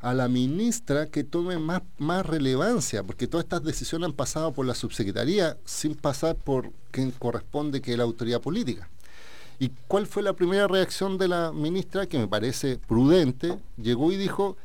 a 0.00 0.14
la 0.14 0.28
ministra 0.28 1.06
que 1.06 1.24
tome 1.24 1.58
más, 1.58 1.82
más 1.98 2.24
relevancia, 2.24 3.02
porque 3.02 3.26
todas 3.26 3.44
estas 3.44 3.64
decisiones 3.64 4.06
han 4.06 4.12
pasado 4.12 4.52
por 4.52 4.66
la 4.66 4.74
subsecretaría 4.74 5.56
sin 5.64 5.94
pasar 5.94 6.36
por 6.36 6.70
quien 6.90 7.10
corresponde, 7.10 7.80
que 7.80 7.92
es 7.92 7.98
la 7.98 8.04
autoridad 8.04 8.40
política. 8.40 8.88
¿Y 9.58 9.70
cuál 9.88 10.06
fue 10.06 10.22
la 10.22 10.34
primera 10.34 10.68
reacción 10.68 11.16
de 11.16 11.28
la 11.28 11.50
ministra, 11.52 12.06
que 12.06 12.18
me 12.18 12.28
parece 12.28 12.78
prudente? 12.86 13.58
Llegó 13.78 14.12
y 14.12 14.16
dijo, 14.16 14.56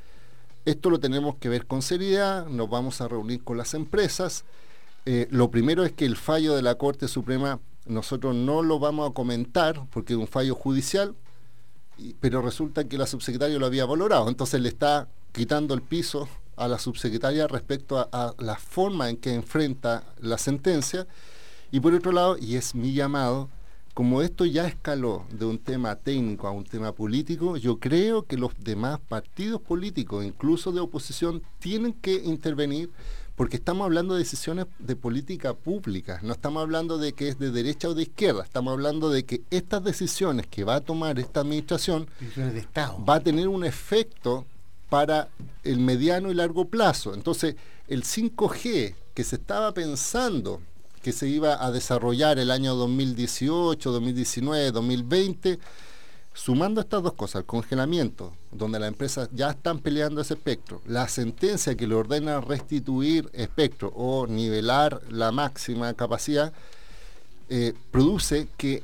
esto 0.66 0.90
lo 0.90 1.00
tenemos 1.00 1.36
que 1.36 1.50
ver 1.50 1.66
con 1.66 1.82
seriedad, 1.82 2.46
nos 2.48 2.70
vamos 2.70 3.00
a 3.02 3.08
reunir 3.08 3.44
con 3.44 3.58
las 3.58 3.74
empresas. 3.74 4.44
Eh, 5.06 5.28
lo 5.32 5.50
primero 5.50 5.86
es 5.86 5.94
que 5.94 6.06
el 6.06 6.18
fallo 6.18 6.56
de 6.56 6.62
la 6.62 6.76
Corte 6.76 7.08
Suprema 7.08 7.60
nosotros 7.86 8.36
no 8.36 8.62
lo 8.62 8.80
vamos 8.80 9.10
a 9.10 9.14
comentar 9.14 9.88
porque 9.92 10.14
es 10.14 10.20
un 10.20 10.28
fallo 10.28 10.56
judicial, 10.56 11.16
pero 12.20 12.42
resulta 12.42 12.84
que 12.84 12.98
la 12.98 13.08
subsecretaria 13.08 13.58
lo 13.58 13.66
había 13.66 13.86
valorado, 13.86 14.28
entonces 14.28 14.62
le 14.62 14.70
está 14.70 15.08
quitando 15.32 15.74
el 15.74 15.82
piso 15.82 16.28
a 16.56 16.68
la 16.68 16.80
subsecretaria 16.80 17.48
respecto 17.48 17.98
a, 17.98 18.10
a 18.12 18.34
la 18.40 18.56
forma 18.58 19.10
en 19.10 19.18
que 19.18 19.34
enfrenta 19.34 20.04
la 20.20 20.38
sentencia. 20.38 21.08
Y 21.72 21.80
por 21.80 21.94
otro 21.94 22.12
lado, 22.12 22.38
y 22.38 22.56
es 22.56 22.76
mi 22.76 22.94
llamado, 22.94 23.50
como 23.94 24.22
esto 24.22 24.46
ya 24.46 24.68
escaló 24.68 25.26
de 25.32 25.46
un 25.46 25.58
tema 25.58 25.96
técnico 25.96 26.48
a 26.48 26.52
un 26.52 26.64
tema 26.64 26.94
político, 26.94 27.58
yo 27.58 27.78
creo 27.78 28.24
que 28.24 28.38
los 28.38 28.52
demás 28.58 29.00
partidos 29.00 29.62
políticos, 29.62 30.24
incluso 30.24 30.72
de 30.72 30.80
oposición, 30.80 31.42
tienen 31.60 31.94
que 31.94 32.14
intervenir 32.14 32.90
porque 33.36 33.58
estamos 33.58 33.86
hablando 33.86 34.14
de 34.14 34.20
decisiones 34.20 34.68
de 34.80 34.96
política 34.96 35.54
pública, 35.54 36.20
no 36.22 36.34
estamos 36.34 36.62
hablando 36.62 36.98
de 36.98 37.14
que 37.14 37.28
es 37.28 37.40
de 37.40 37.50
derecha 37.50 37.90
o 37.90 37.94
de 37.94 38.04
izquierda, 38.04 38.44
estamos 38.44 38.72
hablando 38.72 39.10
de 39.10 39.26
que 39.26 39.42
estas 39.50 39.84
decisiones 39.84 40.48
que 40.48 40.64
va 40.64 40.76
a 40.76 40.82
tomar 40.82 41.18
esta 41.18 41.40
administración 41.40 42.08
va 42.78 43.16
a 43.16 43.20
tener 43.20 43.48
un 43.48 43.66
efecto 43.66 44.46
para 44.92 45.30
el 45.64 45.80
mediano 45.80 46.32
y 46.32 46.34
largo 46.34 46.66
plazo. 46.66 47.14
Entonces, 47.14 47.56
el 47.88 48.04
5G 48.04 48.94
que 49.14 49.24
se 49.24 49.38
estaba 49.38 49.74
pensando 49.74 50.60
que 51.02 51.14
se 51.14 51.30
iba 51.30 51.66
a 51.66 51.72
desarrollar 51.72 52.40
el 52.40 52.52
año 52.52 52.76
2018, 52.76 53.90
2019, 53.90 54.72
2020, 54.72 55.60
sumando 56.34 56.82
estas 56.82 57.04
dos 57.04 57.14
cosas, 57.14 57.40
el 57.40 57.46
congelamiento, 57.46 58.34
donde 58.52 58.80
las 58.80 58.90
empresas 58.90 59.30
ya 59.32 59.52
están 59.52 59.80
peleando 59.80 60.20
ese 60.20 60.34
espectro, 60.34 60.82
la 60.86 61.08
sentencia 61.08 61.78
que 61.78 61.88
le 61.88 61.96
ordena 61.96 62.42
restituir 62.42 63.30
espectro 63.32 63.94
o 63.96 64.28
nivelar 64.28 65.00
la 65.10 65.32
máxima 65.32 65.94
capacidad, 65.94 66.52
eh, 67.48 67.74
produce 67.92 68.50
que 68.58 68.84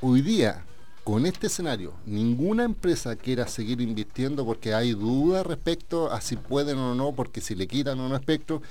hoy 0.00 0.22
día, 0.22 0.64
con 1.04 1.26
este 1.26 1.48
escenario, 1.48 1.92
ninguna 2.06 2.64
empresa 2.64 3.14
quiera 3.14 3.46
seguir 3.46 3.82
invirtiendo 3.82 4.46
porque 4.46 4.72
hay 4.72 4.92
dudas 4.92 5.46
respecto 5.46 6.10
a 6.10 6.22
si 6.22 6.36
pueden 6.36 6.78
o 6.78 6.94
no, 6.94 7.12
porque 7.12 7.42
si 7.42 7.54
le 7.54 7.66
quitan 7.66 8.00
o 8.00 8.08
no 8.08 8.16
espectro, 8.16 8.62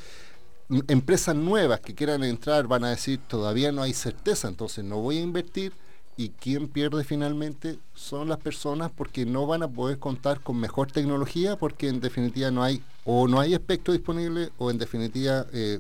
empresas 0.88 1.36
nuevas 1.36 1.80
que 1.80 1.94
quieran 1.94 2.24
entrar 2.24 2.68
van 2.68 2.86
a 2.86 2.90
decir 2.90 3.20
todavía 3.28 3.72
no 3.72 3.84
hay 3.84 3.94
certeza, 3.94 4.48
entonces 4.48 4.84
no 4.84 4.98
voy 4.98 5.18
a 5.18 5.22
invertir 5.22 5.74
y 6.18 6.30
quien 6.30 6.68
pierde 6.68 7.04
finalmente 7.04 7.78
son 7.94 8.30
las 8.30 8.40
personas 8.40 8.92
porque 8.92 9.26
no 9.26 9.46
van 9.46 9.62
a 9.62 9.68
poder 9.68 10.00
contar 10.00 10.42
con 10.42 10.58
mejor 10.58 10.92
tecnología 10.92 11.56
porque 11.56 11.88
en 11.88 12.00
definitiva 12.00 12.50
no 12.50 12.64
hay 12.64 12.84
o 13.06 13.28
no 13.28 13.40
hay 13.40 13.54
espectro 13.54 13.94
disponible 13.94 14.50
o 14.58 14.72
en 14.72 14.80
definitiva 14.80 15.46
eh, 15.54 15.80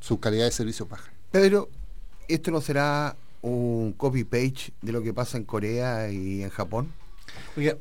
su 0.00 0.20
calidad 0.20 0.44
de 0.44 0.50
servicio 0.50 0.86
baja. 0.86 1.10
Pedro, 1.30 1.68
¿esto 2.28 2.50
no 2.50 2.60
será 2.60 3.16
un 3.42 3.92
copy-page 3.96 4.72
de 4.82 4.92
lo 4.92 5.02
que 5.02 5.12
pasa 5.12 5.38
en 5.38 5.44
Corea 5.44 6.10
y 6.10 6.42
en 6.42 6.50
Japón? 6.50 6.92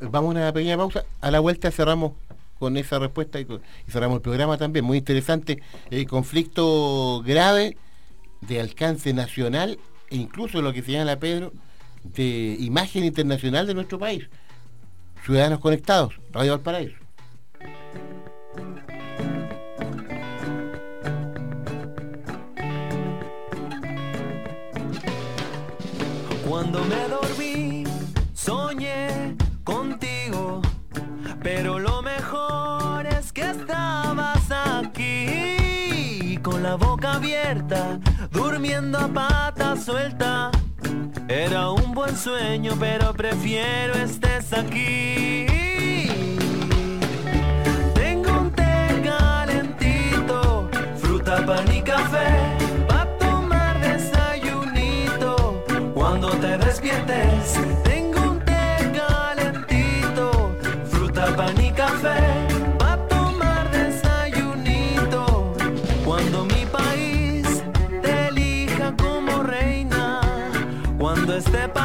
vamos 0.01 0.35
a 0.35 0.39
una 0.39 0.53
pequeña 0.53 0.77
pausa. 0.77 1.05
A 1.21 1.31
la 1.31 1.39
vuelta 1.39 1.71
cerramos 1.71 2.13
con 2.59 2.77
esa 2.77 2.99
respuesta 2.99 3.39
y, 3.39 3.47
cerramos 3.89 4.17
el 4.17 4.21
programa 4.21 4.57
también. 4.57 4.85
Muy 4.85 4.97
interesante, 4.97 5.61
el 5.89 6.07
conflicto 6.07 7.21
grave 7.25 7.77
de 8.41 8.59
alcance 8.59 9.13
nacional 9.13 9.79
e 10.09 10.15
incluso 10.15 10.61
lo 10.61 10.73
que 10.73 10.81
señala 10.81 11.19
Pedro, 11.19 11.51
de 12.03 12.55
imagen 12.59 13.03
internacional 13.03 13.67
de 13.67 13.73
nuestro 13.73 13.99
país. 13.99 14.27
Ciudadanos 15.25 15.59
conectados, 15.59 16.19
Radio 16.31 16.51
Valparaíso. 16.51 17.04
despierta, 37.45 37.99
durmiendo 38.31 38.97
a 38.97 39.07
pata 39.07 39.75
suelta. 39.75 40.51
Era 41.27 41.69
un 41.69 41.93
buen 41.93 42.15
sueño, 42.15 42.73
pero 42.79 43.13
prefiero 43.13 43.93
estés 43.93 44.51
aquí. 44.53 45.45
Tengo 47.93 48.31
un 48.41 48.51
té 48.51 49.01
calentito, 49.03 50.69
fruta, 50.97 51.45
pan 51.45 51.71
y 51.71 51.81
café. 51.81 52.27
Pa' 52.87 53.07
tomar 53.19 53.79
desayunito 53.79 55.63
cuando 55.93 56.29
te 56.29 56.57
despiertes. 56.57 57.84
Cuando 71.55 71.67
este 71.67 71.84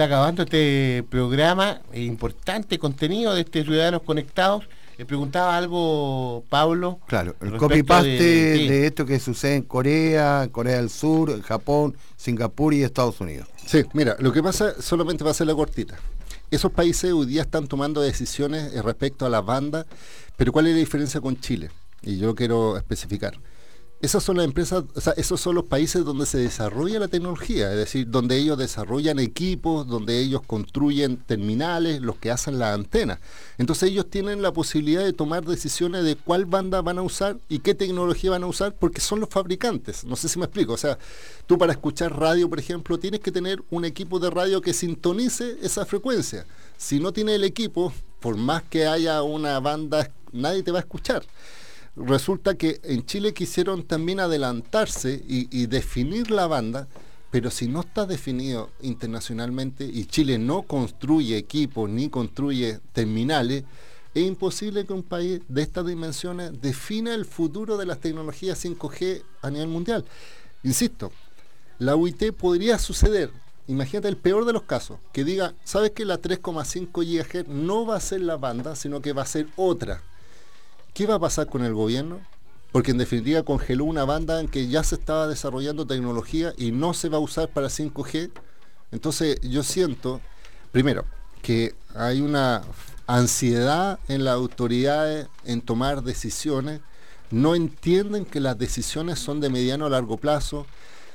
está 0.00 0.14
acabando 0.16 0.44
este 0.44 1.04
programa, 1.10 1.82
importante 1.92 2.78
contenido 2.78 3.34
de 3.34 3.42
este 3.42 3.64
Ciudadanos 3.64 4.00
Conectados. 4.00 4.66
Le 4.96 5.04
preguntaba 5.04 5.54
algo, 5.54 6.42
Pablo. 6.48 7.00
Claro, 7.06 7.36
el 7.42 7.58
copy-paste 7.58 8.08
de, 8.08 8.56
sí. 8.56 8.72
esto 8.86 9.04
que 9.04 9.20
sucede 9.20 9.56
en 9.56 9.62
Corea, 9.62 10.48
Corea 10.50 10.78
del 10.78 10.88
Sur, 10.88 11.42
Japón, 11.42 11.98
Singapur 12.16 12.72
y 12.72 12.82
Estados 12.82 13.20
Unidos. 13.20 13.46
Sí, 13.66 13.84
mira, 13.92 14.16
lo 14.20 14.32
que 14.32 14.42
pasa 14.42 14.80
solamente 14.80 15.22
va 15.22 15.32
a 15.32 15.34
ser 15.34 15.48
la 15.48 15.54
cortita. 15.54 15.98
Esos 16.50 16.72
países 16.72 17.12
hoy 17.12 17.26
día 17.26 17.42
están 17.42 17.66
tomando 17.66 18.00
decisiones 18.00 18.72
eh, 18.72 18.80
respecto 18.80 19.26
a 19.26 19.28
las 19.28 19.44
bandas, 19.44 19.84
pero 20.34 20.50
¿cuál 20.50 20.68
es 20.68 20.72
la 20.72 20.78
diferencia 20.78 21.20
con 21.20 21.38
Chile? 21.38 21.68
Y 22.00 22.16
yo 22.16 22.34
quiero 22.34 22.78
especificar. 22.78 23.34
Esas 24.02 24.24
son 24.24 24.38
las 24.38 24.46
empresas, 24.46 24.84
o 24.94 25.00
sea, 25.02 25.12
esos 25.18 25.42
son 25.42 25.54
los 25.54 25.66
países 25.66 26.06
donde 26.06 26.24
se 26.24 26.38
desarrolla 26.38 26.98
la 26.98 27.08
tecnología, 27.08 27.70
es 27.70 27.76
decir, 27.76 28.08
donde 28.08 28.38
ellos 28.38 28.56
desarrollan 28.56 29.18
equipos, 29.18 29.86
donde 29.86 30.18
ellos 30.20 30.40
construyen 30.46 31.18
terminales, 31.18 32.00
los 32.00 32.16
que 32.16 32.30
hacen 32.30 32.58
las 32.58 32.74
antenas. 32.74 33.18
Entonces 33.58 33.90
ellos 33.90 34.08
tienen 34.08 34.40
la 34.40 34.52
posibilidad 34.52 35.04
de 35.04 35.12
tomar 35.12 35.44
decisiones 35.44 36.02
de 36.02 36.16
cuál 36.16 36.46
banda 36.46 36.80
van 36.80 36.96
a 36.96 37.02
usar 37.02 37.36
y 37.50 37.58
qué 37.58 37.74
tecnología 37.74 38.30
van 38.30 38.42
a 38.42 38.46
usar, 38.46 38.74
porque 38.74 39.02
son 39.02 39.20
los 39.20 39.28
fabricantes. 39.28 40.02
No 40.04 40.16
sé 40.16 40.30
si 40.30 40.38
me 40.38 40.46
explico. 40.46 40.72
O 40.72 40.78
sea, 40.78 40.98
tú 41.46 41.58
para 41.58 41.72
escuchar 41.72 42.18
radio, 42.18 42.48
por 42.48 42.58
ejemplo, 42.58 42.98
tienes 42.98 43.20
que 43.20 43.30
tener 43.30 43.62
un 43.68 43.84
equipo 43.84 44.18
de 44.18 44.30
radio 44.30 44.62
que 44.62 44.72
sintonice 44.72 45.58
esa 45.60 45.84
frecuencia. 45.84 46.46
Si 46.78 47.00
no 47.00 47.12
tiene 47.12 47.34
el 47.34 47.44
equipo, 47.44 47.92
por 48.18 48.38
más 48.38 48.62
que 48.62 48.86
haya 48.86 49.22
una 49.22 49.60
banda, 49.60 50.10
nadie 50.32 50.62
te 50.62 50.72
va 50.72 50.78
a 50.78 50.80
escuchar 50.80 51.22
resulta 51.96 52.54
que 52.54 52.80
en 52.84 53.04
Chile 53.04 53.34
quisieron 53.34 53.82
también 53.84 54.20
adelantarse 54.20 55.22
y, 55.26 55.66
definir 55.66 56.30
la 56.30 56.46
banda, 56.46 56.88
pero 57.30 57.50
si 57.50 57.68
no 57.68 57.80
está 57.80 58.06
definido 58.06 58.70
internacionalmente 58.80 59.84
y 59.84 60.06
Chile 60.06 60.38
no 60.38 60.62
construye 60.62 61.36
equipos 61.36 61.88
ni 61.88 62.08
construye 62.08 62.80
terminales, 62.92 63.64
es 64.14 64.24
imposible 64.24 64.84
que 64.84 64.92
un 64.92 65.04
país 65.04 65.40
de 65.48 65.62
estas 65.62 65.86
dimensiones 65.86 66.60
defina 66.60 67.14
el 67.14 67.24
futuro 67.24 67.76
de 67.76 67.86
las 67.86 68.00
tecnologías 68.00 68.64
5G 68.64 69.22
a 69.42 69.50
nivel 69.50 69.68
mundial. 69.68 70.04
Insisto, 70.64 71.12
la 71.78 71.94
UIT 71.94 72.32
podría 72.32 72.78
suceder. 72.78 73.30
Imagínate 73.68 74.08
el 74.08 74.16
peor 74.16 74.44
de 74.44 74.52
los 74.52 74.64
casos, 74.64 74.98
que 75.12 75.22
diga, 75.22 75.54
¿sabes 75.62 75.92
que 75.92 76.04
la 76.04 76.20
3,5 76.20 76.90
GHz 76.92 77.48
no 77.48 77.86
va 77.86 77.96
a 77.96 78.00
ser 78.00 78.20
la 78.22 78.36
banda, 78.36 78.74
sino 78.74 79.00
que 79.00 79.12
va 79.12 79.22
a 79.22 79.26
ser 79.26 79.46
otra? 79.54 80.02
¿Qué 80.94 81.06
va 81.06 81.14
a 81.16 81.20
pasar 81.20 81.46
con 81.46 81.64
el 81.64 81.74
gobierno? 81.74 82.20
Porque 82.72 82.90
en 82.90 82.98
definitiva 82.98 83.42
congeló 83.42 83.84
una 83.84 84.04
banda 84.04 84.40
en 84.40 84.48
que 84.48 84.68
ya 84.68 84.84
se 84.84 84.96
estaba 84.96 85.26
desarrollando 85.26 85.86
tecnología 85.86 86.52
y 86.56 86.72
no 86.72 86.94
se 86.94 87.08
va 87.08 87.18
a 87.18 87.20
usar 87.20 87.48
para 87.48 87.68
5G. 87.68 88.30
Entonces 88.92 89.40
yo 89.42 89.62
siento, 89.62 90.20
primero, 90.72 91.04
que 91.42 91.74
hay 91.94 92.20
una 92.20 92.62
ansiedad 93.06 93.98
en 94.08 94.24
las 94.24 94.34
autoridades 94.34 95.26
en 95.44 95.60
tomar 95.60 96.02
decisiones, 96.02 96.80
no 97.30 97.54
entienden 97.54 98.24
que 98.24 98.40
las 98.40 98.58
decisiones 98.58 99.18
son 99.18 99.40
de 99.40 99.50
mediano 99.50 99.86
a 99.86 99.90
largo 99.90 100.16
plazo. 100.16 100.66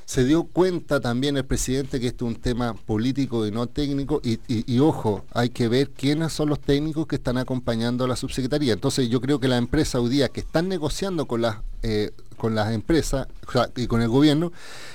Se 0.06 0.24
dio 0.24 0.44
cuenta 0.44 1.00
también 1.00 1.36
el 1.36 1.46
presidente 1.46 2.00
que 2.00 2.08
esto 2.08 2.26
es 2.26 2.36
un 2.36 2.42
tema 2.42 2.76
político 2.76 3.46
y 3.48 3.52
no 3.52 3.66
técnico. 3.66 4.22
Y, 4.24 4.34
y, 4.48 4.64
y, 4.72 4.80
ojo, 4.80 5.26
hay 5.34 5.50
que 5.50 5.68
ver 5.68 5.90
quiénes 5.90 6.32
son 6.32 6.50
los 6.50 6.60
técnicos 6.60 7.08
que 7.08 7.16
están 7.16 7.38
acompañando 7.38 8.06
a 8.06 8.08
la 8.08 8.16
subsecretaría. 8.16 8.74
Entonces 8.74 9.10
yo 9.10 9.20
creo 9.20 9.40
que 9.40 9.48
las 9.48 9.58
empresas 9.58 9.96
hoy 9.96 10.10
día 10.10 10.30
que 10.30 10.42
están 10.42 10.70
negociando 10.70 11.26
con 11.26 11.42
las, 11.42 11.58
eh, 11.82 12.12
con 12.38 12.54
las 12.54 12.72
empresas 12.72 13.28
o 13.48 13.52
sea, 13.52 13.70
y 13.76 13.88
con 13.88 14.02
el 14.02 14.10
gobierno, 14.10 14.52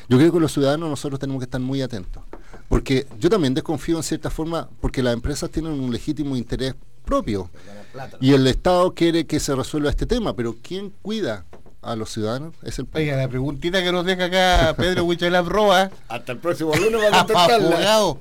yo 0.08 0.16
creo 0.16 0.32
que 0.32 0.40
los 0.40 0.52
ciudadanos 0.52 0.88
nosotros 0.88 1.18
tenemos 1.18 1.40
que 1.40 1.44
estar 1.44 1.60
muy 1.60 1.82
atentos. 1.82 2.22
Porque 2.68 3.08
yo 3.18 3.28
también 3.28 3.52
desconfío 3.52 3.96
en 3.96 4.04
cierta 4.04 4.30
forma 4.30 4.68
porque 4.80 5.02
las 5.02 5.12
empresas 5.12 5.50
tienen 5.50 5.72
un 5.72 5.90
legítimo 5.90 6.36
interés 6.36 6.74
propio. 7.04 7.50
Y 8.20 8.32
el 8.32 8.46
Estado 8.46 8.94
quiere 8.94 9.26
que 9.26 9.40
se 9.40 9.56
resuelva 9.56 9.90
este 9.90 10.06
tema, 10.06 10.36
pero 10.36 10.54
¿quién 10.62 10.92
cuida 11.02 11.44
a 11.82 11.96
los 11.96 12.10
ciudadanos? 12.10 12.54
Es 12.62 12.78
el 12.78 12.86
Oiga, 12.92 13.16
la 13.16 13.28
preguntita 13.28 13.82
que 13.82 13.92
nos 13.92 14.04
deja 14.04 14.24
acá 14.26 14.74
Pedro 14.76 15.04
Huichelab 15.04 15.48
Roa. 15.48 15.90
Hasta 16.08 16.32
el 16.32 16.38
próximo 16.38 16.74
lunes 16.74 17.00
va 17.02 17.06
a 17.08 17.18
contestarla. 17.26 17.68
abogado, 17.68 18.20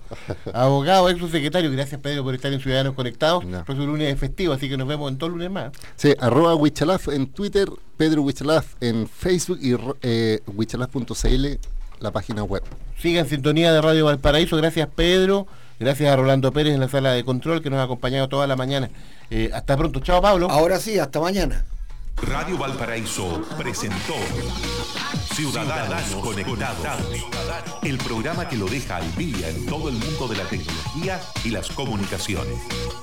abogado, 0.54 1.10
ex 1.10 1.20
subsecretario. 1.20 1.72
Gracias 1.72 2.00
Pedro 2.02 2.24
por 2.24 2.36
estar 2.36 2.52
en 2.52 2.60
Ciudadanos 2.60 2.94
Conectados. 2.94 3.46
No. 3.46 3.60
El 3.60 3.64
próximo 3.66 3.88
lunes 3.88 4.14
es 4.14 4.20
festivo, 4.20 4.54
así 4.54 4.70
que 4.70 4.78
nos 4.78 4.88
vemos 4.88 5.12
en 5.12 5.18
todo 5.18 5.30
lunes 5.30 5.52
más. 5.52 5.72
Sí, 5.96 6.16
arroba 6.20 6.56
Huichalaf 6.56 7.10
en 7.10 7.28
Twitter, 7.28 7.70
Pedro 7.98 8.22
Huichalaf 8.22 8.76
en 8.82 9.08
Facebook 9.08 9.60
y 9.62 9.76
eh, 10.02 10.40
huichalaf.cl 10.48 11.46
la 12.00 12.12
página 12.12 12.44
web. 12.44 12.64
Siga 12.98 13.22
en 13.22 13.30
sintonía 13.30 13.74
de 13.74 13.82
Radio 13.82 14.06
Valparaíso. 14.06 14.58
Gracias 14.58 14.88
Pedro. 14.96 15.48
Gracias 15.80 16.12
a 16.12 16.16
Rolando 16.16 16.52
Pérez 16.52 16.74
en 16.74 16.82
la 16.82 16.90
sala 16.90 17.14
de 17.14 17.24
control 17.24 17.62
que 17.62 17.70
nos 17.70 17.80
ha 17.80 17.84
acompañado 17.84 18.28
toda 18.28 18.48
la 18.48 18.56
mañana. 18.56 18.90
Eh, 19.30 19.50
hasta 19.54 19.78
pronto. 19.78 20.02
Chao, 20.02 20.22
Pablo. 20.22 20.50
Ahora 20.50 20.80
sí, 20.80 21.00
hasta 21.00 21.22
mañana. 21.22 21.66
Radio 22.24 22.58
Valparaíso 22.58 23.42
presentó 23.58 24.16
Ciudadanos, 25.34 26.16
Conectados. 26.16 26.88
El 27.82 27.98
programa 27.98 28.48
que 28.48 28.58
lo 28.58 28.68
deja 28.68 28.98
al 28.98 29.16
día 29.16 29.50
en 29.50 29.66
todo 29.66 29.90
el 29.90 29.96
mundo 29.96 30.28
de 30.28 30.38
la 30.38 30.44
tecnología 30.46 31.22
y 31.44 31.50
las 31.50 31.70
comunicaciones. 31.70 32.58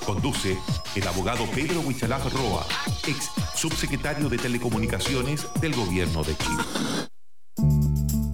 Conduce 0.04 0.58
el 0.94 1.08
abogado 1.08 1.46
Pedro 1.54 1.80
Huichalaf 1.80 2.32
Roa, 2.32 2.66
ex 3.06 3.30
subsecretario 3.54 4.28
de 4.28 4.38
Telecomunicaciones 4.38 5.46
del 5.60 5.74
Gobierno 5.74 6.22
de 6.22 6.36
Chile. 6.36 6.62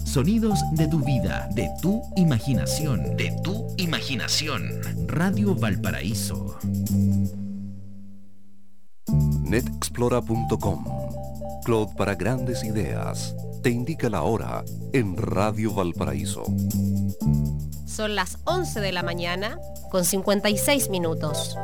Sonidos 0.04 0.58
de 0.72 0.88
tu 0.88 1.02
vida, 1.02 1.48
de 1.54 1.70
tu 1.80 2.02
imaginación, 2.16 3.16
de 3.16 3.34
tu 3.42 3.74
imaginación. 3.78 4.80
Radio 5.06 5.54
Valparaíso. 5.54 6.58
netexplora.com 9.52 10.84
Cloud 11.64 11.94
para 11.94 12.14
grandes 12.14 12.64
ideas. 12.64 13.36
Te 13.62 13.68
indica 13.68 14.08
la 14.08 14.22
hora 14.22 14.64
en 14.94 15.14
Radio 15.14 15.74
Valparaíso. 15.74 16.44
Son 17.86 18.14
las 18.14 18.38
11 18.44 18.80
de 18.80 18.92
la 18.92 19.02
mañana 19.02 19.58
con 19.90 20.06
56 20.06 20.88
minutos. 20.88 21.58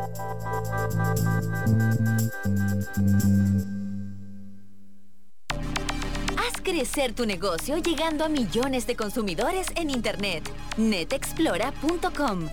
Crecer 6.68 7.14
tu 7.14 7.24
negocio 7.24 7.78
llegando 7.78 8.24
a 8.24 8.28
millones 8.28 8.86
de 8.86 8.94
consumidores 8.94 9.68
en 9.74 9.88
Internet. 9.88 10.50
netexplora.com 10.76 12.48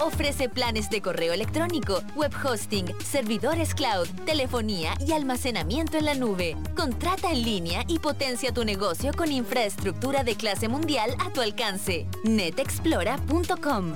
Ofrece 0.00 0.48
planes 0.48 0.88
de 0.88 1.02
correo 1.02 1.32
electrónico, 1.32 2.00
web 2.14 2.32
hosting, 2.44 2.86
servidores 3.04 3.74
cloud, 3.74 4.06
telefonía 4.24 4.94
y 5.04 5.12
almacenamiento 5.12 5.98
en 5.98 6.04
la 6.04 6.14
nube. 6.14 6.56
Contrata 6.76 7.32
en 7.32 7.42
línea 7.42 7.84
y 7.88 7.98
potencia 7.98 8.52
tu 8.52 8.64
negocio 8.64 9.10
con 9.12 9.32
infraestructura 9.32 10.22
de 10.22 10.36
clase 10.36 10.68
mundial 10.68 11.10
a 11.18 11.30
tu 11.32 11.40
alcance. 11.40 12.06
netexplora.com 12.24 13.92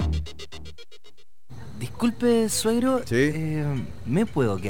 Disculpe, 1.78 2.48
suegro, 2.48 3.00
¿Sí? 3.04 3.14
eh, 3.14 3.84
¿me 4.04 4.26
puedo 4.26 4.56
quedar? 4.56 4.62